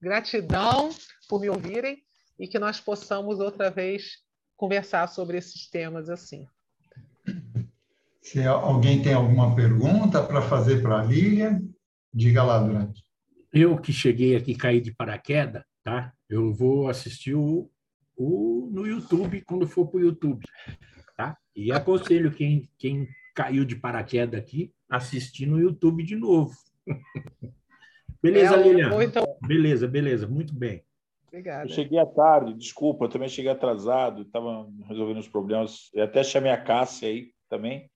Gratidão 0.00 0.90
por 1.28 1.40
me 1.40 1.50
ouvirem 1.50 2.02
e 2.38 2.46
que 2.46 2.58
nós 2.58 2.80
possamos 2.80 3.40
outra 3.40 3.70
vez 3.70 4.22
conversar 4.56 5.08
sobre 5.08 5.38
esses 5.38 5.68
temas 5.68 6.08
assim. 6.08 6.46
Se 8.22 8.40
alguém 8.46 9.02
tem 9.02 9.12
alguma 9.12 9.54
pergunta 9.54 10.22
para 10.22 10.40
fazer 10.40 10.80
para 10.80 11.00
a 11.00 11.02
Lilian, 11.02 11.60
diga 12.14 12.44
lá 12.44 12.60
durante. 12.60 13.04
Eu 13.52 13.76
que 13.76 13.92
cheguei 13.92 14.36
aqui 14.36 14.54
caí 14.54 14.80
de 14.80 14.94
paraquedas, 14.94 15.64
tá? 15.82 16.12
Eu 16.28 16.54
vou 16.54 16.88
assistir 16.88 17.34
o, 17.34 17.68
o 18.16 18.70
no 18.72 18.86
YouTube 18.86 19.42
quando 19.42 19.66
for 19.66 19.88
para 19.88 19.98
o 19.98 20.00
YouTube, 20.00 20.46
tá? 21.16 21.36
E 21.54 21.72
aconselho 21.72 22.30
quem, 22.30 22.70
quem 22.78 23.08
caiu 23.34 23.64
de 23.64 23.74
paraquedas 23.74 24.40
aqui 24.40 24.72
assistir 24.88 25.46
no 25.46 25.60
YouTube 25.60 26.04
de 26.04 26.14
novo. 26.14 26.54
Beleza, 28.22 28.54
é, 28.54 28.62
Lilian. 28.62 29.02
Então... 29.02 29.24
Beleza, 29.44 29.88
beleza, 29.88 30.28
muito 30.28 30.54
bem. 30.54 30.84
Obrigado. 31.26 31.68
Eu 31.68 31.74
cheguei 31.74 31.98
à 31.98 32.06
tarde, 32.06 32.54
desculpa, 32.54 33.06
eu 33.06 33.08
também 33.08 33.28
cheguei 33.28 33.50
atrasado, 33.50 34.22
estava 34.22 34.68
resolvendo 34.86 35.18
os 35.18 35.26
problemas. 35.26 35.90
Eu 35.92 36.04
até 36.04 36.22
chamei 36.22 36.52
a 36.52 36.62
Cássia 36.62 37.08
aí 37.08 37.32
também. 37.48 37.90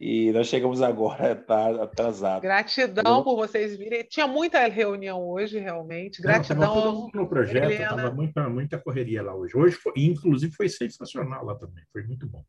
E 0.00 0.32
nós 0.32 0.46
chegamos 0.46 0.80
agora 0.80 1.36
tá 1.36 1.82
atrasado. 1.82 2.40
Gratidão 2.40 3.18
eu... 3.18 3.22
por 3.22 3.36
vocês 3.36 3.76
virem. 3.76 4.02
Tinha 4.04 4.26
muita 4.26 4.66
reunião 4.66 5.22
hoje, 5.28 5.58
realmente. 5.58 6.22
Gratidão. 6.22 6.62
Estava 6.62 6.80
todo 6.80 6.96
mundo 6.96 7.10
no 7.14 7.28
projeto, 7.28 7.70
estava 7.70 8.10
muita, 8.10 8.48
muita 8.48 8.78
correria 8.78 9.22
lá 9.22 9.34
hoje. 9.34 9.54
Hoje, 9.54 9.76
foi, 9.76 9.92
inclusive, 9.98 10.54
foi 10.54 10.70
sensacional 10.70 11.44
lá 11.44 11.54
também. 11.54 11.84
Foi 11.92 12.02
muito 12.04 12.26
bom. 12.26 12.42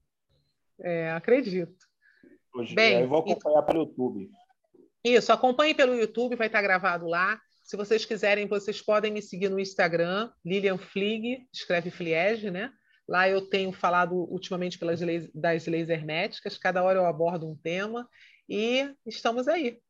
É, 0.79 1.11
acredito. 1.11 1.75
Hoje, 2.55 2.73
Bem, 2.73 3.01
eu 3.01 3.09
vou 3.09 3.19
acompanhar 3.19 3.63
e... 3.63 3.65
pelo 3.65 3.79
YouTube. 3.79 4.29
Isso, 5.03 5.33
acompanhe 5.33 5.73
pelo 5.73 5.95
YouTube, 5.95 6.37
vai 6.37 6.47
estar 6.47 6.61
gravado 6.61 7.05
lá. 7.05 7.37
Se 7.63 7.75
vocês 7.75 8.05
quiserem, 8.05 8.47
vocês 8.47 8.81
podem 8.81 9.11
me 9.11 9.21
seguir 9.21 9.49
no 9.49 9.59
Instagram, 9.59 10.31
Lilian 10.45 10.77
Flig, 10.77 11.47
escreve 11.53 11.91
Fliege, 11.91 12.49
né? 12.49 12.71
Lá 13.11 13.27
eu 13.27 13.41
tenho 13.41 13.73
falado 13.73 14.15
ultimamente 14.31 14.79
pelas 14.79 15.01
leis, 15.01 15.29
das 15.35 15.67
leis 15.67 15.89
herméticas, 15.89 16.57
cada 16.57 16.81
hora 16.81 16.97
eu 16.97 17.05
abordo 17.05 17.45
um 17.45 17.57
tema 17.57 18.07
e 18.47 18.95
estamos 19.05 19.49
aí. 19.49 19.81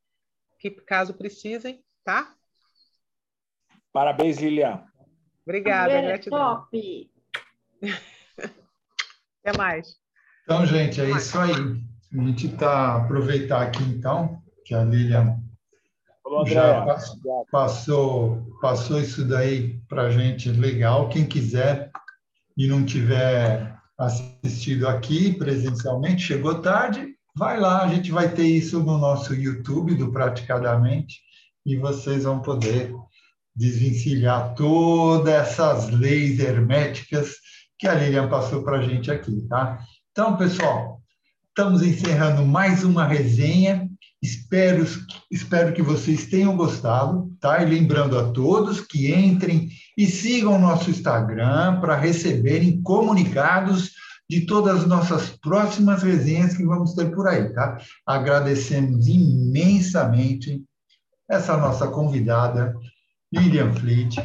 Que 0.58 0.72
caso 0.72 1.14
precisem, 1.14 1.84
tá? 2.04 2.34
Parabéns, 3.94 4.40
Lilian. 4.40 4.84
Obrigada, 5.46 5.94
é 5.94 6.02
gratidão. 6.02 6.40
Top! 6.40 7.12
Até 9.46 9.56
mais. 9.56 9.98
Então, 10.44 10.66
gente, 10.66 11.00
é 11.00 11.12
isso 11.12 11.38
aí. 11.38 11.54
A 11.54 12.24
gente 12.26 12.48
está 12.48 12.96
aproveitar 13.04 13.62
aqui 13.62 13.84
então 13.84 14.42
que 14.66 14.74
a 14.74 14.84
Lilian 14.84 15.38
já 16.48 16.86
passou, 16.86 17.46
passou, 17.52 18.58
passou 18.60 19.00
isso 19.00 19.24
daí 19.28 19.80
para 19.88 20.08
a 20.08 20.10
gente 20.10 20.50
legal. 20.50 21.08
Quem 21.08 21.24
quiser 21.24 21.92
e 22.62 22.68
não 22.68 22.86
tiver 22.86 23.76
assistido 23.98 24.88
aqui 24.88 25.34
presencialmente, 25.34 26.22
chegou 26.22 26.62
tarde, 26.62 27.16
vai 27.36 27.60
lá, 27.60 27.82
a 27.82 27.88
gente 27.88 28.12
vai 28.12 28.30
ter 28.30 28.46
isso 28.46 28.80
no 28.82 29.00
nosso 29.00 29.34
YouTube 29.34 29.96
do 29.96 30.12
Praticadamente 30.12 31.22
e 31.66 31.76
vocês 31.76 32.24
vão 32.24 32.40
poder 32.40 32.94
desvencilhar 33.56 34.54
todas 34.54 35.34
essas 35.34 35.90
leis 35.90 36.40
herméticas 36.40 37.34
que 37.80 37.88
a 37.88 37.96
Lilian 37.96 38.30
passou 38.30 38.62
para 38.62 38.78
a 38.78 38.84
gente 38.84 39.10
aqui, 39.10 39.42
tá? 39.50 39.84
Então, 40.12 40.38
pessoal, 40.38 41.02
estamos 41.48 41.82
encerrando 41.82 42.46
mais 42.46 42.84
uma 42.84 43.08
resenha. 43.08 43.90
Espero, 44.22 44.86
espero 45.32 45.74
que 45.74 45.82
vocês 45.82 46.28
tenham 46.28 46.56
gostado, 46.56 47.36
tá? 47.40 47.64
E 47.64 47.66
lembrando 47.66 48.20
a 48.20 48.32
todos 48.32 48.82
que 48.82 49.12
entrem 49.12 49.68
e 49.98 50.06
sigam 50.06 50.60
nosso 50.60 50.90
Instagram 50.90 51.80
para 51.80 51.96
receberem 51.96 52.82
comunicados 52.82 53.92
de 54.30 54.46
todas 54.46 54.82
as 54.82 54.88
nossas 54.88 55.30
próximas 55.30 56.02
resenhas 56.04 56.56
que 56.56 56.66
vamos 56.66 56.94
ter 56.94 57.14
por 57.14 57.28
aí, 57.28 57.52
tá? 57.54 57.78
Agradecemos 58.06 59.08
imensamente 59.08 60.64
essa 61.30 61.58
nossa 61.58 61.88
convidada, 61.88 62.74
Lilian 63.34 63.74
Fleet, 63.74 64.16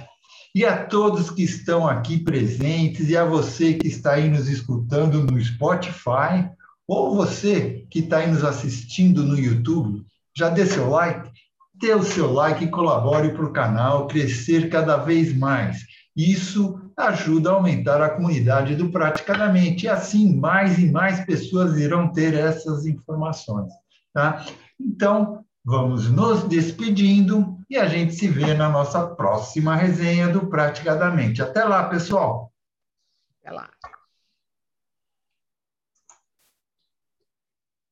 e 0.54 0.64
a 0.64 0.86
todos 0.86 1.30
que 1.30 1.42
estão 1.42 1.86
aqui 1.86 2.18
presentes, 2.18 3.08
e 3.08 3.16
a 3.16 3.24
você 3.24 3.74
que 3.74 3.88
está 3.88 4.12
aí 4.12 4.30
nos 4.30 4.48
escutando 4.48 5.22
no 5.22 5.40
Spotify, 5.42 6.48
ou 6.86 7.14
você 7.14 7.84
que 7.90 7.98
está 7.98 8.18
aí 8.18 8.30
nos 8.30 8.44
assistindo 8.44 9.24
no 9.24 9.38
YouTube, 9.38 10.06
já 10.36 10.48
dê 10.48 10.64
seu 10.66 10.88
like, 10.88 11.30
dê 11.78 11.94
o 11.94 12.02
seu 12.02 12.32
like 12.32 12.64
e 12.64 12.70
colabore 12.70 13.32
para 13.32 13.44
o 13.44 13.52
canal 13.52 14.06
crescer 14.06 14.68
cada 14.68 14.96
vez 14.96 15.36
mais. 15.36 15.84
Isso 16.16 16.80
ajuda 16.96 17.50
a 17.50 17.54
aumentar 17.54 18.00
a 18.00 18.10
comunidade 18.10 18.74
do 18.74 18.90
Praticadamente, 18.90 19.84
e 19.84 19.88
assim 19.88 20.34
mais 20.34 20.78
e 20.78 20.90
mais 20.90 21.24
pessoas 21.24 21.76
irão 21.76 22.10
ter 22.10 22.34
essas 22.34 22.86
informações. 22.86 23.70
Tá? 24.14 24.46
Então, 24.80 25.44
vamos 25.62 26.10
nos 26.10 26.44
despedindo 26.44 27.58
e 27.68 27.76
a 27.76 27.86
gente 27.86 28.14
se 28.14 28.28
vê 28.28 28.54
na 28.54 28.70
nossa 28.70 29.06
próxima 29.06 29.76
resenha 29.76 30.28
do 30.28 30.46
Praticadamente. 30.46 31.42
Até 31.42 31.64
lá, 31.64 31.84
pessoal! 31.84 32.50
Até 33.42 33.54
lá! 33.54 33.75